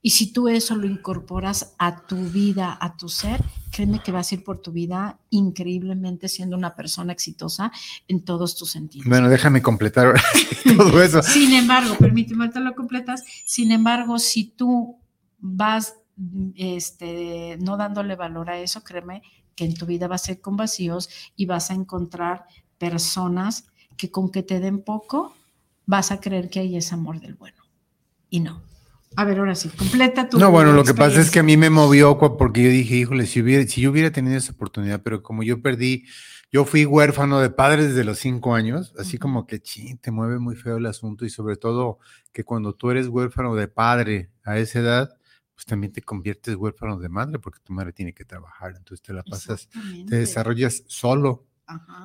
Y 0.05 0.09
si 0.09 0.33
tú 0.33 0.49
eso 0.49 0.75
lo 0.75 0.85
incorporas 0.85 1.75
a 1.79 2.05
tu 2.05 2.17
vida, 2.17 2.77
a 2.79 2.97
tu 2.97 3.07
ser, 3.07 3.41
créeme 3.71 4.03
que 4.03 4.11
vas 4.11 4.29
a 4.29 4.35
ir 4.35 4.43
por 4.43 4.59
tu 4.59 4.73
vida 4.73 5.17
increíblemente 5.29 6.27
siendo 6.27 6.57
una 6.57 6.75
persona 6.75 7.13
exitosa 7.13 7.71
en 8.09 8.25
todos 8.25 8.57
tus 8.57 8.69
sentidos. 8.69 9.07
Bueno, 9.07 9.29
déjame 9.29 9.61
completar 9.61 10.21
todo 10.77 11.01
eso. 11.01 11.23
Sin 11.23 11.53
embargo, 11.53 11.95
permíteme, 11.97 12.49
te 12.49 12.59
lo 12.59 12.75
completas. 12.75 13.23
Sin 13.45 13.71
embargo, 13.71 14.19
si 14.19 14.43
tú 14.43 14.97
vas 15.39 15.95
este, 16.55 17.57
no 17.61 17.77
dándole 17.77 18.17
valor 18.17 18.49
a 18.49 18.59
eso, 18.59 18.83
créeme 18.83 19.21
que 19.55 19.63
en 19.63 19.73
tu 19.73 19.85
vida 19.85 20.09
va 20.09 20.15
a 20.15 20.17
ser 20.17 20.41
con 20.41 20.57
vacíos 20.57 21.09
y 21.37 21.45
vas 21.45 21.71
a 21.71 21.75
encontrar 21.75 22.43
personas 22.77 23.67
que 23.95 24.11
con 24.11 24.31
que 24.31 24.43
te 24.43 24.59
den 24.59 24.83
poco, 24.83 25.33
vas 25.85 26.11
a 26.11 26.19
creer 26.19 26.49
que 26.49 26.59
ahí 26.59 26.75
es 26.75 26.91
amor 26.91 27.21
del 27.21 27.35
bueno. 27.35 27.63
Y 28.29 28.41
no 28.41 28.72
A 29.15 29.25
ver, 29.25 29.39
ahora 29.39 29.55
sí, 29.55 29.69
completa 29.69 30.29
tu. 30.29 30.39
No, 30.39 30.51
bueno, 30.51 30.71
lo 30.73 30.83
que 30.83 30.93
pasa 30.93 31.21
es 31.21 31.31
que 31.31 31.39
a 31.39 31.43
mí 31.43 31.57
me 31.57 31.69
movió 31.69 32.17
porque 32.17 32.63
yo 32.63 32.69
dije, 32.69 32.95
híjole, 32.95 33.25
si, 33.25 33.41
hubiera, 33.41 33.65
si 33.67 33.81
yo 33.81 33.91
hubiera 33.91 34.11
tenido 34.11 34.37
esa 34.37 34.53
oportunidad, 34.53 35.01
pero 35.03 35.21
como 35.21 35.43
yo 35.43 35.61
perdí, 35.61 36.05
yo 36.51 36.65
fui 36.65 36.85
huérfano 36.85 37.39
de 37.39 37.49
padres 37.49 37.89
desde 37.89 38.03
los 38.03 38.19
cinco 38.19 38.53
años, 38.55 38.93
así 38.97 39.17
como 39.17 39.47
que, 39.47 39.59
ching, 39.59 39.97
te 39.97 40.11
mueve 40.11 40.39
muy 40.39 40.55
feo 40.55 40.77
el 40.77 40.85
asunto 40.85 41.25
y 41.25 41.29
sobre 41.29 41.55
todo 41.55 41.99
que 42.31 42.43
cuando 42.43 42.73
tú 42.73 42.91
eres 42.91 43.07
huérfano 43.07 43.55
de 43.55 43.67
padre 43.67 44.29
a 44.43 44.57
esa 44.57 44.79
edad, 44.79 45.17
pues 45.53 45.65
también 45.65 45.93
te 45.93 46.01
conviertes 46.01 46.55
huérfano 46.55 46.99
de 46.99 47.09
madre 47.09 47.39
porque 47.39 47.59
tu 47.63 47.73
madre 47.73 47.93
tiene 47.93 48.13
que 48.13 48.25
trabajar, 48.25 48.73
entonces 48.75 49.01
te 49.01 49.13
la 49.13 49.23
pasas, 49.23 49.69
te 50.07 50.15
desarrollas 50.15 50.83
solo. 50.87 51.47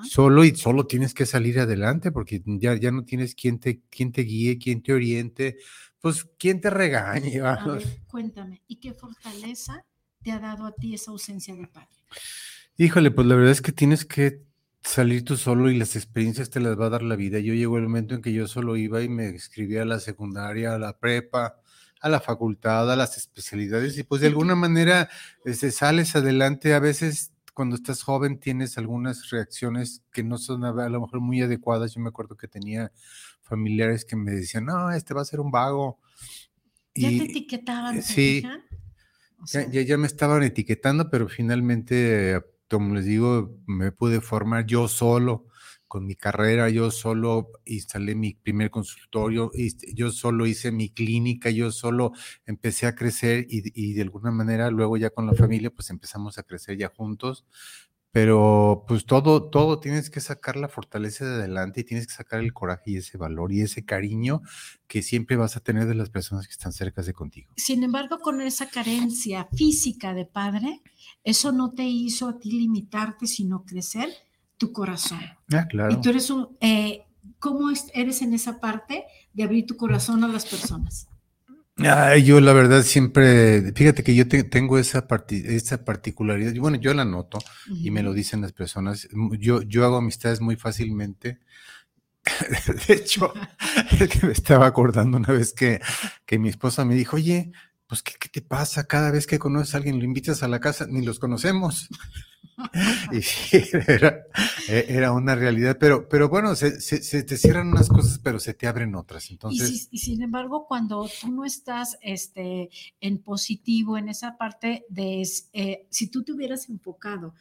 Solo 0.04 0.44
y 0.44 0.54
solo 0.54 0.86
tienes 0.86 1.14
que 1.14 1.26
salir 1.26 1.58
adelante 1.58 2.12
porque 2.12 2.40
ya, 2.46 2.74
ya 2.76 2.92
no 2.92 3.04
tienes 3.04 3.34
quien 3.34 3.58
te, 3.58 3.82
quien 3.90 4.12
te 4.12 4.22
guíe, 4.22 4.56
quien 4.56 4.82
te 4.82 4.92
oriente, 4.92 5.58
pues, 6.00 6.26
¿quién 6.38 6.60
te 6.60 6.70
regañe? 6.70 7.40
A 7.40 7.64
ver, 7.64 7.84
cuéntame, 8.06 8.62
¿y 8.66 8.76
qué 8.76 8.92
fortaleza 8.92 9.84
te 10.22 10.32
ha 10.32 10.38
dado 10.38 10.66
a 10.66 10.72
ti 10.72 10.94
esa 10.94 11.10
ausencia 11.10 11.54
de 11.54 11.66
padre? 11.66 11.88
Híjole, 12.76 13.10
pues 13.10 13.26
la 13.26 13.34
verdad 13.34 13.52
es 13.52 13.62
que 13.62 13.72
tienes 13.72 14.04
que 14.04 14.42
salir 14.82 15.24
tú 15.24 15.36
solo 15.36 15.70
y 15.70 15.76
las 15.76 15.96
experiencias 15.96 16.50
te 16.50 16.60
las 16.60 16.78
va 16.78 16.86
a 16.86 16.90
dar 16.90 17.02
la 17.02 17.16
vida. 17.16 17.38
Yo 17.40 17.54
llegó 17.54 17.76
el 17.76 17.84
momento 17.84 18.14
en 18.14 18.22
que 18.22 18.32
yo 18.32 18.46
solo 18.46 18.76
iba 18.76 19.02
y 19.02 19.08
me 19.08 19.28
escribía 19.28 19.82
a 19.82 19.84
la 19.84 20.00
secundaria, 20.00 20.74
a 20.74 20.78
la 20.78 20.98
prepa, 20.98 21.60
a 22.00 22.08
la 22.08 22.20
facultad, 22.20 22.90
a 22.90 22.96
las 22.96 23.16
especialidades 23.16 23.98
y 23.98 24.04
pues 24.04 24.20
de 24.20 24.28
alguna 24.28 24.54
manera 24.54 25.08
este, 25.44 25.70
sales 25.72 26.14
adelante. 26.16 26.74
A 26.74 26.78
veces 26.78 27.32
cuando 27.58 27.74
estás 27.74 28.04
joven 28.04 28.38
tienes 28.38 28.78
algunas 28.78 29.30
reacciones 29.30 30.04
que 30.12 30.22
no 30.22 30.38
son 30.38 30.64
a 30.64 30.88
lo 30.88 31.00
mejor 31.00 31.18
muy 31.18 31.42
adecuadas. 31.42 31.92
Yo 31.92 32.00
me 32.00 32.10
acuerdo 32.10 32.36
que 32.36 32.46
tenía 32.46 32.92
familiares 33.40 34.04
que 34.04 34.14
me 34.14 34.30
decían, 34.30 34.66
no, 34.66 34.92
este 34.92 35.12
va 35.12 35.22
a 35.22 35.24
ser 35.24 35.40
un 35.40 35.50
vago. 35.50 35.98
¿Ya 36.94 37.08
te 37.08 37.24
etiquetaban? 37.24 38.00
Sí, 38.00 38.44
ya, 39.50 39.82
ya, 39.82 39.98
me 39.98 40.06
estaban 40.06 40.44
etiquetando, 40.44 41.10
pero 41.10 41.28
finalmente, 41.28 42.40
como 42.70 42.94
les 42.94 43.06
digo, 43.06 43.58
me 43.66 43.90
pude 43.90 44.20
formar 44.20 44.64
yo 44.64 44.86
solo 44.86 45.47
con 45.88 46.06
mi 46.06 46.14
carrera, 46.14 46.68
yo 46.68 46.90
solo 46.90 47.50
instalé 47.64 48.14
mi 48.14 48.34
primer 48.34 48.70
consultorio, 48.70 49.50
yo 49.94 50.10
solo 50.12 50.46
hice 50.46 50.70
mi 50.70 50.90
clínica, 50.90 51.50
yo 51.50 51.72
solo 51.72 52.12
empecé 52.46 52.86
a 52.86 52.94
crecer 52.94 53.46
y, 53.48 53.62
y, 53.74 53.94
de 53.94 54.02
alguna 54.02 54.30
manera 54.30 54.70
luego 54.70 54.96
ya 54.96 55.10
con 55.10 55.26
la 55.26 55.32
familia 55.32 55.70
pues 55.70 55.90
empezamos 55.90 56.38
a 56.38 56.42
crecer 56.42 56.76
ya 56.76 56.88
juntos 56.88 57.46
pero 58.10 58.84
pues 58.88 59.04
todo, 59.04 59.50
todo 59.50 59.80
tienes 59.80 60.08
que 60.08 60.20
sacar 60.20 60.56
la 60.56 60.68
fortaleza 60.68 61.26
de 61.26 61.36
adelante 61.36 61.82
y 61.82 61.84
tienes 61.84 62.06
que 62.06 62.14
sacar 62.14 62.40
el 62.40 62.54
coraje 62.54 62.92
y 62.92 62.96
ese 62.96 63.18
valor 63.18 63.52
y 63.52 63.60
ese 63.60 63.84
cariño 63.84 64.40
que 64.86 65.02
siempre 65.02 65.36
vas 65.36 65.56
a 65.56 65.60
tener 65.60 65.86
de 65.86 65.94
las 65.94 66.08
personas 66.08 66.46
que 66.46 66.52
están 66.52 66.72
cerca 66.72 67.02
de 67.02 67.12
contigo. 67.12 67.52
Sin 67.56 67.82
embargo, 67.82 68.18
con 68.20 68.40
esa 68.40 68.68
carencia 68.70 69.48
física 69.54 70.14
de 70.14 70.24
padre, 70.24 70.82
eso 71.22 71.52
no 71.52 71.72
te 71.72 71.84
hizo 71.84 72.28
a 72.28 72.38
ti 72.38 72.52
limitarte, 72.52 73.26
sino 73.26 73.64
crecer 73.64 74.08
tu 74.58 74.72
corazón. 74.72 75.20
Ah, 75.52 75.66
claro. 75.66 75.92
Y 75.92 76.00
tú 76.00 76.10
eres 76.10 76.28
un, 76.30 76.56
eh, 76.60 77.06
¿cómo 77.38 77.70
eres 77.94 78.22
en 78.22 78.34
esa 78.34 78.60
parte 78.60 79.04
de 79.32 79.42
abrir 79.42 79.66
tu 79.66 79.76
corazón 79.76 80.24
a 80.24 80.28
las 80.28 80.44
personas? 80.44 81.08
yo 82.24 82.40
la 82.40 82.52
verdad 82.52 82.82
siempre, 82.82 83.72
fíjate 83.72 84.02
que 84.02 84.14
yo 84.14 84.26
tengo 84.26 84.78
esa, 84.78 85.06
esa 85.28 85.84
particularidad, 85.84 86.52
bueno, 86.56 86.76
yo 86.76 86.92
la 86.92 87.04
noto 87.04 87.38
y 87.68 87.90
me 87.90 88.02
lo 88.02 88.12
dicen 88.12 88.40
las 88.40 88.52
personas, 88.52 89.08
yo, 89.38 89.62
yo 89.62 89.84
hago 89.84 89.96
amistades 89.96 90.40
muy 90.40 90.56
fácilmente. 90.56 91.38
De 92.88 92.94
hecho, 92.94 93.32
me 94.22 94.32
estaba 94.32 94.66
acordando 94.66 95.16
una 95.16 95.32
vez 95.32 95.52
que, 95.52 95.80
que 96.26 96.38
mi 96.38 96.48
esposa 96.48 96.84
me 96.84 96.94
dijo, 96.94 97.16
oye, 97.16 97.52
pues 97.86 98.02
¿qué, 98.02 98.14
¿qué, 98.18 98.28
te 98.28 98.42
pasa? 98.42 98.86
Cada 98.88 99.10
vez 99.10 99.26
que 99.26 99.38
conoces 99.38 99.74
a 99.74 99.78
alguien 99.78 99.98
lo 99.98 100.04
invitas 100.04 100.42
a 100.42 100.48
la 100.48 100.60
casa, 100.60 100.86
ni 100.88 101.02
los 101.02 101.18
conocemos. 101.18 101.88
y 103.12 103.22
sí, 103.22 103.62
e, 104.68 104.86
era, 104.88 105.12
una 105.12 105.34
realidad, 105.34 105.76
pero, 105.78 106.08
pero 106.08 106.28
bueno, 106.28 106.54
se, 106.56 106.70
te 106.70 107.36
cierran 107.36 107.68
unas 107.68 107.88
cosas, 107.88 108.18
pero 108.18 108.38
se 108.38 108.54
te 108.54 108.66
abren 108.66 108.94
otras. 108.94 109.30
Entonces... 109.30 109.88
Y, 109.90 109.98
sin 109.98 110.22
embargo, 110.22 110.66
cuando 110.66 111.08
tú 111.20 111.30
no 111.30 111.44
estás 111.44 111.98
este, 112.02 112.70
en 113.00 113.18
positivo, 113.18 113.96
en 113.96 114.08
esa 114.08 114.36
parte 114.36 114.84
de, 114.88 115.26
eh, 115.52 115.86
si 115.90 116.08
tú 116.08 116.24
te 116.24 116.32
hubieras 116.32 116.68
enfocado 116.68 117.34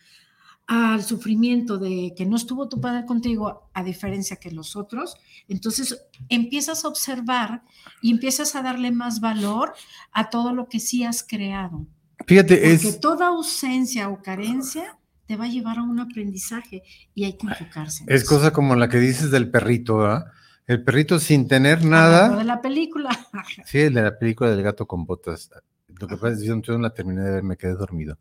al 0.67 1.01
sufrimiento 1.01 1.77
de 1.77 2.13
que 2.15 2.25
no 2.25 2.35
estuvo 2.35 2.67
tu 2.67 2.81
padre 2.81 3.05
contigo, 3.05 3.69
a 3.73 3.83
diferencia 3.83 4.35
que 4.35 4.51
los 4.51 4.75
otros, 4.75 5.15
entonces 5.47 6.05
empiezas 6.27 6.83
a 6.83 6.89
observar 6.89 7.63
y 8.01 8.11
empiezas 8.11 8.53
a 8.55 8.61
darle 8.61 8.91
más 8.91 9.21
valor 9.21 9.73
a 10.11 10.29
todo 10.29 10.53
lo 10.53 10.67
que 10.67 10.81
sí 10.81 11.05
has 11.05 11.23
creado. 11.23 11.87
Fíjate, 12.25 12.55
Porque 12.55 12.73
es... 12.73 12.99
toda 12.99 13.27
ausencia 13.27 14.09
o 14.09 14.21
carencia 14.21 14.97
te 15.27 15.35
va 15.35 15.45
a 15.45 15.49
llevar 15.49 15.77
a 15.77 15.83
un 15.83 15.99
aprendizaje 15.99 16.83
y 17.13 17.25
hay 17.25 17.37
que 17.37 17.47
enfocarse. 17.47 18.05
es 18.07 18.23
cosa 18.23 18.51
como 18.51 18.75
la 18.75 18.87
que 18.87 18.97
dices 18.97 19.29
del 19.29 19.51
perrito, 19.51 19.97
¿verdad? 19.97 20.25
El 20.65 20.83
perrito 20.83 21.19
sin 21.19 21.47
tener 21.47 21.85
nada. 21.85 22.35
de 22.35 22.43
la 22.43 22.61
película. 22.61 23.09
sí, 23.65 23.79
el 23.79 23.93
de 23.93 24.01
la 24.01 24.17
película 24.17 24.49
del 24.49 24.63
gato 24.63 24.85
con 24.85 25.05
botas. 25.05 25.49
Lo 25.87 26.07
que 26.07 26.15
pasa 26.15 26.33
es 26.33 26.39
que 26.41 26.47
yo 26.47 26.55
no 26.55 26.77
la 26.79 26.93
terminé 26.93 27.21
de 27.21 27.31
ver, 27.31 27.43
me 27.43 27.57
quedé 27.57 27.73
dormido. 27.73 28.19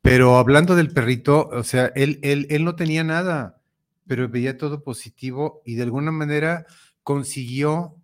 Pero 0.00 0.36
hablando 0.36 0.76
del 0.76 0.90
perrito, 0.90 1.48
o 1.48 1.62
sea, 1.62 1.86
él, 1.94 2.20
él, 2.22 2.46
él 2.50 2.64
no 2.64 2.74
tenía 2.74 3.04
nada, 3.04 3.60
pero 4.06 4.28
veía 4.28 4.58
todo 4.58 4.82
positivo 4.82 5.62
y 5.64 5.76
de 5.76 5.82
alguna 5.82 6.10
manera 6.10 6.66
consiguió 7.02 7.96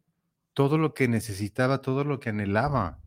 todo 0.55 0.79
lo 0.79 0.95
que 0.95 1.09
necesitaba, 1.09 1.83
todo 1.83 2.05
lo 2.05 2.21
que 2.21 2.31
anhelaba. 2.31 3.00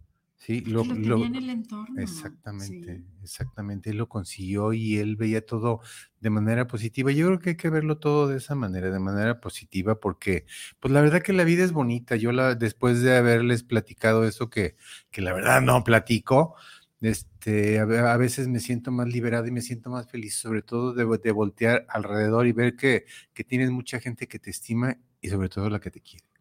Sí, 0.46 0.60
lo, 0.60 0.84
lo, 0.84 1.24
en 1.24 1.36
el 1.36 1.50
entorno. 1.50 2.02
Exactamente, 2.02 3.02
exactamente. 3.24 3.92
Él 3.92 3.98
lo 3.98 4.10
consiguió 4.10 4.74
y 4.74 4.98
él 4.98 5.16
veía 5.16 5.46
todo 5.46 5.80
de 6.20 6.30
manera 6.30 6.68
positiva. 6.68 7.14
Yo 7.14 7.28
creo 7.28 7.40
que 7.40 7.52
hay 7.52 7.56
que 7.56 7.70
verlo 7.70 7.98
todo 7.98 8.28
de 8.28 8.40
esa 8.40 8.54
manera, 8.54 8.92
de 8.92 9.00
manera 9.00 9.40
positiva, 9.40 10.02
porque, 10.02 10.46
pues 10.82 10.94
la 10.94 11.00
verdad 11.00 11.22
que 11.22 11.32
la 11.32 11.46
vida 11.46 11.64
es 11.64 11.72
bonita. 11.72 12.18
Yo 12.18 12.34
la, 12.34 12.56
después 12.56 13.02
de 13.02 13.16
haberles 13.16 13.64
platicado 13.64 14.28
eso 14.28 14.50
que, 14.50 14.76
que 15.12 15.22
la 15.22 15.32
verdad 15.32 15.62
no 15.62 15.82
platico, 15.86 16.56
este, 17.00 17.80
a, 17.80 18.18
veces 18.18 18.50
me 18.50 18.60
siento 18.60 18.92
más 18.92 19.08
liberado 19.08 19.48
y 19.48 19.52
me 19.52 19.62
siento 19.62 19.90
más 19.92 20.10
feliz, 20.12 20.36
sobre 20.36 20.62
todo 20.62 20.94
de, 20.94 21.32
voltear 21.32 21.86
alrededor 21.88 22.48
y 22.48 22.52
ver 22.52 22.76
que, 22.76 23.06
que, 23.34 23.46
tienes 23.46 23.72
mucha 23.72 24.02
gente 24.02 24.28
que 24.28 24.40
te 24.40 24.50
estima 24.50 24.98
y 25.22 25.30
sobre 25.30 25.48
todo 25.48 25.70
la 25.70 25.80
que 25.80 25.92
te 25.92 26.02
quiere. 26.02 26.33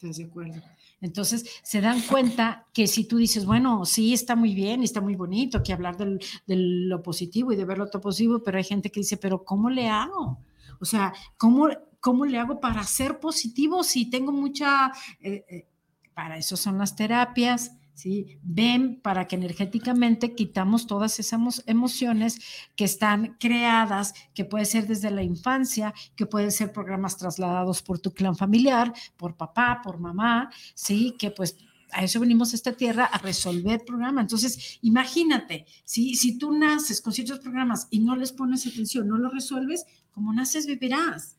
¿Estás 0.00 0.18
de 0.18 0.26
acuerdo? 0.26 0.62
Entonces 1.00 1.44
se 1.64 1.80
dan 1.80 2.00
cuenta 2.02 2.66
que 2.72 2.86
si 2.86 3.02
tú 3.02 3.16
dices, 3.16 3.44
bueno, 3.44 3.84
sí, 3.84 4.12
está 4.12 4.36
muy 4.36 4.54
bien, 4.54 4.84
está 4.84 5.00
muy 5.00 5.16
bonito 5.16 5.60
que 5.60 5.72
hablar 5.72 5.96
del, 5.96 6.20
de 6.46 6.54
lo 6.54 7.02
positivo 7.02 7.52
y 7.52 7.56
de 7.56 7.64
ver 7.64 7.78
lo 7.78 7.90
positivo, 7.90 8.40
pero 8.40 8.58
hay 8.58 8.64
gente 8.64 8.90
que 8.90 9.00
dice, 9.00 9.16
pero 9.16 9.44
¿cómo 9.44 9.70
le 9.70 9.88
hago? 9.88 10.38
O 10.80 10.84
sea, 10.84 11.12
¿cómo, 11.36 11.68
cómo 11.98 12.26
le 12.26 12.38
hago 12.38 12.60
para 12.60 12.84
ser 12.84 13.18
positivo 13.18 13.82
si 13.82 14.08
tengo 14.08 14.30
mucha... 14.30 14.92
Eh, 15.18 15.44
eh, 15.48 15.66
para 16.14 16.36
eso 16.36 16.56
son 16.56 16.78
las 16.78 16.94
terapias, 16.94 17.72
¿sí? 17.98 18.38
Ven 18.42 19.00
para 19.02 19.26
que 19.26 19.34
energéticamente 19.34 20.36
quitamos 20.36 20.86
todas 20.86 21.18
esas 21.18 21.64
emociones 21.66 22.38
que 22.76 22.84
están 22.84 23.36
creadas, 23.40 24.14
que 24.34 24.44
puede 24.44 24.66
ser 24.66 24.86
desde 24.86 25.10
la 25.10 25.24
infancia, 25.24 25.92
que 26.14 26.24
pueden 26.24 26.52
ser 26.52 26.72
programas 26.72 27.16
trasladados 27.16 27.82
por 27.82 27.98
tu 27.98 28.12
clan 28.12 28.36
familiar, 28.36 28.92
por 29.16 29.36
papá, 29.36 29.80
por 29.82 29.98
mamá, 29.98 30.48
¿sí? 30.74 31.16
Que 31.18 31.32
pues 31.32 31.56
a 31.90 32.04
eso 32.04 32.20
venimos 32.20 32.52
a 32.52 32.56
esta 32.56 32.72
tierra, 32.72 33.04
a 33.04 33.18
resolver 33.18 33.84
programas. 33.84 34.22
Entonces, 34.22 34.78
imagínate, 34.82 35.66
si, 35.84 36.14
si 36.14 36.38
tú 36.38 36.52
naces 36.52 37.00
con 37.00 37.12
ciertos 37.12 37.40
programas 37.40 37.88
y 37.90 37.98
no 37.98 38.14
les 38.14 38.30
pones 38.30 38.64
atención, 38.66 39.08
no 39.08 39.18
los 39.18 39.32
resuelves, 39.32 39.86
como 40.12 40.32
naces, 40.32 40.66
vivirás 40.66 41.37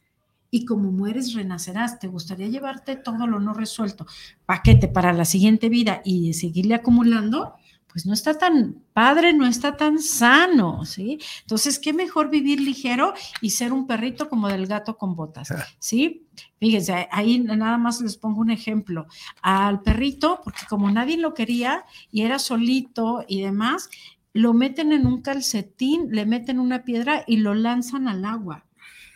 y 0.51 0.65
como 0.65 0.91
mueres 0.91 1.33
renacerás. 1.33 1.99
¿Te 1.99 2.07
gustaría 2.07 2.47
llevarte 2.47 2.95
todo 2.95 3.27
lo 3.27 3.39
no 3.39 3.53
resuelto, 3.53 4.05
paquete 4.45 4.87
para 4.87 5.13
la 5.13 5.25
siguiente 5.25 5.69
vida 5.69 6.01
y 6.03 6.33
seguirle 6.33 6.75
acumulando? 6.75 7.55
Pues 7.91 8.05
no 8.05 8.13
está 8.13 8.37
tan 8.37 8.83
padre, 8.93 9.33
no 9.33 9.47
está 9.47 9.75
tan 9.75 9.99
sano, 9.99 10.85
¿sí? 10.85 11.17
Entonces, 11.41 11.79
qué 11.79 11.91
mejor 11.91 12.29
vivir 12.29 12.61
ligero 12.61 13.15
y 13.41 13.49
ser 13.49 13.73
un 13.73 13.87
perrito 13.87 14.29
como 14.29 14.47
del 14.47 14.67
gato 14.67 14.95
con 14.95 15.15
botas, 15.15 15.49
ah. 15.49 15.65
¿sí? 15.79 16.27
Fíjense, 16.59 17.07
ahí 17.11 17.39
nada 17.39 17.79
más 17.79 17.99
les 17.99 18.15
pongo 18.15 18.41
un 18.41 18.51
ejemplo. 18.51 19.07
Al 19.41 19.81
perrito, 19.81 20.39
porque 20.43 20.61
como 20.69 20.91
nadie 20.91 21.17
lo 21.17 21.33
quería 21.33 21.83
y 22.11 22.21
era 22.21 22.37
solito 22.37 23.25
y 23.27 23.41
demás, 23.41 23.89
lo 24.33 24.53
meten 24.53 24.91
en 24.91 25.07
un 25.07 25.23
calcetín, 25.23 26.09
le 26.11 26.27
meten 26.27 26.59
una 26.59 26.83
piedra 26.83 27.23
y 27.25 27.37
lo 27.37 27.55
lanzan 27.55 28.07
al 28.07 28.23
agua. 28.23 28.65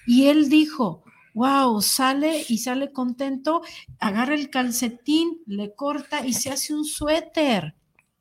Y 0.08 0.26
él 0.26 0.50
dijo, 0.50 1.03
wow, 1.34 1.82
sale 1.82 2.46
y 2.48 2.60
sale 2.60 2.92
contento, 2.92 3.62
agarra 4.00 4.36
el 4.36 4.50
calcetín, 4.50 5.42
le 5.46 5.74
corta 5.76 6.26
y 6.26 6.34
se 6.34 6.52
hace 6.52 6.74
un 6.74 6.86
suéter. 6.86 7.76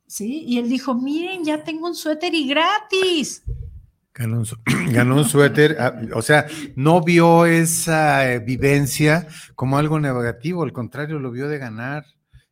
¿Sí? 0.05 0.43
Y 0.45 0.59
él 0.59 0.69
dijo, 0.69 0.93
miren, 0.93 1.43
ya 1.43 1.63
tengo 1.63 1.87
un 1.87 1.95
suéter 1.95 2.33
y 2.35 2.47
gratis. 2.47 3.43
Ganó 4.13 5.15
un, 5.15 5.25
suéter, 5.25 5.75
ah, 5.79 5.99
o 6.13 6.21
sea, 6.21 6.45
no 6.75 7.01
vio 7.01 7.47
esa 7.47 8.31
eh, 8.31 8.39
vivencia 8.39 9.27
como 9.55 9.79
algo 9.79 9.99
negativo, 9.99 10.63
al 10.63 10.71
contrario, 10.71 11.17
lo 11.17 11.31
vio 11.31 11.47
de 11.47 11.57
ganar. 11.57 12.05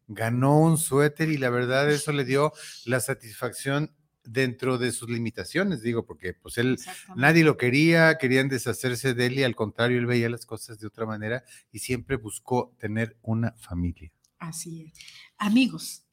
ganó 0.08 0.60
un 0.60 0.78
suéter 0.78 1.30
y 1.30 1.38
la 1.38 1.52
verdad 1.52 1.90
eso 1.92 2.12
le 2.12 2.26
dio 2.26 2.52
la 2.86 3.00
satisfacción 3.00 3.92
dentro 4.24 4.78
de 4.78 4.92
sus 4.92 5.10
limitaciones, 5.10 5.82
digo, 5.82 6.06
porque 6.06 6.34
pues 6.34 6.58
él, 6.58 6.78
nadie 7.16 7.44
lo 7.44 7.58
quería, 7.58 8.18
querían 8.18 8.50
deshacerse 8.50 9.14
de 9.14 9.26
él 9.26 9.40
y 9.40 9.44
al 9.44 9.56
contrario, 9.56 9.98
él 9.98 10.06
veía 10.06 10.30
las 10.30 10.46
cosas 10.46 10.80
de 10.80 10.88
otra 10.88 11.06
manera 11.06 11.44
y 11.72 11.80
siempre 11.80 12.18
buscó 12.18 12.76
tener 12.80 13.18
una 13.22 13.54
familia. 13.54 14.12
Así 14.40 14.86
es. 14.86 14.94
Amigos, 15.38 16.06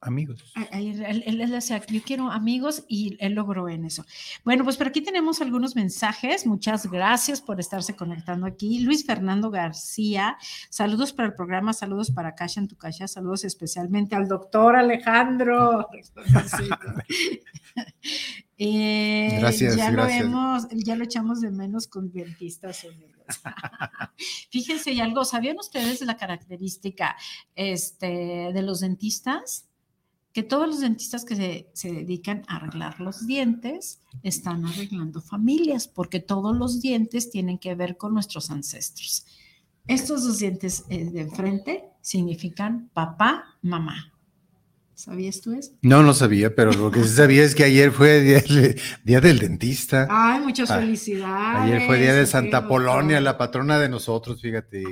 amigos. 0.00 0.52
Él, 0.72 1.40
yo 1.88 2.02
quiero 2.02 2.30
amigos 2.30 2.84
y 2.88 3.16
él 3.20 3.34
logró 3.34 3.68
en 3.68 3.84
eso. 3.84 4.04
Bueno, 4.44 4.64
pues 4.64 4.76
por 4.76 4.88
aquí 4.88 5.00
tenemos 5.00 5.40
algunos 5.40 5.76
mensajes. 5.76 6.46
Muchas 6.46 6.90
gracias 6.90 7.40
por 7.40 7.60
estarse 7.60 7.96
conectando 7.96 8.46
aquí. 8.46 8.80
Luis 8.80 9.04
Fernando 9.04 9.50
García, 9.50 10.36
saludos 10.70 11.12
para 11.12 11.28
el 11.28 11.34
programa, 11.34 11.72
saludos 11.72 12.10
para 12.10 12.34
Cacha 12.34 12.60
en 12.60 12.68
tu 12.68 12.76
Cacha, 12.76 13.08
saludos 13.08 13.44
especialmente 13.44 14.14
al 14.14 14.28
doctor 14.28 14.76
Alejandro. 14.76 15.88
Eh, 18.64 19.38
gracias, 19.40 19.74
ya 19.74 19.90
lo 19.90 20.06
hemos, 20.06 20.68
ya 20.70 20.94
lo 20.94 21.02
echamos 21.02 21.40
de 21.40 21.50
menos 21.50 21.88
con 21.88 22.12
dentistas 22.12 22.86
Fíjense 24.50 24.92
y 24.92 25.00
algo, 25.00 25.24
¿sabían 25.24 25.58
ustedes 25.58 26.00
la 26.02 26.16
característica 26.16 27.16
este, 27.54 28.52
de 28.52 28.62
los 28.62 28.80
dentistas? 28.80 29.66
Que 30.32 30.42
todos 30.42 30.66
los 30.66 30.80
dentistas 30.80 31.24
que 31.24 31.36
se, 31.36 31.70
se, 31.74 31.92
dedican 31.92 32.42
a 32.48 32.56
arreglar 32.56 33.00
los 33.00 33.26
dientes 33.26 34.00
están 34.22 34.64
arreglando 34.64 35.20
familias, 35.20 35.88
porque 35.88 36.20
todos 36.20 36.56
los 36.56 36.80
dientes 36.80 37.30
tienen 37.30 37.58
que 37.58 37.74
ver 37.74 37.98
con 37.98 38.14
nuestros 38.14 38.50
ancestros. 38.50 39.26
Estos 39.88 40.24
dos 40.24 40.38
dientes 40.38 40.84
eh, 40.88 41.04
de 41.04 41.22
enfrente 41.22 41.84
significan 42.00 42.88
papá, 42.92 43.58
mamá. 43.62 44.11
¿Sabías 45.02 45.40
tú 45.40 45.52
eso? 45.52 45.72
No, 45.82 46.04
no 46.04 46.14
sabía, 46.14 46.54
pero 46.54 46.72
lo 46.72 46.92
que 46.92 47.02
sí 47.02 47.08
sabía 47.08 47.42
es 47.42 47.56
que 47.56 47.64
ayer 47.64 47.90
fue 47.90 48.20
día, 48.20 49.20
del 49.20 49.38
dentista. 49.40 50.06
Ay, 50.08 50.38
muchas 50.38 50.70
ah, 50.70 50.78
felicidades. 50.78 51.62
Ayer 51.62 51.88
fue 51.88 51.98
día 51.98 52.14
de 52.14 52.24
Santa 52.24 52.68
Polonia, 52.68 53.20
la 53.20 53.36
patrona 53.36 53.80
de 53.80 53.88
nosotros, 53.88 54.40
fíjate. 54.40 54.84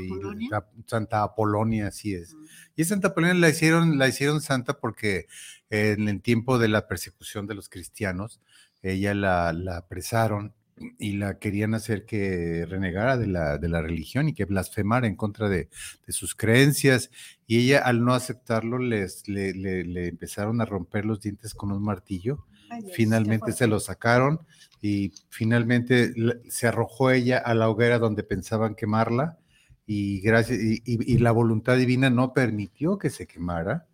Santa 0.87 1.23
Apolonia, 1.23 1.87
así 1.87 2.13
es. 2.13 2.35
Y 2.75 2.85
Santa 2.87 3.15
Polonia 3.15 3.37
la 3.37 3.51
hicieron, 3.51 3.99
la 3.99 4.09
hicieron 4.09 4.41
santa 4.41 4.81
porque 4.81 5.29
en 5.69 6.09
el 6.09 6.21
tiempo 6.23 6.59
de 6.59 6.67
la 6.67 6.89
persecución 6.89 7.47
de 7.47 7.55
los 7.55 7.69
cristianos, 7.69 8.41
ella 8.83 9.15
la, 9.15 9.53
la 9.53 9.77
apresaron 9.77 10.55
y 10.99 11.13
la 11.13 11.39
querían 11.39 11.75
hacer 11.75 12.07
que 12.07 12.67
renegara 12.69 13.17
de 13.17 13.27
la, 13.27 13.59
de 13.59 13.69
la 13.69 13.83
religión 13.83 14.29
y 14.29 14.35
que 14.35 14.45
blasfemara 14.45 15.07
en 15.07 15.17
contra 15.17 15.49
de, 15.49 15.69
de 16.07 16.13
sus 16.13 16.35
creencias. 16.35 17.11
Y 17.47 17.59
ella, 17.61 17.81
al 17.81 18.05
no 18.05 18.15
aceptarlo, 18.15 18.79
les, 18.79 19.29
le, 19.29 19.53
le, 19.53 20.09
empezaron 20.09 20.61
a 20.61 20.65
romper 20.65 21.05
los 21.05 21.21
dientes 21.21 21.55
con 21.55 21.73
un 21.73 21.83
martillo. 21.83 22.47
finalmente 22.95 23.53
se 23.53 23.67
lo 23.67 23.81
sacaron 23.81 24.41
y 24.81 25.13
finalmente 25.29 26.15
se 26.49 26.69
arrojó 26.69 27.11
ella 27.11 27.39
a 27.39 27.55
la 27.55 27.69
hoguera 27.69 27.99
donde 27.99 28.23
pensaban 28.23 28.75
quemarla 28.75 29.39
y, 29.87 30.21
gracias, 30.21 30.61
y, 30.61 30.81
y, 30.85 31.19
la 31.19 31.33
voluntad 31.33 31.77
divina 31.77 32.11
no 32.11 32.33
permitió 32.33 32.97
que 32.97 33.11
se 33.11 33.27
quemara 33.27 33.89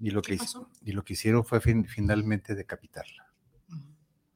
y 0.00 0.10
lo 0.10 0.22
que, 0.22 0.38
y 0.82 0.92
lo 0.92 1.04
que 1.04 1.12
hicieron 1.12 1.44
fue 1.44 1.60
finalmente 1.60 2.54
decapitarla 2.54 3.23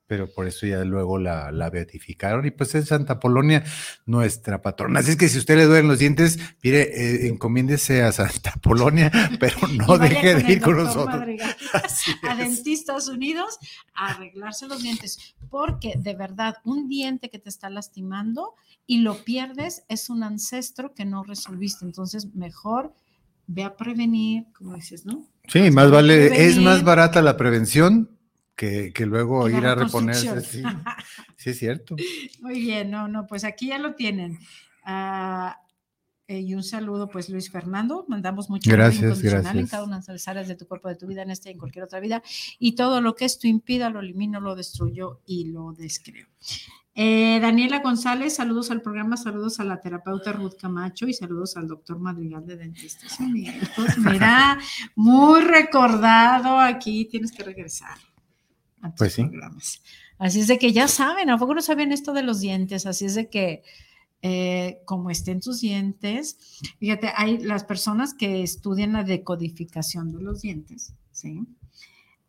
pero 0.08 0.32
por 0.32 0.46
eso 0.48 0.66
ya 0.66 0.82
luego 0.84 1.18
la, 1.18 1.70
beatificaron 1.70 2.46
y 2.46 2.50
pues 2.50 2.74
es 2.74 2.88
Santa 2.88 3.20
Polonia 3.20 3.62
nuestra 4.06 4.62
patrona. 4.62 5.00
Así 5.00 5.10
es 5.10 5.16
que 5.16 5.28
si 5.28 5.38
usted 5.38 5.56
le 5.56 5.66
duelen 5.66 5.86
los 5.86 5.98
dientes, 5.98 6.38
mire, 6.62 6.82
eh, 6.82 7.28
encomiéndese 7.28 8.02
a 8.02 8.10
Santa 8.10 8.54
Polonia, 8.62 9.12
pero 9.38 9.68
no 9.68 9.98
deje 9.98 10.36
de 10.36 10.52
ir 10.52 10.62
con 10.62 10.78
nosotros. 10.78 11.22
a 12.22 12.34
Dentistas 12.34 13.08
Unidos 13.08 13.58
a 13.94 14.12
arreglarse 14.12 14.66
los 14.66 14.82
dientes, 14.82 15.36
porque 15.50 15.92
de 15.96 16.14
verdad 16.14 16.56
un 16.64 16.88
diente 16.88 17.28
que 17.28 17.38
te 17.38 17.50
está 17.50 17.68
lastimando 17.68 18.54
y 18.86 19.02
lo 19.02 19.22
pierdes 19.24 19.84
es 19.88 20.08
un 20.08 20.22
ancestro 20.22 20.94
que 20.94 21.04
no 21.04 21.22
resolviste, 21.22 21.84
entonces 21.84 22.34
mejor 22.34 22.94
ve 23.46 23.64
a 23.64 23.76
prevenir, 23.76 24.46
como 24.56 24.74
dices, 24.74 25.04
¿no? 25.04 25.26
Sí, 25.48 25.70
más 25.70 25.90
vale, 25.90 26.46
es 26.46 26.58
más 26.58 26.82
barata 26.82 27.20
la 27.20 27.36
prevención 27.36 28.17
que, 28.58 29.06
luego 29.06 29.48
ir 29.48 29.64
a 29.64 29.76
reponerse. 29.76 30.40
Sí, 30.40 30.62
sí, 31.36 31.50
es 31.50 31.58
cierto. 31.58 31.94
Muy 32.40 32.60
bien, 32.60 32.90
no, 32.90 33.06
no, 33.06 33.26
pues 33.26 33.44
aquí 33.44 33.68
ya 33.68 33.78
lo 33.78 33.94
tienen. 33.94 34.38
Ah, 34.82 35.60
eh, 36.26 36.40
y 36.40 36.54
un 36.54 36.64
saludo, 36.64 37.08
pues 37.08 37.28
Luis 37.30 37.50
Fernando, 37.50 38.04
mandamos 38.08 38.50
mucho 38.50 38.70
gracias, 38.70 39.22
gracias. 39.22 39.54
en 39.54 39.66
cada 39.68 39.84
una 39.84 40.00
de 40.00 40.12
las 40.12 40.28
áreas 40.28 40.48
de 40.48 40.56
tu 40.56 40.66
cuerpo, 40.66 40.88
de 40.88 40.96
tu 40.96 41.06
vida, 41.06 41.22
en 41.22 41.30
esta 41.30 41.48
y 41.48 41.52
en 41.52 41.58
cualquier 41.58 41.84
otra 41.84 42.00
vida. 42.00 42.22
Y 42.58 42.72
todo 42.72 43.00
lo 43.00 43.14
que 43.14 43.24
esto 43.24 43.46
impida, 43.46 43.90
lo 43.90 44.00
elimino, 44.00 44.40
lo 44.40 44.56
destruyo 44.56 45.20
y 45.24 45.44
lo 45.44 45.72
descreo. 45.72 46.26
Eh, 46.94 47.38
Daniela 47.40 47.78
González, 47.78 48.34
saludos 48.34 48.72
al 48.72 48.82
programa, 48.82 49.16
saludos 49.16 49.60
a 49.60 49.64
la 49.64 49.80
terapeuta 49.80 50.32
Ruth 50.32 50.56
Camacho 50.60 51.06
y 51.06 51.14
saludos 51.14 51.56
al 51.56 51.68
doctor 51.68 52.00
Madrigal 52.00 52.44
de 52.44 52.56
Dentistas 52.56 53.16
Pues 53.76 53.98
mira, 53.98 54.58
muy 54.96 55.42
recordado 55.42 56.58
aquí, 56.58 57.04
tienes 57.04 57.30
que 57.30 57.44
regresar 57.44 58.07
pues 58.96 59.14
sí. 59.14 59.24
Así 60.18 60.40
es 60.40 60.48
de 60.48 60.58
que 60.58 60.72
ya 60.72 60.88
saben, 60.88 61.30
¿a 61.30 61.38
poco 61.38 61.54
no 61.54 61.62
sabían 61.62 61.92
esto 61.92 62.12
de 62.12 62.22
los 62.22 62.40
dientes? 62.40 62.86
Así 62.86 63.04
es 63.04 63.14
de 63.14 63.28
que 63.28 63.62
eh, 64.20 64.80
como 64.84 65.10
estén 65.10 65.40
tus 65.40 65.60
dientes, 65.60 66.38
fíjate, 66.80 67.12
hay 67.14 67.38
las 67.38 67.62
personas 67.62 68.14
que 68.14 68.42
estudian 68.42 68.92
la 68.92 69.04
decodificación 69.04 70.10
de 70.10 70.20
los 70.20 70.42
dientes, 70.42 70.92
¿sí? 71.12 71.46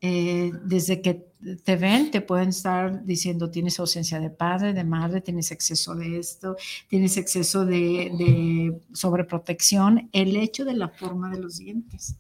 Eh, 0.02 0.52
desde 0.64 1.02
que 1.02 1.26
te 1.66 1.76
ven, 1.76 2.12
te 2.12 2.22
pueden 2.22 2.50
estar 2.50 3.04
diciendo 3.06 3.50
tienes 3.50 3.80
ausencia 3.80 4.20
de 4.20 4.30
padre, 4.30 4.74
de 4.74 4.84
madre, 4.84 5.20
tienes 5.20 5.52
exceso 5.52 5.96
de 5.96 6.20
esto, 6.20 6.56
tienes 6.88 7.18
exceso 7.18 7.66
de, 7.66 8.12
de 8.18 8.82
sobreprotección, 8.94 10.10
el 10.14 10.38
hecho 10.38 10.64
de 10.66 10.76
la 10.76 10.90
forma 10.90 11.30
de 11.30 11.40
los 11.40 11.58
dientes. 11.58 12.16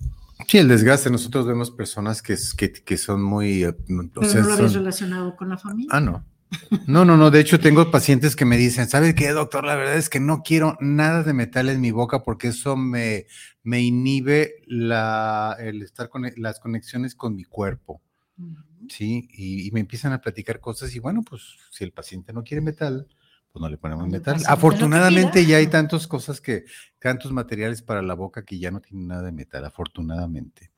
Sí, 0.48 0.58
el 0.58 0.68
desgaste. 0.68 1.10
Nosotros 1.10 1.46
vemos 1.46 1.72
personas 1.72 2.22
que, 2.22 2.38
que, 2.58 2.72
que 2.72 2.98
son 2.98 3.22
muy... 3.22 3.64
Eh, 3.64 3.74
Pero 3.88 4.04
no 4.34 4.42
lo 4.42 4.54
habéis 4.54 4.74
relacionado 4.74 5.36
con 5.36 5.50
la 5.50 5.58
familia. 5.58 5.90
Ah, 5.92 6.02
no. 6.02 6.26
No, 6.88 7.06
no, 7.06 7.18
no. 7.18 7.30
De 7.30 7.40
hecho, 7.40 7.60
tengo 7.60 7.92
pacientes 7.92 8.36
que 8.36 8.46
me 8.46 8.58
dicen, 8.58 8.90
¿sabe 8.90 9.14
qué, 9.14 9.30
doctor? 9.30 9.66
La 9.66 9.76
verdad 9.76 9.98
es 9.98 10.10
que 10.10 10.20
no 10.20 10.42
quiero 10.42 10.78
nada 10.80 11.24
de 11.24 11.34
metal 11.34 11.70
en 11.70 11.82
mi 11.82 11.92
boca 11.92 12.24
porque 12.24 12.48
eso 12.48 12.76
me, 12.76 13.28
me 13.64 13.82
inhibe 13.82 14.56
la, 14.66 15.56
el 15.60 15.82
estar 15.82 16.10
con 16.10 16.26
las 16.38 16.60
conexiones 16.60 17.14
con 17.16 17.36
mi 17.36 17.44
cuerpo. 17.44 18.02
Sí, 18.88 19.28
y, 19.32 19.68
y, 19.68 19.72
me 19.72 19.82
empiezan 19.82 20.14
a 20.14 20.22
platicar 20.22 20.60
cosas 20.60 20.96
y 20.96 21.00
bueno, 21.00 21.22
pues 21.22 21.58
si 21.70 21.84
el 21.84 21.92
paciente 21.92 22.34
no 22.34 22.44
quiere 22.44 22.62
metal, 22.62 23.08
pues 23.52 23.62
no 23.62 23.70
le 23.70 23.78
ponemos 23.78 24.08
metal. 24.08 24.42
Afortunadamente 24.48 25.46
ya 25.46 25.58
hay 25.58 25.68
tantas 25.68 26.08
cosas 26.08 26.40
que, 26.42 26.66
tantos 27.00 27.32
materiales 27.32 27.82
para 27.82 28.02
la 28.02 28.14
boca 28.14 28.46
que 28.46 28.60
ya 28.60 28.72
no 28.72 28.82
tienen 28.82 29.08
nada 29.08 29.24
de 29.24 29.32
metal, 29.32 29.66
afortunadamente. 29.66 30.72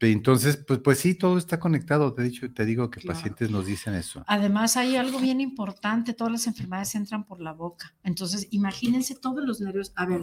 Entonces, 0.00 0.56
pues, 0.56 0.78
pues 0.80 0.98
sí, 0.98 1.14
todo 1.14 1.36
está 1.36 1.58
conectado. 1.58 2.14
Te, 2.14 2.22
dicho, 2.22 2.52
te 2.52 2.64
digo 2.64 2.90
que 2.90 3.00
pacientes 3.00 3.50
nos 3.50 3.66
dicen 3.66 3.94
eso. 3.94 4.22
Además, 4.26 4.76
hay 4.76 4.96
algo 4.96 5.18
bien 5.18 5.40
importante, 5.40 6.14
todas 6.14 6.32
las 6.32 6.46
enfermedades 6.46 6.94
entran 6.94 7.24
por 7.24 7.40
la 7.40 7.52
boca. 7.52 7.94
Entonces, 8.04 8.46
imagínense 8.50 9.16
todos 9.16 9.44
los 9.44 9.60
nervios. 9.60 9.92
A 9.96 10.06
ver, 10.06 10.20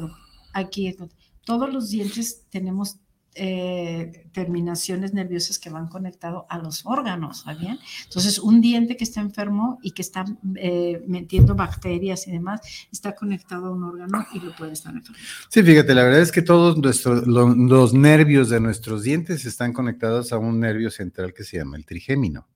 aquí, 0.53 0.95
todos 1.43 1.73
los 1.73 1.89
dientes 1.89 2.45
tenemos 2.49 2.99
eh, 3.35 4.27
terminaciones 4.31 5.13
nerviosas 5.13 5.59
que 5.59 5.69
van 5.69 5.87
conectado 5.87 6.45
a 6.49 6.57
los 6.57 6.85
órganos, 6.85 7.41
¿sabían? 7.41 7.79
Entonces, 8.05 8.39
un 8.39 8.61
diente 8.61 8.97
que 8.97 9.03
está 9.03 9.21
enfermo 9.21 9.79
y 9.81 9.91
que 9.91 10.01
está 10.01 10.25
eh, 10.55 11.03
metiendo 11.07 11.55
bacterias 11.55 12.27
y 12.27 12.31
demás, 12.31 12.61
está 12.91 13.15
conectado 13.15 13.67
a 13.67 13.71
un 13.71 13.83
órgano 13.83 14.25
y 14.33 14.39
lo 14.39 14.55
puede 14.55 14.73
estar 14.73 14.93
enfermo. 14.93 15.17
Sí, 15.49 15.63
fíjate, 15.63 15.93
la 15.93 16.03
verdad 16.03 16.21
es 16.21 16.31
que 16.31 16.41
todos 16.41 16.77
nuestros, 16.77 17.25
los 17.27 17.93
nervios 17.93 18.49
de 18.49 18.59
nuestros 18.59 19.03
dientes 19.03 19.45
están 19.45 19.73
conectados 19.73 20.33
a 20.33 20.37
un 20.37 20.59
nervio 20.59 20.91
central 20.91 21.33
que 21.33 21.43
se 21.43 21.57
llama 21.57 21.77
el 21.77 21.85
trigémino 21.85 22.47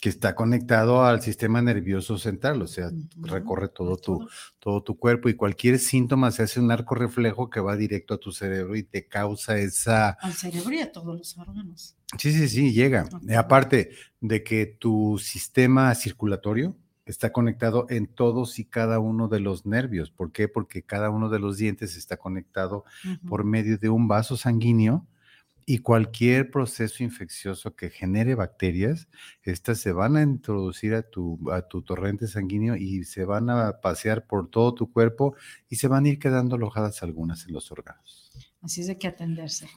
que 0.00 0.10
está 0.10 0.34
conectado 0.34 1.04
al 1.04 1.22
sistema 1.22 1.62
nervioso 1.62 2.18
central, 2.18 2.60
o 2.60 2.66
sea, 2.66 2.90
recorre 3.16 3.68
todo 3.68 3.96
tu, 3.96 4.28
todo 4.58 4.82
tu 4.82 4.98
cuerpo 4.98 5.28
y 5.28 5.34
cualquier 5.34 5.78
síntoma 5.78 6.30
se 6.30 6.42
hace 6.42 6.60
un 6.60 6.70
arco 6.70 6.94
reflejo 6.94 7.48
que 7.48 7.60
va 7.60 7.76
directo 7.76 8.14
a 8.14 8.18
tu 8.18 8.30
cerebro 8.30 8.76
y 8.76 8.82
te 8.82 9.06
causa 9.06 9.56
esa... 9.58 10.10
Al 10.20 10.34
cerebro 10.34 10.72
y 10.72 10.80
a 10.80 10.92
todos 10.92 11.16
los 11.16 11.38
órganos. 11.38 11.96
Sí, 12.18 12.32
sí, 12.32 12.48
sí, 12.48 12.72
llega. 12.72 13.08
Aparte 13.38 13.90
de 14.20 14.42
que 14.42 14.66
tu 14.66 15.18
sistema 15.18 15.94
circulatorio 15.94 16.76
está 17.06 17.32
conectado 17.32 17.86
en 17.88 18.06
todos 18.06 18.58
y 18.58 18.64
cada 18.64 18.98
uno 18.98 19.28
de 19.28 19.40
los 19.40 19.64
nervios. 19.64 20.10
¿Por 20.10 20.32
qué? 20.32 20.48
Porque 20.48 20.82
cada 20.82 21.08
uno 21.08 21.30
de 21.30 21.38
los 21.38 21.56
dientes 21.56 21.96
está 21.96 22.16
conectado 22.16 22.84
por 23.28 23.44
medio 23.44 23.78
de 23.78 23.88
un 23.88 24.08
vaso 24.08 24.36
sanguíneo 24.36 25.06
y 25.68 25.78
cualquier 25.78 26.52
proceso 26.52 27.02
infeccioso 27.02 27.74
que 27.74 27.90
genere 27.90 28.36
bacterias, 28.36 29.08
estas 29.42 29.80
se 29.80 29.90
van 29.90 30.16
a 30.16 30.22
introducir 30.22 30.94
a 30.94 31.02
tu, 31.02 31.40
a 31.50 31.62
tu 31.62 31.82
torrente 31.82 32.28
sanguíneo 32.28 32.76
y 32.76 33.02
se 33.02 33.24
van 33.24 33.50
a 33.50 33.80
pasear 33.80 34.26
por 34.26 34.48
todo 34.48 34.74
tu 34.74 34.92
cuerpo 34.92 35.34
y 35.68 35.76
se 35.76 35.88
van 35.88 36.04
a 36.04 36.08
ir 36.08 36.20
quedando 36.20 36.54
alojadas 36.54 37.02
algunas 37.02 37.46
en 37.46 37.52
los 37.52 37.72
órganos. 37.72 38.30
Así 38.62 38.80
es 38.80 38.86
de 38.86 38.96
que 38.96 39.08
atenderse. 39.08 39.68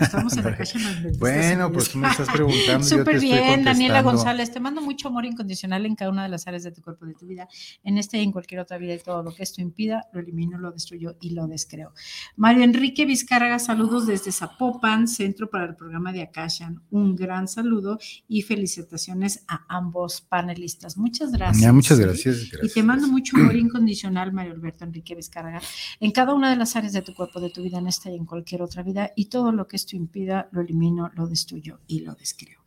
Estamos 0.00 0.36
en 0.36 0.44
la 0.44 0.56
calle 0.56 0.78
Bueno, 1.18 1.72
pues 1.72 1.90
tú 1.90 1.98
me 1.98 2.08
estás 2.08 2.28
preguntando. 2.28 2.84
Súper 2.84 3.20
bien, 3.20 3.64
Daniela 3.64 4.02
González. 4.02 4.52
Te 4.52 4.60
mando 4.60 4.80
mucho 4.80 5.08
amor 5.08 5.24
incondicional 5.24 5.86
en 5.86 5.94
cada 5.94 6.10
una 6.10 6.22
de 6.22 6.28
las 6.28 6.46
áreas 6.46 6.62
de 6.62 6.72
tu 6.72 6.82
cuerpo, 6.82 7.06
de 7.06 7.14
tu 7.14 7.26
vida, 7.26 7.48
en 7.82 7.98
esta 7.98 8.16
y 8.16 8.22
en 8.22 8.32
cualquier 8.32 8.60
otra 8.60 8.78
vida, 8.78 8.94
y 8.94 8.98
todo 8.98 9.22
lo 9.22 9.34
que 9.34 9.42
esto 9.42 9.60
impida, 9.60 10.08
lo 10.12 10.20
elimino, 10.20 10.58
lo 10.58 10.72
destruyo 10.72 11.16
y 11.20 11.30
lo 11.30 11.46
descreo. 11.46 11.92
Mario 12.36 12.64
Enrique 12.64 13.06
Vizcarga, 13.06 13.58
saludos 13.58 14.06
desde 14.06 14.32
Zapopan, 14.32 15.08
Centro 15.08 15.50
para 15.50 15.64
el 15.64 15.76
programa 15.76 16.12
de 16.12 16.22
Akashan. 16.22 16.82
Un 16.90 17.16
gran 17.16 17.48
saludo 17.48 17.98
y 18.28 18.42
felicitaciones 18.42 19.44
a 19.48 19.64
ambos 19.68 20.20
panelistas. 20.20 20.96
Muchas 20.96 21.32
gracias. 21.32 21.72
muchas 21.72 21.98
gracias, 21.98 22.48
Y 22.62 22.68
te 22.68 22.82
mando 22.82 23.08
mucho 23.08 23.36
amor 23.36 23.56
incondicional, 23.56 24.32
Mario 24.32 24.52
Alberto 24.52 24.84
Enrique 24.84 25.14
Vizcarga, 25.14 25.60
en 26.00 26.10
cada 26.12 26.34
una 26.34 26.50
de 26.50 26.56
las 26.56 26.76
áreas 26.76 26.92
de 26.92 27.02
tu 27.02 27.14
cuerpo, 27.14 27.40
de 27.40 27.50
tu 27.50 27.62
vida, 27.62 27.78
en 27.78 27.86
esta 27.86 28.10
y 28.10 28.16
en 28.16 28.26
cualquier 28.26 28.62
otra 28.62 28.82
vida, 28.82 29.10
y 29.16 29.23
todo 29.24 29.52
lo 29.52 29.66
que 29.66 29.76
esto 29.76 29.96
impida, 29.96 30.48
lo 30.52 30.60
elimino, 30.60 31.10
lo 31.14 31.26
destruyo 31.26 31.80
y 31.86 32.00
lo 32.00 32.14
descreo. 32.14 32.60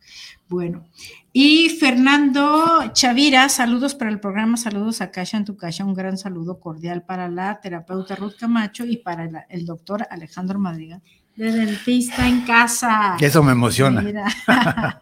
Bueno, 0.48 0.86
y 1.32 1.68
Fernando 1.68 2.90
Chavira, 2.92 3.48
saludos 3.48 3.94
para 3.94 4.10
el 4.10 4.20
programa, 4.20 4.56
saludos 4.56 5.02
a 5.02 5.10
Casha 5.10 5.36
en 5.36 5.44
tu 5.44 5.56
Casha, 5.56 5.84
un 5.84 5.94
gran 5.94 6.16
saludo 6.16 6.58
cordial 6.58 7.02
para 7.02 7.28
la 7.28 7.60
terapeuta 7.60 8.16
Ruth 8.16 8.36
Camacho 8.38 8.86
y 8.86 8.96
para 8.96 9.46
el 9.50 9.66
doctor 9.66 10.06
Alejandro 10.10 10.58
Madrigal 10.58 11.02
de 11.38 11.52
dentista 11.52 12.28
en 12.28 12.40
casa. 12.40 13.16
Eso 13.20 13.44
me 13.44 13.52
emociona. 13.52 14.02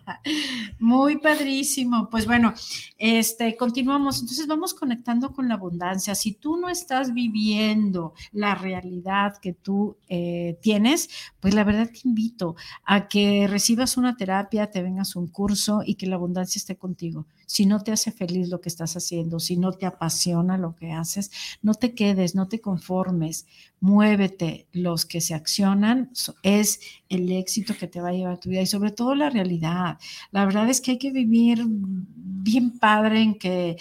Muy 0.79 1.17
padrísimo. 1.17 2.11
Pues 2.11 2.27
bueno, 2.27 2.53
este, 2.99 3.57
continuamos. 3.57 4.21
Entonces 4.21 4.47
vamos 4.47 4.75
conectando 4.75 5.33
con 5.33 5.49
la 5.49 5.55
abundancia. 5.55 6.15
Si 6.15 6.35
tú 6.35 6.59
no 6.59 6.69
estás 6.69 7.15
viviendo 7.15 8.13
la 8.33 8.55
realidad 8.55 9.39
que 9.41 9.55
tú 9.55 9.97
eh, 10.09 10.59
tienes, 10.61 11.09
pues 11.41 11.55
la 11.55 11.65
verdad 11.65 11.89
te 11.91 12.07
invito 12.07 12.55
a 12.85 13.09
que 13.09 13.47
recibas 13.49 13.97
una 13.97 14.19
terapia, 14.19 14.71
te 14.71 14.83
vengas 14.83 15.17
un 15.17 15.29
curso 15.29 15.81
y 15.87 15.95
que 15.95 16.07
la 16.07 16.17
abundancia 16.17 16.59
esté 16.59 16.77
contigo 16.77 17.27
si 17.47 17.65
no 17.65 17.81
te 17.81 17.93
hace 17.93 18.13
feliz 18.13 18.49
lo 18.49 18.61
que 18.61 18.69
estás 18.69 18.97
haciendo, 18.97 19.41
si 19.41 19.57
no 19.57 19.73
te 19.73 19.87
apasiona 19.87 20.59
lo 20.59 20.75
que 20.75 20.93
haces, 20.93 21.31
no 21.63 21.75
te 21.75 21.95
quedes, 21.95 22.35
no 22.35 22.49
te 22.49 22.61
conformes, 22.61 23.47
muévete. 23.81 24.67
Los 24.73 25.07
que 25.07 25.21
se 25.21 25.35
accionan 25.35 26.11
es 26.43 26.81
el 27.09 27.31
éxito 27.33 27.75
que 27.79 27.87
te 27.87 28.01
va 28.01 28.09
a 28.09 28.13
llevar 28.13 28.35
a 28.35 28.41
tu 28.41 28.51
vida 28.51 28.63
y 28.63 28.67
sobre 28.67 28.91
todo 28.91 29.15
la 29.15 29.31
realidad. 29.31 29.99
La 30.33 30.45
verdad 30.45 30.69
es 30.69 30.81
que 30.81 30.93
hay 30.93 30.99
que 30.99 31.13
vivir 31.13 31.65
bien 31.67 32.79
padre 32.79 33.23
en 33.23 33.39
que 33.39 33.77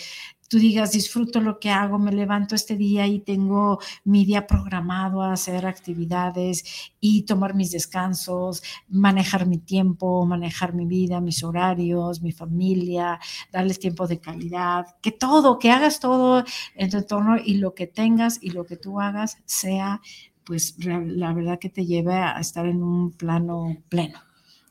tú 0.55 0.59
digas, 0.61 0.93
disfruto 0.93 1.41
lo 1.41 1.59
que 1.59 1.69
hago, 1.69 1.99
me 1.99 2.13
levanto 2.13 2.55
este 2.55 2.77
día 2.77 3.05
y 3.07 3.19
tengo 3.19 3.77
mi 4.05 4.23
día 4.23 4.47
programado 4.47 5.21
a 5.21 5.33
hacer 5.33 5.65
actividades 5.65 6.63
y 7.01 7.23
tomar 7.23 7.55
mis 7.55 7.71
descansos, 7.71 8.63
manejar 8.87 9.47
mi 9.47 9.57
tiempo, 9.57 10.25
manejar 10.25 10.73
mi 10.73 10.85
vida, 10.85 11.19
mis 11.19 11.43
horarios, 11.43 12.21
mi 12.21 12.31
familia, 12.31 13.19
darles 13.51 13.79
tiempo 13.79 14.07
de 14.07 14.21
calidad, 14.21 14.95
que 15.01 15.11
todo, 15.11 15.59
que 15.59 15.71
hagas 15.71 15.99
todo 15.99 16.45
en 16.75 16.89
tu 16.89 16.99
entorno 16.99 17.35
y 17.35 17.55
lo 17.55 17.75
que 17.75 17.87
tengas 17.87 18.41
y 18.41 18.51
lo 18.51 18.65
que 18.65 18.77
tú 18.77 19.01
hagas 19.01 19.39
sea, 19.43 19.99
pues 20.45 20.77
la 20.85 21.33
verdad 21.33 21.59
que 21.59 21.69
te 21.69 21.85
lleve 21.85 22.13
a 22.13 22.39
estar 22.39 22.65
en 22.65 22.81
un 22.81 23.11
plano 23.11 23.75
pleno. 23.89 24.19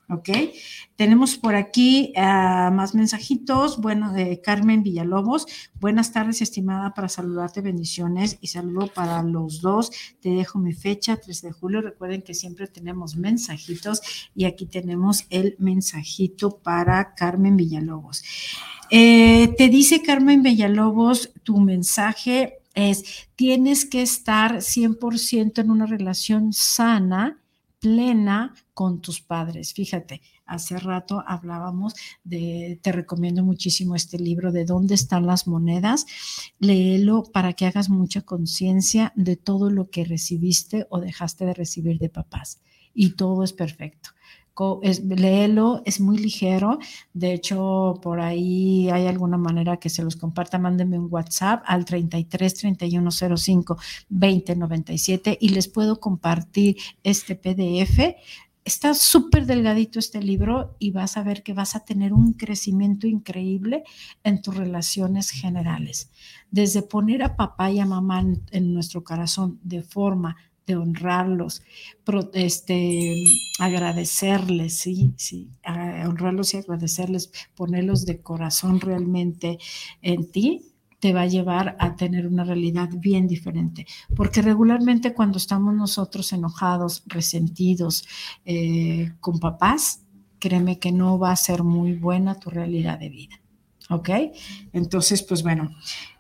¿Ok? 0.09 0.29
Tenemos 0.97 1.37
por 1.37 1.55
aquí 1.55 2.13
ah, 2.17 2.71
más 2.73 2.95
mensajitos. 2.95 3.81
Bueno, 3.81 4.13
de 4.13 4.41
Carmen 4.41 4.83
Villalobos. 4.83 5.47
Buenas 5.81 6.13
tardes, 6.13 6.43
estimada, 6.43 6.95
para 6.95 7.09
saludarte, 7.09 7.61
bendiciones 7.61 8.39
y 8.41 8.49
saludo 8.49 8.89
para 8.89 9.23
los 9.23 9.61
dos. 9.61 9.91
Te 10.21 10.31
dejo 10.31 10.59
mi 10.59 10.73
fecha, 10.73 11.17
3 11.17 11.43
de 11.43 11.53
julio. 11.53 11.81
Recuerden 11.81 12.23
que 12.23 12.35
siempre 12.35 12.67
tenemos 12.67 13.17
mensajitos 13.17 14.01
y 14.35 14.45
aquí 14.45 14.67
tenemos 14.67 15.27
el 15.31 15.57
mensajito 15.59 16.59
para 16.59 17.15
Carmen 17.15 17.57
Villalobos. 17.57 18.23
Eh, 18.91 19.55
te 19.57 19.69
dice 19.69 20.03
Carmen 20.03 20.43
Villalobos, 20.43 21.33
tu 21.43 21.59
mensaje 21.59 22.59
es, 22.75 23.29
tienes 23.37 23.85
que 23.87 24.03
estar 24.03 24.57
100% 24.57 25.61
en 25.61 25.71
una 25.71 25.87
relación 25.87 26.53
sana 26.53 27.44
plena 27.85 28.55
con 28.73 29.03
tus 29.03 29.21
padres. 29.21 29.75
Fíjate, 29.75 30.23
hace 30.47 30.79
rato 30.79 31.23
hablábamos 31.27 31.93
de, 32.25 32.81
te 32.81 32.93
recomiendo 32.93 33.45
muchísimo 33.45 33.95
este 33.95 34.19
libro 34.19 34.53
de 34.53 34.65
dónde 34.65 34.95
están 34.95 35.27
las 35.27 35.47
monedas. 35.47 36.07
Léelo 36.59 37.25
para 37.25 37.53
que 37.53 37.67
hagas 37.67 37.91
mucha 37.91 38.23
conciencia 38.23 39.13
de 39.17 39.37
todo 39.37 39.69
lo 39.69 39.91
que 39.91 40.07
recibiste 40.07 40.87
o 40.89 40.99
dejaste 40.99 41.45
de 41.45 41.53
recibir 41.53 41.99
de 41.99 42.09
papás. 42.09 42.63
Y 42.95 43.17
todo 43.17 43.45
es 43.45 43.53
perfecto 43.53 44.14
léelo, 45.03 45.83
es 45.85 46.01
muy 46.01 46.19
ligero. 46.19 46.79
De 47.13 47.33
hecho, 47.33 47.99
por 48.03 48.21
ahí 48.21 48.89
hay 48.91 49.07
alguna 49.07 49.37
manera 49.37 49.79
que 49.79 49.91
se 49.91 50.03
los 50.03 50.17
comparta. 50.17 50.59
Mándenme 50.59 50.99
un 50.99 51.09
WhatsApp 51.11 51.63
al 51.67 51.85
33 51.85 52.55
3105 52.55 53.77
2097 54.09 55.39
y 55.41 55.49
les 55.51 55.69
puedo 55.69 56.01
compartir 56.01 56.77
este 57.03 57.35
PDF. 57.35 58.17
Está 58.65 58.95
súper 58.95 59.45
delgadito 59.45 59.99
este 59.99 60.23
libro 60.23 60.75
y 60.79 60.91
vas 60.91 61.19
a 61.19 61.23
ver 61.23 61.43
que 61.43 61.53
vas 61.53 61.77
a 61.77 61.85
tener 61.85 62.15
un 62.15 62.33
crecimiento 62.33 63.07
increíble 63.07 63.85
en 64.23 64.41
tus 64.41 64.57
relaciones 64.57 65.31
generales. 65.31 66.11
Desde 66.51 66.81
poner 66.81 67.23
a 67.23 67.37
papá 67.37 67.71
y 67.71 67.81
a 67.81 67.85
mamá 67.85 68.25
en 68.53 68.73
nuestro 68.73 69.05
corazón 69.05 69.59
de 69.63 69.83
forma 69.83 70.37
de 70.67 70.77
honrarlos, 70.77 71.63
este, 72.33 73.25
agradecerles, 73.59 74.79
sí, 74.79 75.13
sí, 75.17 75.51
honrarlos 76.07 76.55
y 76.55 76.59
agradecerles, 76.59 77.31
ponerlos 77.55 78.07
de 78.07 78.21
corazón 78.21 78.81
realmente 78.81 79.59
en 80.01 80.31
ti, 80.31 80.63
te 81.05 81.13
va 81.13 81.23
a 81.23 81.27
llevar 81.27 81.77
a 81.81 81.97
tener 81.97 82.27
una 82.27 82.45
realidad 82.45 82.89
bien 82.91 83.29
diferente. 83.29 83.87
Porque 84.17 84.41
regularmente 84.41 85.13
cuando 85.13 85.37
estamos 85.37 85.75
nosotros 85.75 86.33
enojados, 86.33 87.03
resentidos 87.07 88.07
eh, 88.47 89.13
con 89.21 89.39
papás, 89.39 90.01
créeme 90.39 90.79
que 90.79 90.93
no 90.93 91.19
va 91.19 91.33
a 91.33 91.37
ser 91.37 91.63
muy 91.63 91.93
buena 91.93 92.41
tu 92.41 92.49
realidad 92.49 92.99
de 92.99 93.11
vida. 93.11 93.39
¿Ok? 93.91 94.09
Entonces, 94.73 95.23
pues 95.23 95.43
bueno, 95.43 95.75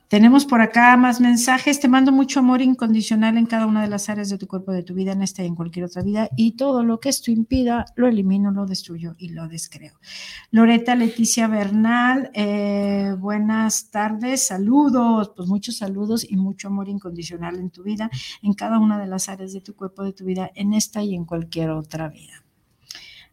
tenemos 0.08 0.44
por 0.44 0.60
acá 0.60 0.96
más 0.96 1.20
mensajes. 1.20 1.80
Te 1.80 1.88
mando 1.88 2.12
mucho 2.12 2.40
amor 2.40 2.60
incondicional 2.60 3.38
en 3.38 3.46
cada 3.46 3.66
una 3.66 3.82
de 3.82 3.88
las 3.88 4.08
áreas 4.08 4.28
de 4.28 4.38
tu 4.38 4.46
cuerpo, 4.46 4.72
de 4.72 4.82
tu 4.82 4.94
vida, 4.94 5.12
en 5.12 5.22
esta 5.22 5.42
y 5.42 5.46
en 5.46 5.54
cualquier 5.54 5.86
otra 5.86 6.02
vida. 6.02 6.28
Y 6.36 6.52
todo 6.52 6.84
lo 6.84 7.00
que 7.00 7.08
esto 7.08 7.30
impida, 7.30 7.86
lo 7.96 8.06
elimino, 8.06 8.50
lo 8.50 8.66
destruyo 8.66 9.14
y 9.18 9.30
lo 9.30 9.48
descreo. 9.48 9.94
Loreta 10.50 10.94
Leticia 10.94 11.48
Bernal, 11.48 12.30
eh, 12.34 13.14
buenas 13.18 13.90
tardes, 13.90 14.46
saludos, 14.46 15.32
pues 15.34 15.48
muchos 15.48 15.78
saludos 15.78 16.26
y 16.28 16.36
mucho 16.36 16.68
amor 16.68 16.88
incondicional 16.88 17.56
en 17.56 17.70
tu 17.70 17.82
vida, 17.82 18.10
en 18.42 18.52
cada 18.52 18.78
una 18.78 18.98
de 18.98 19.06
las 19.06 19.28
áreas 19.28 19.52
de 19.52 19.62
tu 19.62 19.74
cuerpo, 19.74 20.04
de 20.04 20.12
tu 20.12 20.24
vida, 20.24 20.50
en 20.54 20.74
esta 20.74 21.02
y 21.02 21.14
en 21.14 21.24
cualquier 21.24 21.70
otra 21.70 22.08
vida. 22.08 22.44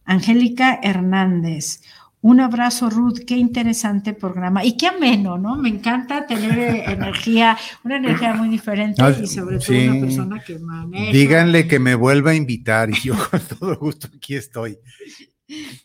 Angélica 0.06 0.80
Hernández. 0.82 1.82
Un 2.22 2.40
abrazo, 2.40 2.90
Ruth. 2.90 3.20
Qué 3.26 3.36
interesante 3.36 4.14
programa. 4.14 4.64
Y 4.64 4.78
qué 4.78 4.88
ameno, 4.88 5.38
¿no? 5.38 5.56
Me 5.56 5.70
encanta 5.70 6.28
tener 6.28 6.58
eh, 6.58 6.84
energía, 6.86 7.58
una 7.84 7.98
energía 7.98 8.34
muy 8.34 8.50
diferente 8.50 9.02
y 9.24 9.28
sobre 9.28 9.58
todo 9.58 9.78
una 9.82 10.02
persona 10.02 10.44
que 10.44 10.60
maneja. 10.60 11.12
Díganle 11.12 11.68
que 11.68 11.80
me 11.80 11.96
vuelva 11.96 12.32
a 12.32 12.36
invitar 12.36 12.92
y 12.92 12.94
yo 13.02 13.16
con 13.30 13.40
todo 13.58 13.76
gusto 13.78 14.08
aquí 14.16 14.36
estoy. 14.36 14.78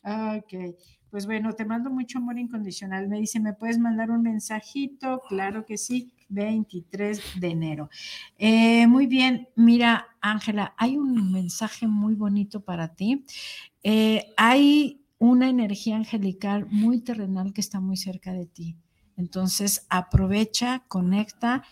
Ok. 0.05 0.77
Pues 1.11 1.25
bueno, 1.25 1.55
te 1.55 1.65
mando 1.65 1.89
mucho 1.89 2.19
amor 2.19 2.39
incondicional. 2.39 3.09
Me 3.09 3.19
dice, 3.19 3.41
¿me 3.41 3.55
puedes 3.55 3.79
mandar 3.79 4.11
un 4.11 4.23
mensajito? 4.23 5.23
Claro 5.29 5.65
que 5.65 5.79
sí, 5.79 6.13
23 6.29 7.41
de 7.41 7.49
enero. 7.49 7.89
Eh, 8.37 8.87
muy 8.87 9.07
bien, 9.07 9.49
mira, 9.55 10.09
Ángela, 10.21 10.75
hay 10.77 10.99
un 10.99 11.33
mensaje 11.33 11.87
muy 11.87 12.15
bonito 12.15 12.61
para 12.61 12.95
ti. 12.95 13.25
Eh, 13.83 14.27
hay 14.37 15.06
una 15.19 15.49
energía 15.49 15.97
angelical 15.97 16.67
muy 16.71 17.01
terrenal 17.01 17.53
que 17.53 17.61
está 17.61 17.81
muy 17.81 17.97
cerca 17.97 18.33
de 18.33 18.47
ti. 18.47 18.77
Entonces, 19.17 19.87
aprovecha, 19.89 20.85
conecta 20.89 21.65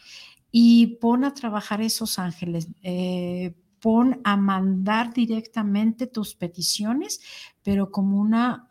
y 0.50 0.98
pon 0.98 1.24
a 1.24 1.34
trabajar 1.34 1.82
esos 1.82 2.18
ángeles. 2.18 2.68
Eh, 2.82 3.54
pon 3.80 4.20
a 4.24 4.36
mandar 4.36 5.12
directamente 5.12 6.06
tus 6.06 6.34
peticiones, 6.34 7.20
pero 7.62 7.90
como 7.90 8.18
una 8.18 8.68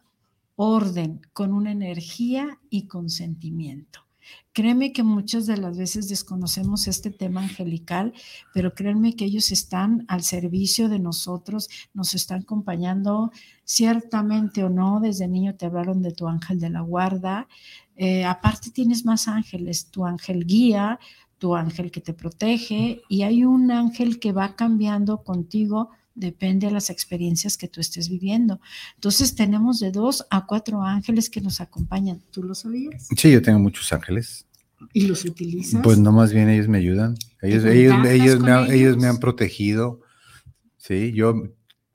orden, 0.56 1.22
con 1.34 1.54
una 1.54 1.72
energía 1.72 2.60
y 2.70 2.88
con 2.88 3.10
sentimiento. 3.10 4.03
Créeme 4.54 4.94
que 4.94 5.02
muchas 5.02 5.48
de 5.48 5.58
las 5.58 5.80
veces 5.80 6.10
desconocemos 6.10 6.88
este 6.88 7.10
tema 7.10 7.42
angelical, 7.42 8.14
pero 8.54 8.76
créanme 8.76 9.16
que 9.16 9.26
ellos 9.26 9.52
están 9.52 10.06
al 10.08 10.22
servicio 10.22 10.90
de 10.90 11.00
nosotros, 11.00 11.70
nos 11.96 12.14
están 12.14 12.42
acompañando 12.42 13.32
ciertamente 13.64 14.64
o 14.64 14.70
no. 14.70 15.00
Desde 15.00 15.28
niño 15.28 15.56
te 15.56 15.66
hablaron 15.66 16.04
de 16.04 16.12
tu 16.12 16.28
ángel 16.28 16.60
de 16.60 16.70
la 16.70 16.82
guarda. 16.82 17.48
Eh, 17.96 18.26
aparte 18.26 18.70
tienes 18.70 19.06
más 19.06 19.28
ángeles, 19.28 19.90
tu 19.90 20.06
ángel 20.06 20.46
guía, 20.46 21.00
tu 21.40 21.56
ángel 21.56 21.90
que 21.90 22.02
te 22.02 22.14
protege 22.14 23.02
y 23.10 23.24
hay 23.24 23.46
un 23.46 23.72
ángel 23.72 24.20
que 24.20 24.34
va 24.34 24.56
cambiando 24.56 25.24
contigo 25.24 25.90
depende 26.16 26.68
de 26.68 26.74
las 26.74 26.90
experiencias 26.90 27.58
que 27.58 27.68
tú 27.68 27.82
estés 27.82 28.10
viviendo. 28.10 28.60
Entonces 28.96 29.36
tenemos 29.36 29.80
de 29.80 29.92
dos 29.92 30.26
a 30.30 30.46
cuatro 30.46 30.82
ángeles 30.82 31.30
que 31.30 31.42
nos 31.42 31.62
acompañan. 31.62 32.22
¿Tú 32.32 32.44
lo 32.44 32.56
sabías? 32.56 33.08
Sí, 33.18 33.32
yo 33.32 33.42
tengo 33.42 33.60
muchos 33.60 33.92
ángeles. 33.94 34.46
¿Y 34.92 35.08
los 35.08 35.24
utilizas? 35.26 35.82
Pues 35.82 35.98
no, 35.98 36.12
más 36.12 36.34
bien 36.34 36.50
ellos 36.50 36.68
me 36.68 36.78
ayudan. 36.78 37.16
Ellos, 37.42 37.64
ellos, 37.66 38.06
ellos, 38.06 38.40
me 38.40 38.52
han, 38.52 38.72
ellos 38.72 38.98
me 38.98 39.08
han 39.08 39.18
protegido. 39.18 40.02
Sí, 40.78 41.14
yo 41.14 41.34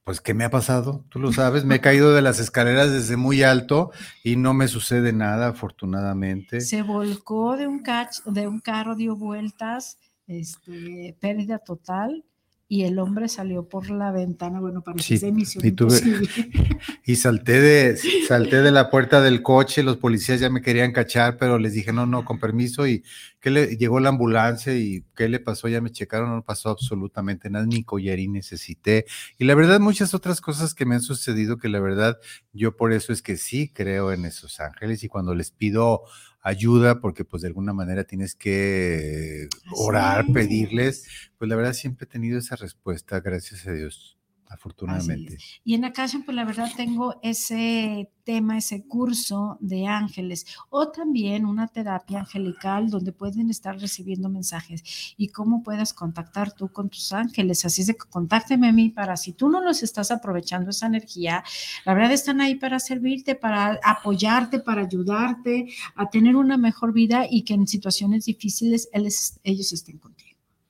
pues, 0.09 0.23
¿qué 0.23 0.33
me 0.33 0.45
ha 0.45 0.49
pasado? 0.51 1.05
Tú 1.11 1.19
lo 1.19 1.35
sabes, 1.35 1.67
me 1.67 1.75
he 1.75 1.81
caído 1.83 2.15
de 2.15 2.23
las 2.23 2.41
escaleras 2.41 2.91
desde 2.91 3.19
muy 3.19 3.43
alto 3.43 3.91
y 4.25 4.37
no 4.37 4.55
me 4.55 4.67
sucede 4.67 5.13
nada, 5.13 5.49
afortunadamente. 5.49 6.63
Se 6.63 6.81
volcó 6.81 7.59
de 7.59 7.67
un, 7.67 7.83
de 8.25 8.49
un 8.49 8.61
carro, 8.61 8.97
dio 8.97 9.17
vueltas, 9.17 9.99
este, 10.27 11.15
pérdida 11.21 11.59
total, 11.59 12.25
y 12.71 12.83
el 12.85 12.99
hombre 12.99 13.31
salió 13.31 13.67
por 13.67 13.89
la 13.89 14.13
ventana, 14.13 14.61
bueno, 14.61 14.83
para 14.83 14.99
sí, 14.99 15.19
misión 15.33 15.65
y, 15.67 15.75
y 17.13 17.17
salté 17.17 17.61
de, 17.63 17.97
salté 18.27 18.61
de 18.61 18.71
la 18.71 18.91
puerta 18.91 19.23
del 19.23 19.43
coche, 19.43 19.83
los 19.83 19.97
policías 19.97 20.39
ya 20.39 20.51
me 20.51 20.61
querían 20.61 20.93
cachar, 20.93 21.39
pero 21.39 21.59
les 21.59 21.73
dije, 21.73 21.95
no, 21.95 22.05
no, 22.05 22.27
con 22.27 22.39
permiso, 22.39 22.87
y 22.87 23.03
que 23.41 23.49
le 23.49 23.79
llegó 23.79 24.01
la 24.01 24.11
ambulancia 24.11 24.77
y 24.77 25.03
qué 25.17 25.31
le 25.31 25.41
pasó, 25.41 25.69
ya 25.69 25.81
me 25.81 25.91
checaron, 25.91 26.29
no 26.29 26.45
pasó 26.45 26.69
absolutamente 26.69 27.49
nada, 27.49 27.65
ni 27.65 27.85
collarín 27.85 28.35
necesité, 28.35 29.07
y 29.39 29.45
la 29.45 29.55
verdad 29.55 29.81
muchas 29.81 30.13
otras 30.13 30.43
cosas 30.43 30.75
que 30.75 30.85
me 30.85 30.95
han 30.95 31.01
sucedido 31.01 31.57
que 31.57 31.71
la 31.71 31.81
verdad 31.81 32.19
yo 32.53 32.77
por 32.77 32.93
eso 32.93 33.15
es 33.15 33.23
que 33.23 33.39
sí 33.39 33.73
creo 33.73 34.13
en 34.13 34.27
esos 34.27 34.61
ángeles 34.61 35.03
y 35.03 35.09
cuando 35.09 35.35
les 35.35 35.53
pido 35.53 36.03
ayuda, 36.41 37.01
porque 37.01 37.25
pues 37.25 37.43
de 37.43 37.49
alguna 37.49 37.73
manera 37.73 38.05
tienes 38.05 38.35
que 38.35 39.49
orar, 39.73 40.27
pedirles, 40.33 41.31
pues 41.39 41.49
la 41.49 41.57
verdad 41.57 41.73
siempre 41.73 42.05
he 42.05 42.09
tenido 42.09 42.39
esa 42.39 42.57
respuesta, 42.57 43.21
gracias 43.21 43.67
a 43.67 43.73
Dios 43.73 44.18
afortunadamente. 44.49 45.39
Y 45.65 45.75
en 45.75 45.85
Acacia, 45.85 46.21
pues 46.25 46.35
la 46.35 46.45
verdad 46.45 46.71
tengo 46.77 47.19
ese 47.23 48.11
tema, 48.25 48.59
ese 48.59 48.87
curso 48.87 49.57
de 49.61 49.87
ángeles 49.87 50.45
o 50.69 50.89
también 50.89 51.47
una 51.47 51.67
terapia 51.69 52.21
angelical 52.21 52.91
donde 52.91 53.13
pueden 53.13 53.49
estar 53.49 53.79
recibiendo 53.79 54.29
mensajes 54.29 55.15
y 55.17 55.29
cómo 55.29 55.63
puedas 55.63 55.95
contactar 55.95 56.53
tú 56.53 56.69
con 56.69 56.91
tus 56.91 57.13
ángeles. 57.13 57.65
Así 57.65 57.81
es 57.81 57.87
de 57.87 57.95
que 57.95 58.09
contácteme 58.11 58.69
a 58.69 58.73
mí 58.73 58.91
para 58.91 59.17
si 59.17 59.33
tú 59.33 59.49
no 59.49 59.63
los 59.63 59.83
estás 59.83 60.11
aprovechando 60.11 60.71
esa 60.71 60.87
energía, 60.87 61.43
la 61.87 61.95
verdad 61.95 62.13
están 62.13 62.41
ahí 62.41 62.55
para 62.55 62.79
servirte, 62.81 63.35
para 63.35 63.79
apoyarte, 63.83 64.61
para 64.61 64.83
ayudarte 64.83 65.69
a 65.95 66.11
tener 66.11 66.37
una 66.37 66.59
mejor 66.59 66.93
vida 66.93 67.27
y 67.31 67.43
que 67.43 67.55
en 67.55 67.67
situaciones 67.67 68.27
difíciles 68.27 68.91
ellos 68.93 69.73
estén 69.73 69.99
contigo. 69.99 70.28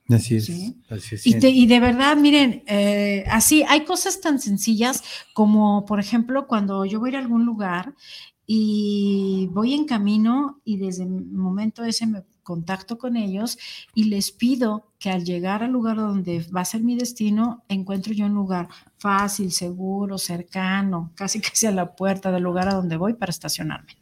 Así 0.09 0.35
es. 0.35 0.49
Así 0.89 1.15
es 1.15 1.27
y, 1.27 1.65
de 1.67 1.79
verdad, 1.79 2.17
miren, 2.17 2.63
eh, 2.67 3.23
así 3.29 3.63
hay 3.67 3.85
cosas 3.85 4.21
tan 4.21 4.39
sencillas 4.39 5.03
como, 5.33 5.85
por 5.85 5.99
ejemplo, 5.99 6.47
cuando 6.47 6.85
yo 6.85 6.99
voy 6.99 7.09
a 7.09 7.11
ir 7.11 7.15
a 7.17 7.19
algún 7.19 7.45
lugar 7.45 7.93
y 8.45 9.47
voy 9.51 9.75
en 9.75 9.85
camino 9.85 10.61
y 10.63 10.77
desde 10.77 11.03
el 11.03 11.09
momento 11.09 11.83
ese 11.83 12.07
me 12.07 12.23
contacto 12.49 12.97
con 12.97 13.15
ellos 13.15 13.59
y 13.93 14.05
les 14.05 14.31
pido 14.31 14.91
que 14.97 15.11
al 15.11 15.23
llegar 15.23 15.61
al 15.61 15.71
lugar 15.71 15.97
donde 15.97 16.43
va 16.55 16.61
a 16.61 16.65
ser 16.65 16.81
mi 16.81 16.97
destino, 16.97 17.63
encuentro 17.69 18.11
yo 18.11 18.25
un 18.25 18.33
lugar 18.33 18.67
fácil, 18.97 19.51
seguro, 19.51 20.17
cercano, 20.17 21.11
casi 21.13 21.39
casi 21.41 21.67
a 21.67 21.71
la 21.71 21.95
puerta 21.95 22.31
del 22.31 22.41
lugar 22.41 22.67
a 22.67 22.73
donde 22.73 22.97
voy 22.97 23.13
para 23.13 23.29
estacionarme. 23.29 23.95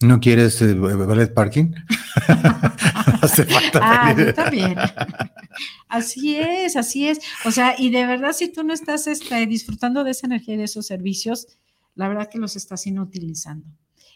¿No 0.00 0.18
quieres 0.18 0.60
eh, 0.62 0.74
ballet 0.74 1.32
parking? 1.34 1.72
Hace 3.22 3.44
falta. 3.44 3.80
Ah, 3.82 4.14
yo 4.16 4.34
también. 4.34 4.76
Así 5.88 6.36
es, 6.36 6.76
así 6.76 7.08
es. 7.08 7.18
O 7.44 7.50
sea, 7.50 7.74
y 7.76 7.90
de 7.90 8.06
verdad, 8.06 8.32
si 8.32 8.50
tú 8.50 8.62
no 8.62 8.72
estás 8.72 9.08
este, 9.08 9.44
disfrutando 9.46 10.04
de 10.04 10.12
esa 10.12 10.28
energía 10.28 10.54
y 10.54 10.58
de 10.58 10.64
esos 10.64 10.86
servicios, 10.86 11.48
la 11.96 12.08
verdad 12.08 12.28
que 12.30 12.38
los 12.38 12.54
estás 12.54 12.86
inutilizando 12.86 13.66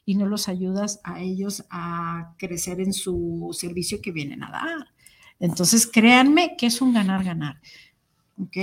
y 0.07 0.15
no 0.15 0.27
los 0.27 0.49
ayudas 0.49 1.01
a 1.03 1.21
ellos 1.21 1.65
a 1.71 2.35
crecer 2.39 2.81
en 2.81 2.93
su 2.93 3.51
servicio 3.53 4.01
que 4.01 4.13
vienen 4.13 4.45
a 4.45 4.51
dar. 4.53 4.87
Entonces, 5.41 5.87
créanme 5.87 6.57
que 6.57 6.67
es 6.67 6.81
un 6.81 6.95
ganar-ganar. 6.95 7.61
¿Ok? 8.39 8.57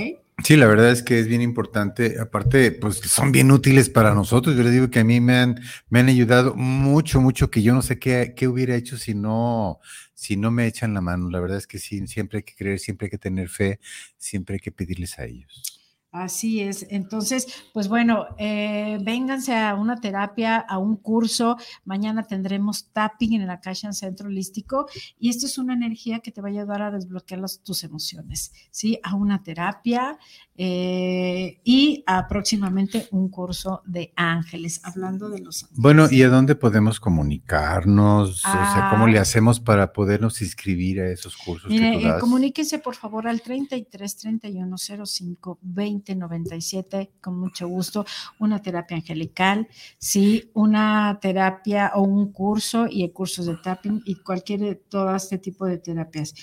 Sí, 0.44 0.56
la 0.56 0.66
verdad 0.66 0.90
es 0.90 1.02
que 1.02 1.20
es 1.20 1.28
bien 1.28 1.40
importante. 1.40 2.18
Aparte, 2.20 2.72
pues 2.72 2.96
son 2.96 3.30
bien 3.32 3.50
útiles 3.52 3.88
para 3.88 4.14
nosotros. 4.14 4.56
Yo 4.56 4.62
les 4.62 4.72
digo 4.72 4.90
que 4.90 5.00
a 5.00 5.04
mí 5.04 5.20
me 5.20 5.36
han, 5.36 5.60
me 5.88 6.00
han 6.00 6.08
ayudado 6.08 6.54
mucho, 6.56 7.20
mucho, 7.20 7.50
que 7.50 7.62
yo 7.62 7.74
no 7.74 7.82
sé 7.82 7.98
qué, 7.98 8.34
qué 8.36 8.48
hubiera 8.48 8.74
hecho 8.74 8.96
si 8.96 9.14
no, 9.14 9.78
si 10.14 10.36
no 10.36 10.50
me 10.50 10.66
echan 10.66 10.94
la 10.94 11.00
mano. 11.00 11.30
La 11.30 11.38
verdad 11.40 11.58
es 11.58 11.66
que 11.66 11.78
sí, 11.78 12.06
siempre 12.08 12.38
hay 12.38 12.42
que 12.42 12.54
creer, 12.56 12.80
siempre 12.80 13.06
hay 13.06 13.10
que 13.10 13.18
tener 13.18 13.48
fe, 13.48 13.78
siempre 14.18 14.54
hay 14.54 14.60
que 14.60 14.72
pedirles 14.72 15.18
a 15.18 15.26
ellos. 15.26 15.71
Así 16.12 16.60
es. 16.60 16.86
Entonces, 16.90 17.46
pues 17.72 17.88
bueno, 17.88 18.26
eh, 18.36 18.98
vénganse 19.02 19.56
a 19.56 19.74
una 19.74 19.96
terapia, 19.96 20.58
a 20.58 20.76
un 20.76 20.96
curso. 20.96 21.56
Mañana 21.86 22.22
tendremos 22.22 22.90
tapping 22.92 23.32
en 23.32 23.46
la 23.46 23.62
en 23.64 23.94
Centro 23.94 24.28
Holístico 24.28 24.86
y 25.18 25.30
esto 25.30 25.46
es 25.46 25.56
una 25.56 25.72
energía 25.72 26.20
que 26.20 26.30
te 26.30 26.42
va 26.42 26.48
a 26.48 26.50
ayudar 26.50 26.82
a 26.82 26.90
desbloquear 26.90 27.40
tus 27.64 27.82
emociones, 27.82 28.52
¿sí? 28.70 29.00
A 29.02 29.14
una 29.14 29.42
terapia 29.42 30.18
eh, 30.54 31.60
y 31.64 32.04
a 32.06 32.28
próximamente 32.28 33.08
un 33.10 33.30
curso 33.30 33.80
de 33.86 34.12
ángeles, 34.14 34.82
hablando 34.84 35.30
de 35.30 35.40
los 35.40 35.62
ángeles. 35.62 35.80
Bueno, 35.80 36.08
¿y 36.10 36.22
a 36.22 36.28
dónde 36.28 36.56
podemos 36.56 37.00
comunicarnos? 37.00 38.30
o 38.30 38.34
sea, 38.34 38.88
¿cómo 38.90 39.06
le 39.06 39.18
ah. 39.18 39.22
hacemos 39.22 39.60
para 39.60 39.94
podernos 39.94 40.42
inscribir 40.42 41.00
a 41.00 41.10
esos 41.10 41.38
cursos? 41.38 41.70
Mire, 41.70 41.92
que 41.92 42.04
tú 42.04 42.08
eh, 42.08 42.20
comuníquense 42.20 42.78
por 42.80 42.96
favor 42.96 43.26
al 43.26 43.40
33 43.40 44.16
31 44.16 44.76
05 44.76 45.58
20 45.62 46.01
97, 46.04 47.12
con 47.20 47.38
mucho 47.38 47.68
gusto, 47.68 48.04
una 48.38 48.60
terapia 48.60 48.96
angelical, 48.96 49.68
sí, 49.98 50.50
una 50.54 51.18
terapia 51.20 51.92
o 51.94 52.02
un 52.02 52.32
curso 52.32 52.86
y 52.90 53.04
el 53.04 53.12
curso 53.12 53.44
de 53.44 53.56
tapping 53.56 54.02
y 54.04 54.16
cualquier, 54.16 54.82
todo 54.88 55.14
este 55.14 55.38
tipo 55.38 55.66
de 55.66 55.78
terapias. 55.78 56.34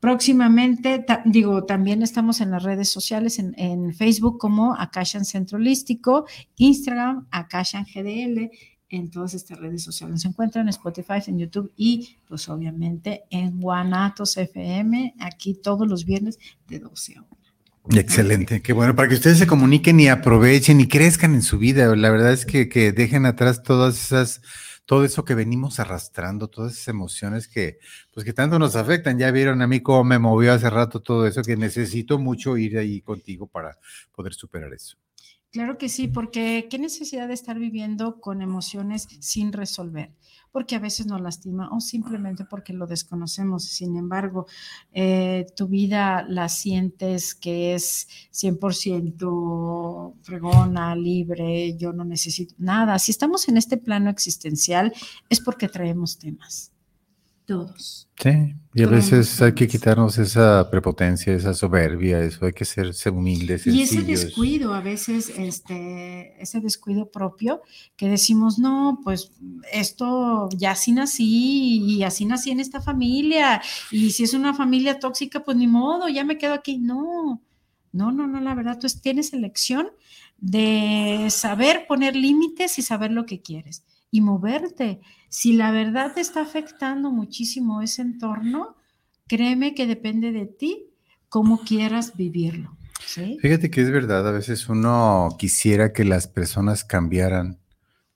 Próximamente, 0.00 1.04
digo, 1.24 1.64
también 1.64 2.02
estamos 2.02 2.40
en 2.40 2.50
las 2.50 2.62
redes 2.62 2.88
sociales, 2.90 3.38
en, 3.38 3.94
Facebook 3.94 4.38
como 4.38 4.74
Akashan 4.74 5.24
Centro 5.24 5.56
Holístico, 5.56 6.26
Instagram, 6.56 7.26
Akashan 7.30 7.84
GDL, 7.84 8.50
en 8.88 9.10
todas 9.10 9.34
estas 9.34 9.58
redes 9.58 9.82
sociales. 9.82 10.20
Se 10.22 10.28
encuentran 10.28 10.66
en 10.66 10.68
Spotify, 10.68 11.14
en 11.26 11.38
YouTube 11.38 11.72
y 11.76 12.18
pues 12.28 12.48
obviamente 12.48 13.24
en 13.30 13.58
Guanatos 13.60 14.36
FM, 14.36 15.14
aquí 15.18 15.54
todos 15.54 15.88
los 15.88 16.04
viernes 16.04 16.38
de 16.68 16.78
12 16.78 17.16
a 17.16 17.22
1. 17.22 17.45
Excelente, 17.94 18.62
qué 18.62 18.72
bueno, 18.72 18.96
para 18.96 19.08
que 19.08 19.14
ustedes 19.14 19.38
se 19.38 19.46
comuniquen 19.46 20.00
y 20.00 20.08
aprovechen 20.08 20.80
y 20.80 20.88
crezcan 20.88 21.34
en 21.34 21.42
su 21.42 21.58
vida. 21.58 21.94
La 21.94 22.10
verdad 22.10 22.32
es 22.32 22.44
que, 22.44 22.68
que 22.68 22.90
dejen 22.90 23.26
atrás 23.26 23.62
todas 23.62 24.02
esas, 24.02 24.42
todo 24.86 25.04
eso 25.04 25.24
que 25.24 25.34
venimos 25.34 25.78
arrastrando, 25.78 26.48
todas 26.48 26.72
esas 26.72 26.88
emociones 26.88 27.46
que, 27.46 27.78
pues 28.12 28.24
que 28.24 28.32
tanto 28.32 28.58
nos 28.58 28.74
afectan. 28.74 29.18
Ya 29.18 29.30
vieron 29.30 29.62
a 29.62 29.68
mí 29.68 29.80
cómo 29.80 30.02
me 30.02 30.18
movió 30.18 30.52
hace 30.52 30.68
rato 30.68 31.00
todo 31.00 31.26
eso, 31.26 31.42
que 31.42 31.56
necesito 31.56 32.18
mucho 32.18 32.56
ir 32.56 32.76
ahí 32.78 33.02
contigo 33.02 33.46
para 33.46 33.78
poder 34.12 34.34
superar 34.34 34.72
eso. 34.72 34.96
Claro 35.56 35.78
que 35.78 35.88
sí, 35.88 36.06
porque 36.06 36.68
qué 36.68 36.78
necesidad 36.78 37.28
de 37.28 37.32
estar 37.32 37.58
viviendo 37.58 38.20
con 38.20 38.42
emociones 38.42 39.08
sin 39.20 39.54
resolver 39.54 40.12
porque 40.52 40.74
a 40.74 40.78
veces 40.78 41.06
nos 41.06 41.20
lastima 41.20 41.70
o 41.70 41.80
simplemente 41.80 42.44
porque 42.44 42.74
lo 42.74 42.86
desconocemos. 42.86 43.64
Sin 43.64 43.96
embargo, 43.96 44.46
eh, 44.92 45.46
tu 45.56 45.66
vida 45.66 46.26
la 46.28 46.50
sientes 46.50 47.34
que 47.34 47.74
es 47.74 48.06
100% 48.32 50.14
fregona, 50.20 50.94
libre, 50.94 51.74
yo 51.76 51.94
no 51.94 52.04
necesito 52.04 52.54
nada. 52.58 52.98
Si 52.98 53.10
estamos 53.10 53.48
en 53.48 53.56
este 53.56 53.78
plano 53.78 54.10
existencial 54.10 54.92
es 55.30 55.40
porque 55.40 55.68
traemos 55.68 56.18
temas 56.18 56.75
todos. 57.46 58.08
Sí, 58.20 58.54
y 58.74 58.82
a 58.82 58.86
veces 58.88 59.40
hay 59.40 59.54
que 59.54 59.68
quitarnos 59.68 60.18
esa 60.18 60.68
prepotencia, 60.70 61.32
esa 61.32 61.54
soberbia, 61.54 62.20
eso 62.20 62.44
hay 62.44 62.52
que 62.52 62.64
ser, 62.64 62.92
humildes. 63.12 63.66
Y 63.66 63.82
ese 63.82 64.02
descuido, 64.02 64.74
a 64.74 64.80
veces, 64.80 65.32
este, 65.36 66.40
ese 66.42 66.60
descuido 66.60 67.10
propio, 67.10 67.62
que 67.96 68.08
decimos, 68.08 68.58
no, 68.58 69.00
pues 69.04 69.30
esto 69.72 70.48
ya 70.56 70.72
así 70.72 70.92
nací 70.92 71.78
y 71.84 72.02
así 72.02 72.26
nací 72.26 72.50
en 72.50 72.60
esta 72.60 72.80
familia, 72.80 73.62
y 73.90 74.10
si 74.10 74.24
es 74.24 74.34
una 74.34 74.52
familia 74.52 74.98
tóxica, 74.98 75.44
pues 75.44 75.56
ni 75.56 75.68
modo, 75.68 76.08
ya 76.08 76.24
me 76.24 76.38
quedo 76.38 76.54
aquí. 76.54 76.78
No, 76.78 77.40
no, 77.92 78.12
no, 78.12 78.26
no, 78.26 78.40
la 78.40 78.54
verdad, 78.54 78.78
tú 78.78 78.88
tienes 79.00 79.32
elección 79.32 79.88
de 80.38 81.28
saber 81.30 81.86
poner 81.86 82.16
límites 82.16 82.78
y 82.78 82.82
saber 82.82 83.10
lo 83.10 83.24
que 83.24 83.40
quieres 83.40 83.84
y 84.10 84.20
moverte. 84.20 85.00
Si 85.28 85.52
la 85.52 85.70
verdad 85.70 86.14
te 86.14 86.20
está 86.20 86.42
afectando 86.42 87.10
muchísimo 87.10 87.82
ese 87.82 88.02
entorno, 88.02 88.76
créeme 89.26 89.74
que 89.74 89.86
depende 89.86 90.32
de 90.32 90.46
ti 90.46 90.86
cómo 91.28 91.60
quieras 91.60 92.16
vivirlo. 92.16 92.76
Fíjate 93.40 93.70
que 93.70 93.82
es 93.82 93.90
verdad, 93.90 94.26
a 94.26 94.32
veces 94.32 94.68
uno 94.68 95.28
quisiera 95.38 95.92
que 95.92 96.04
las 96.04 96.26
personas 96.26 96.84
cambiaran 96.84 97.58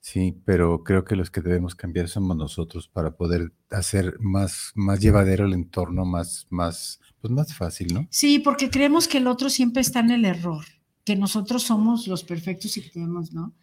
Sí, 0.01 0.35
pero 0.45 0.83
creo 0.83 1.05
que 1.05 1.15
los 1.15 1.29
que 1.29 1.41
debemos 1.41 1.75
cambiar 1.75 2.09
somos 2.09 2.35
nosotros 2.35 2.87
para 2.87 3.15
poder 3.15 3.53
hacer 3.69 4.17
más, 4.19 4.71
más 4.73 4.99
llevadero 4.99 5.45
el 5.45 5.53
entorno, 5.53 6.05
más, 6.05 6.47
más, 6.49 6.99
pues 7.21 7.31
más 7.31 7.55
fácil, 7.55 7.93
¿no? 7.93 8.07
Sí, 8.09 8.39
porque 8.39 8.71
creemos 8.71 9.07
que 9.07 9.19
el 9.19 9.27
otro 9.27 9.51
siempre 9.51 9.81
está 9.81 9.99
en 9.99 10.09
el 10.09 10.25
error 10.25 10.65
que 11.03 11.15
nosotros 11.15 11.63
somos 11.63 12.07
los 12.07 12.23
perfectos 12.23 12.77
y 12.77 12.81
que 12.81 12.89
tenemos, 12.89 13.33
¿no? 13.33 13.53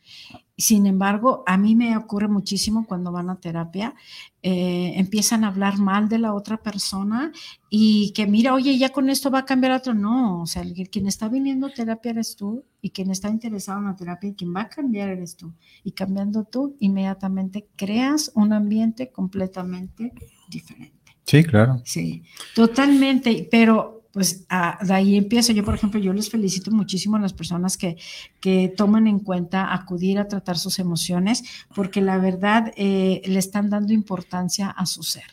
Sin 0.57 0.86
embargo, 0.86 1.45
a 1.47 1.57
mí 1.57 1.76
me 1.76 1.97
ocurre 1.97 2.26
muchísimo 2.26 2.84
cuando 2.84 3.12
van 3.12 3.30
a 3.30 3.39
terapia, 3.39 3.95
eh, 4.43 4.95
empiezan 4.97 5.45
a 5.45 5.49
hablar 5.49 5.78
mal 5.78 6.09
de 6.09 6.18
la 6.18 6.34
otra 6.34 6.57
persona 6.57 7.30
y 7.70 8.12
que 8.12 8.26
mira, 8.26 8.55
oye, 8.55 8.76
ya 8.76 8.89
con 8.89 9.09
esto 9.09 9.30
va 9.30 9.41
a 9.41 9.45
cambiar 9.45 9.72
otro. 9.72 9.95
No, 9.95 10.43
o 10.43 10.47
sea, 10.47 10.64
quien 10.91 11.07
está 11.07 11.28
viniendo 11.28 11.68
a 11.68 11.72
terapia 11.72 12.11
eres 12.11 12.34
tú 12.34 12.64
y 12.82 12.91
quien 12.91 13.12
está 13.12 13.28
interesado 13.28 13.78
en 13.78 13.86
la 13.86 13.97
terapia 13.97 14.30
y 14.30 14.34
quien 14.34 14.55
va 14.55 14.62
a 14.62 14.68
cambiar 14.68 15.09
eres 15.09 15.36
tú. 15.36 15.55
Y 15.84 15.93
cambiando 15.93 16.43
tú, 16.43 16.76
inmediatamente 16.80 17.68
creas 17.76 18.32
un 18.34 18.53
ambiente 18.53 19.12
completamente 19.12 20.12
diferente. 20.49 20.99
Sí, 21.24 21.45
claro. 21.45 21.82
Sí, 21.84 22.24
totalmente, 22.55 23.47
pero 23.49 23.97
pues 24.12 24.46
de 24.48 24.94
ahí 24.94 25.16
empiezo. 25.16 25.52
Yo, 25.52 25.64
por 25.64 25.74
ejemplo, 25.74 26.00
yo 26.00 26.12
les 26.12 26.30
felicito 26.30 26.70
muchísimo 26.70 27.16
a 27.16 27.20
las 27.20 27.32
personas 27.32 27.76
que, 27.76 27.96
que 28.40 28.72
toman 28.76 29.06
en 29.06 29.20
cuenta 29.20 29.72
acudir 29.72 30.18
a 30.18 30.28
tratar 30.28 30.59
sus 30.59 30.78
emociones, 30.78 31.44
porque 31.74 32.00
la 32.00 32.18
verdad 32.18 32.72
eh, 32.76 33.22
le 33.24 33.38
están 33.38 33.70
dando 33.70 33.92
importancia 33.92 34.70
a 34.70 34.86
su 34.86 35.02
ser. 35.02 35.24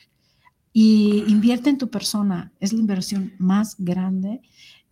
Y 0.74 1.24
invierte 1.28 1.70
en 1.70 1.78
tu 1.78 1.90
persona, 1.90 2.52
es 2.60 2.74
la 2.74 2.80
inversión 2.80 3.34
más 3.38 3.76
grande 3.80 4.42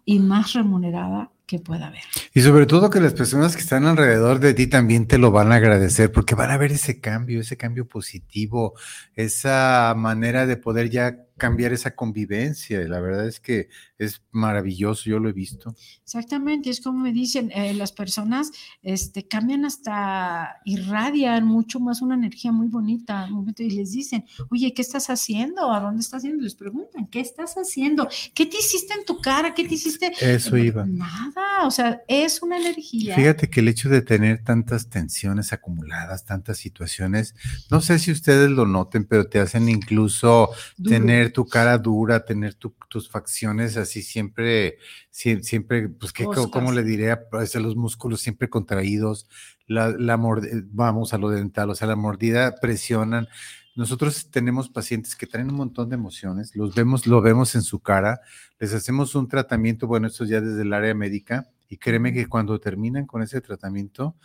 y 0.06 0.20
más 0.20 0.54
remunerada 0.54 1.32
que 1.46 1.60
pueda 1.60 1.88
haber. 1.88 2.04
Y 2.34 2.42
sobre 2.42 2.66
todo 2.66 2.90
que 2.90 3.02
las 3.02 3.14
personas 3.14 3.56
que 3.56 3.62
están 3.62 3.86
alrededor 3.86 4.40
de 4.40 4.54
ti 4.54 4.68
también 4.68 5.08
te 5.08 5.18
lo 5.18 5.32
van 5.32 5.52
a 5.52 5.56
agradecer 5.56 6.12
porque 6.12 6.36
van 6.36 6.52
a 6.52 6.58
ver 6.58 6.72
ese 6.72 7.00
cambio, 7.02 7.42
ese 7.42 7.58
cambio 7.58 7.88
positivo, 7.88 8.76
esa 9.16 9.94
manera 9.98 10.46
de 10.46 10.58
poder 10.58 10.90
ya 10.90 11.26
cambiar 11.44 11.74
esa 11.74 11.94
convivencia. 11.94 12.82
Y 12.82 12.88
la 12.88 13.02
verdad 13.02 13.28
es 13.28 13.42
que 13.42 13.68
es 13.98 14.22
maravilloso, 14.32 15.10
yo 15.10 15.20
lo 15.20 15.28
he 15.28 15.34
visto. 15.34 15.76
Exactamente, 16.02 16.70
es 16.70 16.80
como 16.80 17.00
me 17.00 17.12
dicen, 17.12 17.52
eh, 17.52 17.74
las 17.74 17.92
personas 17.92 18.52
este, 18.82 19.28
cambian 19.28 19.66
hasta, 19.66 20.62
irradian 20.64 21.46
mucho 21.46 21.82
más 21.82 22.02
una 22.02 22.16
energía 22.16 22.54
muy 22.54 22.68
bonita. 22.68 23.28
Y 23.58 23.72
les 23.72 23.92
dicen, 23.92 24.24
oye, 24.50 24.74
¿qué 24.74 24.82
estás 24.82 25.10
haciendo? 25.10 25.70
¿A 25.70 25.82
dónde 25.82 26.00
estás 26.00 26.20
haciendo? 26.20 26.44
Les 26.44 26.56
preguntan, 26.56 27.08
¿qué 27.08 27.20
estás 27.20 27.56
haciendo? 27.56 28.08
¿Qué 28.34 28.46
te 28.46 28.58
hiciste 28.60 28.94
en 28.94 29.04
tu 29.04 29.20
cara? 29.20 29.54
¿Qué 29.54 29.68
te 29.68 29.76
hiciste? 29.76 30.14
Eso 30.22 30.56
iba. 30.56 30.86
Nada, 30.86 31.66
o 31.66 31.72
sea, 31.72 32.04
es 32.08 32.42
una 32.42 32.58
energía. 32.58 33.16
Fíjate 33.16 33.50
que 33.50 33.60
el 33.60 33.68
hecho 33.68 33.90
de 33.90 34.02
tener 34.02 34.46
tantas 34.46 34.88
tensiones 34.88 35.52
acumuladas, 35.52 36.24
tantas 36.24 36.58
situaciones, 36.58 37.36
no 37.70 37.82
sé 37.82 38.00
si 38.00 38.14
ustedes 38.14 38.50
lo 38.50 38.66
noten, 38.66 39.04
pero 39.04 39.28
te 39.28 39.40
hacen 39.40 39.68
incluso 39.68 40.52
tener 40.82 41.33
tu 41.34 41.46
cara 41.48 41.78
dura, 41.78 42.24
tener 42.24 42.54
tus 42.54 43.10
facciones 43.10 43.76
así 43.76 44.02
siempre, 44.02 44.78
siempre, 45.10 45.90
pues, 45.90 46.14
que, 46.14 46.24
¿cómo 46.24 46.72
le 46.72 46.84
diré? 46.84 47.18
Pues, 47.18 47.56
los 47.56 47.76
músculos 47.76 48.22
siempre 48.22 48.50
contraídos, 48.50 49.28
la, 49.68 49.90
la 49.90 50.18
vamos 50.18 51.14
a 51.14 51.18
lo 51.18 51.30
dental, 51.30 51.70
o 51.72 51.76
sea, 51.76 51.88
la 51.88 51.96
mordida 51.96 52.56
presionan. 52.62 53.28
Nosotros 53.76 54.30
tenemos 54.30 54.70
pacientes 54.70 55.16
que 55.16 55.26
traen 55.26 55.50
un 55.50 55.56
montón 55.56 55.90
de 55.90 55.96
emociones, 55.96 56.56
los 56.56 56.76
vemos, 56.76 57.08
lo 57.08 57.22
vemos 57.22 57.56
en 57.56 57.64
su 57.64 57.80
cara, 57.80 58.22
les 58.60 58.74
hacemos 58.74 59.16
un 59.16 59.28
tratamiento, 59.28 59.88
bueno, 59.88 60.08
esto 60.08 60.26
ya 60.26 60.40
desde 60.40 60.62
el 60.62 60.74
área 60.74 60.94
médica, 60.94 61.50
y 61.68 61.78
créeme 61.78 62.14
que 62.14 62.28
cuando 62.28 62.60
terminan 62.60 63.08
con 63.08 63.24
ese 63.24 63.42
tratamiento, 63.42 64.16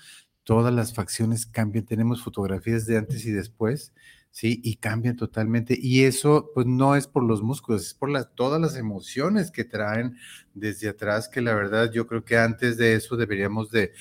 todas 0.44 0.72
las 0.72 0.94
facciones 0.94 1.44
cambian. 1.44 1.84
Tenemos 1.84 2.22
fotografías 2.22 2.86
de 2.86 2.96
antes 2.96 3.26
y 3.26 3.32
después 3.32 3.92
¿sí? 4.30 4.60
Y 4.64 4.76
cambian 4.76 5.16
totalmente. 5.16 5.78
Y 5.80 6.04
eso, 6.04 6.50
pues 6.54 6.66
no 6.66 6.96
es 6.96 7.06
por 7.06 7.24
los 7.24 7.42
músculos, 7.42 7.82
es 7.82 7.94
por 7.94 8.12
todas 8.34 8.60
las 8.60 8.76
emociones 8.76 9.50
que 9.50 9.64
traen 9.64 10.16
desde 10.54 10.88
atrás, 10.88 11.28
que 11.28 11.40
la 11.40 11.54
verdad 11.54 11.90
yo 11.92 12.06
creo 12.06 12.24
que 12.24 12.36
antes 12.36 12.76
de 12.76 12.94
eso 12.94 13.16
deberíamos 13.16 13.70
de, 13.70 13.92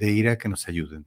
ir 0.00 0.28
a 0.28 0.38
que 0.38 0.48
nos 0.48 0.68
ayuden, 0.68 1.06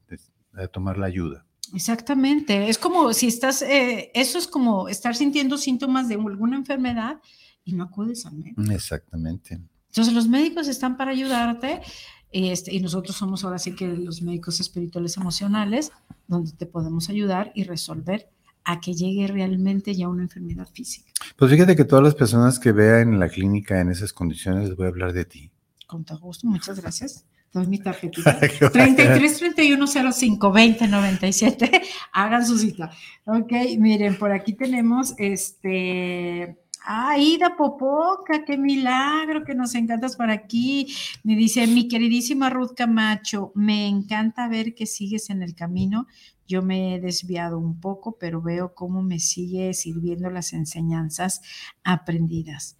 a 0.53 0.67
tomar 0.67 0.97
la 0.97 1.07
ayuda. 1.07 1.45
Exactamente, 1.73 2.69
es 2.69 2.77
como 2.77 3.11
si 3.13 3.27
estás, 3.27 3.61
eh, 3.61 4.09
eso 4.13 4.37
es 4.37 4.47
como 4.47 4.87
estar 4.87 5.15
sintiendo 5.15 5.57
síntomas 5.57 6.07
de 6.07 6.15
alguna 6.15 6.55
enfermedad 6.55 7.19
y 7.65 7.73
no 7.73 7.83
acudes 7.83 8.25
al 8.25 8.35
médico. 8.35 8.61
Exactamente. 8.71 9.59
Entonces 9.87 10.13
los 10.13 10.27
médicos 10.27 10.67
están 10.67 10.95
para 10.95 11.11
ayudarte 11.11 11.81
este, 12.31 12.73
y 12.73 12.79
nosotros 12.79 13.15
somos 13.15 13.43
ahora 13.43 13.59
sí 13.59 13.75
que 13.75 13.87
los 13.87 14.21
médicos 14.21 14.59
espirituales 14.59 15.17
emocionales, 15.17 15.91
donde 16.27 16.51
te 16.51 16.65
podemos 16.65 17.09
ayudar 17.09 17.51
y 17.55 17.63
resolver 17.63 18.29
a 18.63 18.81
que 18.81 18.93
llegue 18.93 19.27
realmente 19.27 19.95
ya 19.95 20.09
una 20.09 20.23
enfermedad 20.23 20.67
física. 20.67 21.09
Pues 21.37 21.51
fíjate 21.51 21.75
que 21.75 21.85
todas 21.85 22.03
las 22.03 22.15
personas 22.15 22.59
que 22.59 22.73
vean 22.73 23.13
en 23.13 23.19
la 23.19 23.29
clínica 23.29 23.79
en 23.79 23.89
esas 23.89 24.11
condiciones 24.11 24.67
les 24.67 24.77
voy 24.77 24.87
a 24.87 24.89
hablar 24.89 25.13
de 25.13 25.23
ti. 25.23 25.51
Con 25.87 26.03
todo 26.03 26.19
gusto, 26.19 26.47
muchas 26.47 26.79
gracias. 26.81 27.25
Doy 27.53 27.65
mi 27.67 27.79
tarjetita. 27.79 28.37
33 28.39 29.37
31 29.37 29.87
05 29.87 30.51
20 30.51 30.87
97. 30.87 31.81
Hagan 32.11 32.45
su 32.45 32.57
cita. 32.57 32.91
Ok, 33.25 33.53
miren, 33.77 34.17
por 34.17 34.33
aquí 34.33 34.53
tenemos 34.53 35.13
este 35.17 36.57
Ah, 36.89 37.17
Ida 37.19 37.57
Popoca, 37.57 38.45
qué 38.45 38.57
milagro 38.57 39.43
que 39.43 39.53
nos 39.53 39.75
encantas 39.75 40.15
por 40.15 40.31
aquí. 40.31 40.87
Me 41.21 41.35
dice, 41.35 41.67
mi 41.67 41.89
queridísima 41.89 42.49
Ruth 42.49 42.75
Camacho, 42.77 43.51
me 43.55 43.87
encanta 43.89 44.47
ver 44.47 44.73
que 44.73 44.85
sigues 44.85 45.29
en 45.29 45.41
el 45.43 45.53
camino. 45.53 46.07
Yo 46.47 46.61
me 46.61 46.95
he 46.95 47.01
desviado 47.01 47.59
un 47.59 47.81
poco, 47.81 48.17
pero 48.17 48.41
veo 48.41 48.73
cómo 48.73 49.03
me 49.03 49.19
sigue 49.19 49.73
sirviendo 49.73 50.29
las 50.29 50.53
enseñanzas 50.53 51.41
aprendidas. 51.83 52.77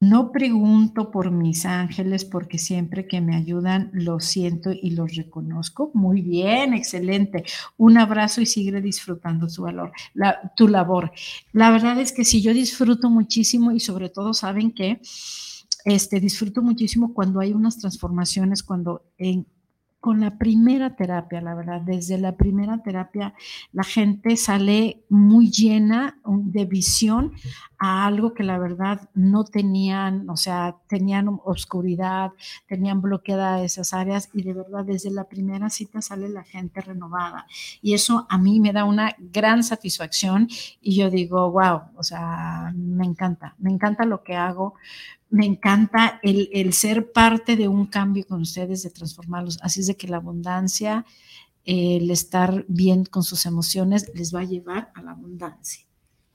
No 0.00 0.32
pregunto 0.32 1.10
por 1.10 1.30
mis 1.30 1.64
ángeles 1.64 2.24
porque 2.24 2.58
siempre 2.58 3.06
que 3.06 3.20
me 3.20 3.36
ayudan 3.36 3.90
los 3.94 4.26
siento 4.26 4.70
y 4.70 4.90
los 4.90 5.14
reconozco. 5.16 5.90
Muy 5.94 6.20
bien, 6.20 6.74
excelente. 6.74 7.44
Un 7.78 7.96
abrazo 7.96 8.42
y 8.42 8.46
sigue 8.46 8.80
disfrutando 8.82 9.46
tu 9.46 9.62
valor, 9.62 9.92
tu 10.56 10.68
labor. 10.68 11.12
La 11.52 11.70
verdad 11.70 11.98
es 12.00 12.12
que 12.12 12.24
sí, 12.24 12.42
yo 12.42 12.52
disfruto 12.52 13.08
muchísimo 13.08 13.72
y 13.72 13.80
sobre 13.80 14.10
todo 14.10 14.34
saben 14.34 14.72
que 14.72 15.00
este, 15.84 16.20
disfruto 16.20 16.62
muchísimo 16.62 17.14
cuando 17.14 17.40
hay 17.40 17.52
unas 17.52 17.78
transformaciones, 17.78 18.62
cuando 18.62 19.10
en, 19.18 19.46
con 20.04 20.20
la 20.20 20.36
primera 20.36 20.96
terapia, 20.96 21.40
la 21.40 21.54
verdad, 21.54 21.80
desde 21.80 22.18
la 22.18 22.36
primera 22.36 22.76
terapia 22.82 23.32
la 23.72 23.84
gente 23.84 24.36
sale 24.36 25.02
muy 25.08 25.50
llena 25.50 26.18
de 26.26 26.66
visión 26.66 27.32
a 27.78 28.04
algo 28.04 28.34
que 28.34 28.42
la 28.42 28.58
verdad 28.58 29.08
no 29.14 29.44
tenían, 29.44 30.28
o 30.28 30.36
sea, 30.36 30.76
tenían 30.88 31.40
oscuridad, 31.44 32.32
tenían 32.68 33.00
bloqueadas 33.00 33.62
esas 33.62 33.94
áreas 33.94 34.28
y 34.34 34.42
de 34.42 34.52
verdad 34.52 34.84
desde 34.84 35.10
la 35.10 35.24
primera 35.24 35.70
cita 35.70 36.02
sale 36.02 36.28
la 36.28 36.44
gente 36.44 36.82
renovada. 36.82 37.46
Y 37.80 37.94
eso 37.94 38.26
a 38.28 38.36
mí 38.36 38.60
me 38.60 38.74
da 38.74 38.84
una 38.84 39.16
gran 39.18 39.64
satisfacción 39.64 40.48
y 40.82 40.96
yo 40.96 41.08
digo, 41.08 41.50
wow, 41.50 41.80
o 41.96 42.02
sea, 42.02 42.74
me 42.76 43.06
encanta, 43.06 43.54
me 43.58 43.70
encanta 43.70 44.04
lo 44.04 44.22
que 44.22 44.34
hago, 44.34 44.74
me 45.34 45.46
encanta 45.46 46.20
el, 46.22 46.72
ser 46.72 47.10
parte 47.10 47.56
de 47.56 47.66
un 47.66 47.86
cambio 47.86 48.24
con 48.24 48.42
ustedes, 48.42 48.84
de 48.84 48.90
transformarlos. 48.90 49.58
Así 49.62 49.80
es 49.80 49.88
de 49.88 49.96
que 49.96 50.06
la 50.06 50.18
abundancia, 50.18 51.04
el 51.64 52.08
estar 52.12 52.64
bien 52.68 53.04
con 53.04 53.24
sus 53.24 53.44
emociones, 53.44 54.08
les 54.14 54.32
va 54.32 54.40
a 54.40 54.44
llevar 54.44 54.92
a 54.94 55.02
la 55.02 55.10
abundancia. 55.10 55.84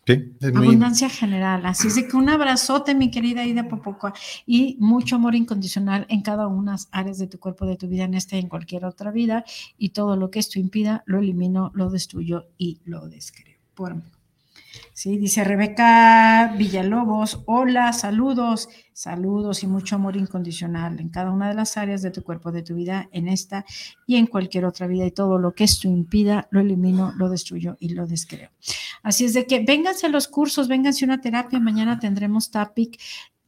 Sí, 0.06 0.36
Abundancia 0.54 1.08
general. 1.08 1.66
Así 1.66 1.88
es 1.88 1.96
de 1.96 2.10
que 2.10 2.18
un 2.18 2.28
abrazote, 2.28 2.94
mi 2.94 3.10
querida 3.10 3.46
Ida 3.46 3.70
Popocoa, 3.70 4.14
y 4.46 4.76
mucho 4.82 5.16
amor 5.16 5.34
incondicional 5.34 6.06
en 6.10 6.22
cada 6.22 6.48
una 6.48 6.72
de 6.72 6.76
las 6.76 6.90
áreas 6.92 7.20
de 7.20 7.28
tu 7.28 7.40
cuerpo, 7.40 7.66
de 7.66 7.78
tu 7.78 7.88
vida, 7.88 8.04
en 8.04 8.16
esta 8.16 8.36
y 8.36 8.40
en 8.40 8.50
cualquier 8.50 8.84
otra 8.84 9.12
vida. 9.12 9.46
Y 9.78 9.90
todo 9.90 10.18
lo 10.18 10.30
que 10.30 10.40
esto 10.40 10.60
impida, 10.60 11.04
lo 11.06 11.20
elimino, 11.20 11.72
lo 11.74 11.90
destruyo 11.90 12.50
y 12.58 12.82
lo 12.84 13.08
descreo. 13.08 13.60
Por 13.76 13.96
mí. 13.96 14.04
Sí, 14.94 15.18
dice 15.18 15.44
Rebeca 15.44 16.54
Villalobos, 16.58 17.42
hola, 17.46 17.94
saludos, 17.94 18.70
saludos 18.94 19.64
y 19.64 19.68
mucho 19.68 19.96
amor 19.96 20.18
incondicional 20.18 21.00
en 21.00 21.10
cada 21.10 21.32
una 21.32 21.50
de 21.50 21.56
las 21.56 21.78
áreas 21.78 22.02
de 22.02 22.12
tu 22.12 22.24
cuerpo, 22.24 22.52
de 22.52 22.64
tu 22.64 22.76
vida, 22.76 23.10
en 23.12 23.28
esta 23.28 23.66
y 24.06 24.18
en 24.18 24.28
cualquier 24.28 24.66
otra 24.66 24.88
vida 24.88 25.06
y 25.06 25.12
todo 25.12 25.38
lo 25.38 25.54
que 25.54 25.64
esto 25.64 25.88
impida, 25.88 26.48
lo 26.52 26.60
elimino, 26.60 27.14
lo 27.18 27.30
destruyo 27.30 27.78
y 27.80 27.90
lo 27.90 28.08
descreo. 28.08 28.50
Así 29.04 29.26
es 29.26 29.34
de 29.34 29.46
que 29.46 29.64
vénganse 29.64 30.08
a 30.08 30.10
los 30.10 30.28
cursos, 30.28 30.68
vénganse 30.68 31.06
a 31.06 31.08
una 31.08 31.22
terapia, 31.22 31.60
mañana 31.60 32.00
tendremos 32.00 32.52
TAPIC 32.52 33.00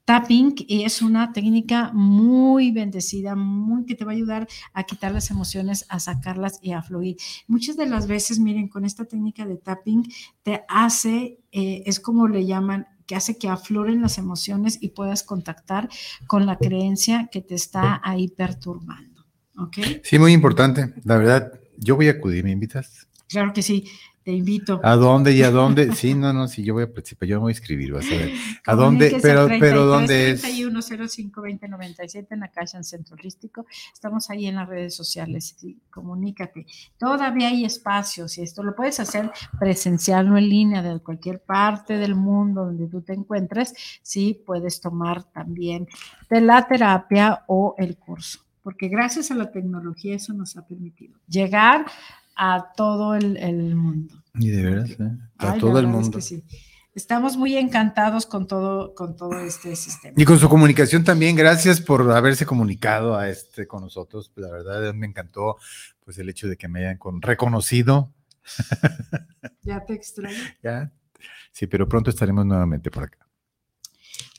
Tapping 0.05 0.55
es 0.67 1.01
una 1.01 1.31
técnica 1.31 1.91
muy 1.93 2.71
bendecida, 2.71 3.35
muy 3.35 3.85
que 3.85 3.95
te 3.95 4.03
va 4.03 4.11
a 4.11 4.15
ayudar 4.15 4.47
a 4.73 4.83
quitar 4.83 5.11
las 5.11 5.31
emociones, 5.31 5.85
a 5.89 5.99
sacarlas 5.99 6.59
y 6.61 6.71
a 6.71 6.81
fluir. 6.81 7.17
Muchas 7.47 7.77
de 7.77 7.85
las 7.85 8.07
veces, 8.07 8.39
miren, 8.39 8.67
con 8.67 8.85
esta 8.85 9.05
técnica 9.05 9.45
de 9.45 9.57
tapping 9.57 10.11
te 10.43 10.63
hace, 10.67 11.39
eh, 11.51 11.83
es 11.85 11.99
como 11.99 12.27
le 12.27 12.45
llaman, 12.45 12.87
que 13.05 13.15
hace 13.15 13.37
que 13.37 13.49
afloren 13.49 14.01
las 14.01 14.17
emociones 14.17 14.77
y 14.81 14.89
puedas 14.89 15.23
contactar 15.23 15.89
con 16.27 16.45
la 16.45 16.57
creencia 16.57 17.29
que 17.31 17.41
te 17.41 17.55
está 17.55 17.99
ahí 18.03 18.29
perturbando. 18.29 19.25
¿Ok? 19.57 19.77
Sí, 20.03 20.17
muy 20.17 20.31
importante. 20.31 20.93
La 21.03 21.17
verdad, 21.17 21.51
Yo 21.83 21.95
voy 21.95 22.09
a 22.09 22.11
acudir, 22.11 22.43
¿me 22.43 22.51
invitas? 22.51 23.07
Claro 23.27 23.53
que 23.53 23.63
sí 23.63 23.85
te 24.24 24.32
invito. 24.32 24.80
¿A 24.84 24.95
dónde 24.95 25.34
y 25.34 25.41
a 25.41 25.49
dónde? 25.49 25.93
Sí, 25.95 26.13
no, 26.13 26.32
no, 26.32 26.47
sí, 26.47 26.63
yo 26.63 26.74
voy 26.74 26.84
a 26.84 26.93
participar, 26.93 27.28
yo 27.28 27.38
me 27.38 27.41
voy 27.41 27.51
a 27.51 27.53
escribir, 27.53 27.91
vas 27.93 28.05
a 28.05 28.15
ver. 28.15 28.32
¿A 28.65 28.76
dónde? 28.76 29.17
Pero, 29.22 29.47
pero 29.59 29.86
¿dónde 29.86 30.32
es? 30.32 30.43
3105-2097 30.43 32.28
en 32.30 32.39
la 32.41 32.49
calle 32.49 32.78
en 32.78 32.84
Centro 32.84 33.15
Holístico. 33.15 33.65
Estamos 33.93 34.30
ahí 34.30 34.45
en 34.45 34.55
las 34.55 34.69
redes 34.69 34.95
sociales, 34.95 35.55
comunícate. 35.89 36.65
Todavía 36.97 37.47
hay 37.47 37.65
espacios 37.65 38.38
y 38.38 38.43
esto 38.43 38.63
lo 38.63 38.76
puedes 38.76 38.99
hacer 38.99 39.32
presencial 39.59 40.32
o 40.32 40.38
en 40.38 40.49
línea 40.49 40.82
de 40.82 40.99
cualquier 40.99 41.41
parte 41.41 41.97
del 41.97 42.15
mundo 42.15 42.65
donde 42.65 42.88
tú 42.88 43.01
te 43.01 43.13
encuentres. 43.13 43.74
Sí, 44.03 44.41
puedes 44.45 44.82
tomar 44.82 45.24
también 45.24 45.88
de 46.30 46.41
la 46.41 46.67
terapia 46.67 47.43
o 47.47 47.76
el 47.78 47.97
curso 47.97 48.39
porque 48.63 48.89
gracias 48.89 49.32
a 49.32 49.36
la 49.36 49.51
tecnología 49.51 50.15
eso 50.15 50.34
nos 50.34 50.55
ha 50.55 50.67
permitido 50.67 51.17
llegar 51.28 51.86
a 52.43 52.73
todo 52.75 53.13
el, 53.13 53.75
mundo. 53.75 54.15
Y 54.33 54.49
de 54.49 54.63
veras, 54.63 54.89
¿eh? 54.89 55.11
a 55.37 55.57
todo 55.59 55.77
el 55.77 55.85
mundo. 55.85 56.17
Estamos 56.95 57.37
muy 57.37 57.55
encantados 57.55 58.25
con 58.25 58.47
todo, 58.47 58.95
con 58.95 59.15
todo 59.15 59.39
este 59.41 59.75
sistema. 59.75 60.15
Y 60.17 60.25
con 60.25 60.39
su 60.39 60.49
comunicación 60.49 61.03
también, 61.03 61.35
gracias 61.35 61.79
por 61.79 62.11
haberse 62.11 62.47
comunicado 62.47 63.15
a 63.15 63.29
este 63.29 63.67
con 63.67 63.83
nosotros. 63.83 64.31
La 64.35 64.49
verdad 64.49 64.91
me 64.95 65.05
encantó 65.05 65.57
pues 66.03 66.17
el 66.17 66.29
hecho 66.29 66.47
de 66.47 66.57
que 66.57 66.67
me 66.67 66.79
hayan 66.79 66.97
con, 66.97 67.21
reconocido. 67.21 68.11
Ya 69.63 69.85
te 69.85 69.93
extraño. 69.93 70.35
Ya. 70.63 70.91
Sí, 71.51 71.67
pero 71.67 71.87
pronto 71.87 72.09
estaremos 72.09 72.47
nuevamente 72.47 72.89
por 72.89 73.03
acá. 73.03 73.27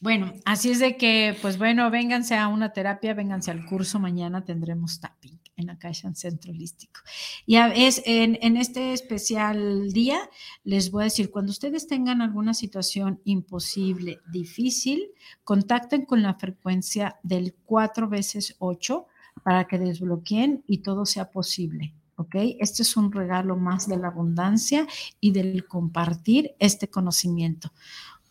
Bueno, 0.00 0.32
así 0.44 0.72
es 0.72 0.80
de 0.80 0.96
que, 0.96 1.36
pues 1.40 1.58
bueno, 1.58 1.88
vénganse 1.92 2.36
a 2.36 2.48
una 2.48 2.72
terapia, 2.72 3.14
vénganse 3.14 3.52
al 3.52 3.64
curso, 3.64 4.00
mañana 4.00 4.44
tendremos 4.44 4.98
tapping 4.98 5.41
en 5.56 5.70
en 5.70 6.14
Centro 6.14 6.52
Holístico. 6.52 7.00
Y 7.46 7.56
es, 7.56 8.02
en, 8.04 8.38
en, 8.40 8.56
este 8.56 8.92
especial 8.92 9.92
día 9.92 10.18
les 10.64 10.90
voy 10.90 11.02
a 11.02 11.04
decir, 11.04 11.30
cuando 11.30 11.50
ustedes 11.50 11.86
tengan 11.86 12.22
alguna 12.22 12.54
situación 12.54 13.20
imposible, 13.24 14.20
difícil, 14.30 15.10
contacten 15.44 16.04
con 16.04 16.22
la 16.22 16.34
frecuencia 16.34 17.18
del 17.22 17.54
4 17.64 18.08
veces 18.08 18.56
8 18.58 19.06
para 19.42 19.66
que 19.66 19.78
desbloqueen 19.78 20.64
y 20.66 20.78
todo 20.78 21.06
sea 21.06 21.30
posible. 21.30 21.94
¿ok? 22.16 22.34
Este 22.60 22.82
es 22.82 22.96
un 22.96 23.12
regalo 23.12 23.56
más 23.56 23.88
de 23.88 23.96
la 23.96 24.08
abundancia 24.08 24.86
y 25.20 25.32
del 25.32 25.66
compartir 25.66 26.54
este 26.58 26.88
conocimiento. 26.88 27.72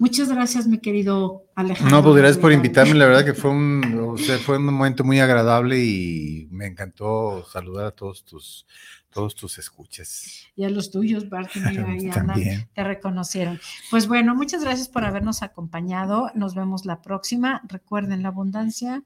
Muchas 0.01 0.29
gracias, 0.29 0.65
mi 0.65 0.79
querido 0.79 1.45
Alejandro. 1.53 1.95
No, 1.95 2.03
pues 2.03 2.15
gracias 2.15 2.39
por 2.39 2.51
invitarme. 2.51 2.95
La 2.95 3.05
verdad 3.05 3.23
que 3.23 3.35
fue 3.35 3.51
un, 3.51 4.17
fue 4.43 4.57
un 4.57 4.65
momento 4.65 5.03
muy 5.03 5.19
agradable 5.19 5.77
y 5.77 6.47
me 6.49 6.65
encantó 6.65 7.45
saludar 7.45 7.85
a 7.85 7.91
todos 7.91 8.25
tus, 8.25 8.65
todos 9.11 9.35
tus 9.35 9.59
escuchas. 9.59 10.47
Y 10.55 10.63
a 10.63 10.71
los 10.71 10.89
tuyos, 10.89 11.29
Bart, 11.29 11.51
y 11.55 12.09
Ana, 12.09 12.33
te 12.73 12.83
reconocieron. 12.83 13.59
Pues 13.91 14.07
bueno, 14.07 14.33
muchas 14.33 14.63
gracias 14.63 14.89
por 14.89 15.05
habernos 15.05 15.43
acompañado. 15.43 16.31
Nos 16.33 16.55
vemos 16.55 16.87
la 16.87 17.03
próxima. 17.03 17.61
Recuerden, 17.67 18.23
la 18.23 18.29
abundancia 18.29 19.03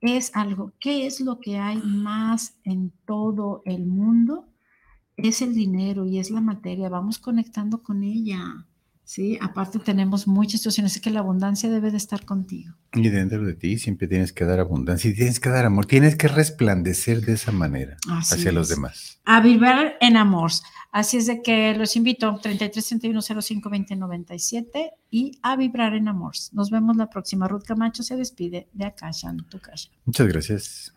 es 0.00 0.34
algo. 0.34 0.72
¿Qué 0.80 1.06
es 1.06 1.20
lo 1.20 1.40
que 1.40 1.58
hay 1.58 1.76
más 1.76 2.54
en 2.64 2.90
todo 3.04 3.60
el 3.66 3.84
mundo? 3.84 4.48
Es 5.18 5.42
el 5.42 5.52
dinero 5.52 6.06
y 6.06 6.18
es 6.18 6.30
la 6.30 6.40
materia. 6.40 6.88
Vamos 6.88 7.18
conectando 7.18 7.82
con 7.82 8.02
ella. 8.02 8.64
¿Sí? 9.12 9.38
Aparte 9.42 9.78
tenemos 9.78 10.26
muchas 10.26 10.60
situaciones, 10.60 10.96
es 10.96 11.02
que 11.02 11.10
la 11.10 11.20
abundancia 11.20 11.68
debe 11.68 11.90
de 11.90 11.98
estar 11.98 12.24
contigo. 12.24 12.74
Y 12.94 13.10
dentro 13.10 13.44
de 13.44 13.52
ti 13.52 13.76
siempre 13.76 14.08
tienes 14.08 14.32
que 14.32 14.46
dar 14.46 14.58
abundancia 14.58 15.10
y 15.10 15.14
tienes 15.14 15.38
que 15.38 15.50
dar 15.50 15.66
amor, 15.66 15.84
tienes 15.84 16.16
que 16.16 16.28
resplandecer 16.28 17.20
de 17.20 17.34
esa 17.34 17.52
manera 17.52 17.98
hacia 18.08 18.52
los 18.52 18.70
demás. 18.70 19.20
A 19.26 19.40
vivir 19.40 19.96
en 20.00 20.16
amor. 20.16 20.50
Así 20.92 21.18
es 21.18 21.26
de 21.26 21.42
que 21.42 21.74
los 21.74 21.94
invito, 21.96 22.38
33 22.40 22.86
31 22.86 23.20
05 23.22 23.70
20 23.70 23.96
97 23.96 24.92
y 25.10 25.38
a 25.42 25.56
vibrar 25.56 25.94
en 25.94 26.08
amor. 26.08 26.32
Nos 26.52 26.70
vemos 26.70 26.96
la 26.96 27.10
próxima. 27.10 27.48
Ruth 27.48 27.64
Camacho 27.66 28.02
se 28.02 28.16
despide 28.16 28.68
de 28.72 28.86
Akasha 28.86 29.28
en 29.28 29.44
tu 29.44 29.58
casa. 29.58 29.90
Muchas 30.06 30.26
gracias. 30.26 30.94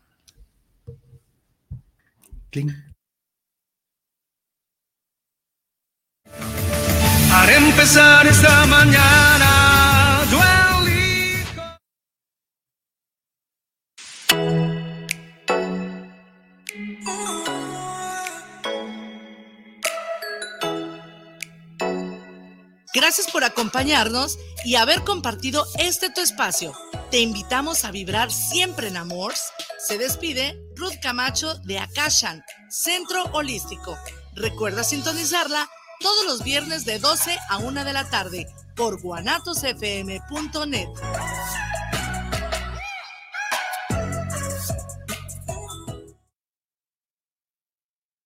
Para 7.38 7.58
empezar 7.58 8.26
esta 8.26 8.66
mañana, 8.66 10.24
yo 10.32 10.40
Gracias 22.94 23.28
por 23.30 23.44
acompañarnos 23.44 24.40
y 24.64 24.76
haber 24.76 25.04
compartido 25.04 25.66
este 25.78 26.10
tu 26.10 26.22
espacio. 26.22 26.74
Te 27.12 27.20
invitamos 27.20 27.84
a 27.84 27.92
vibrar 27.92 28.32
siempre 28.32 28.88
en 28.88 28.96
amor. 28.96 29.34
Se 29.86 29.98
despide 29.98 30.58
Ruth 30.78 31.02
Camacho 31.02 31.56
de 31.66 31.80
Akashan, 31.80 32.46
Centro 32.70 33.26
Holístico. 33.34 33.98
Recuerda 34.36 34.86
sintonizarla 34.86 35.70
todos 36.00 36.26
los 36.26 36.44
viernes 36.44 36.86
de 36.86 37.00
12 37.00 37.38
a 37.50 37.58
1 37.58 37.86
de 37.86 37.94
la 37.94 38.10
tarde 38.10 38.48
por 38.76 39.02
guanatosfm.net. 39.02 40.88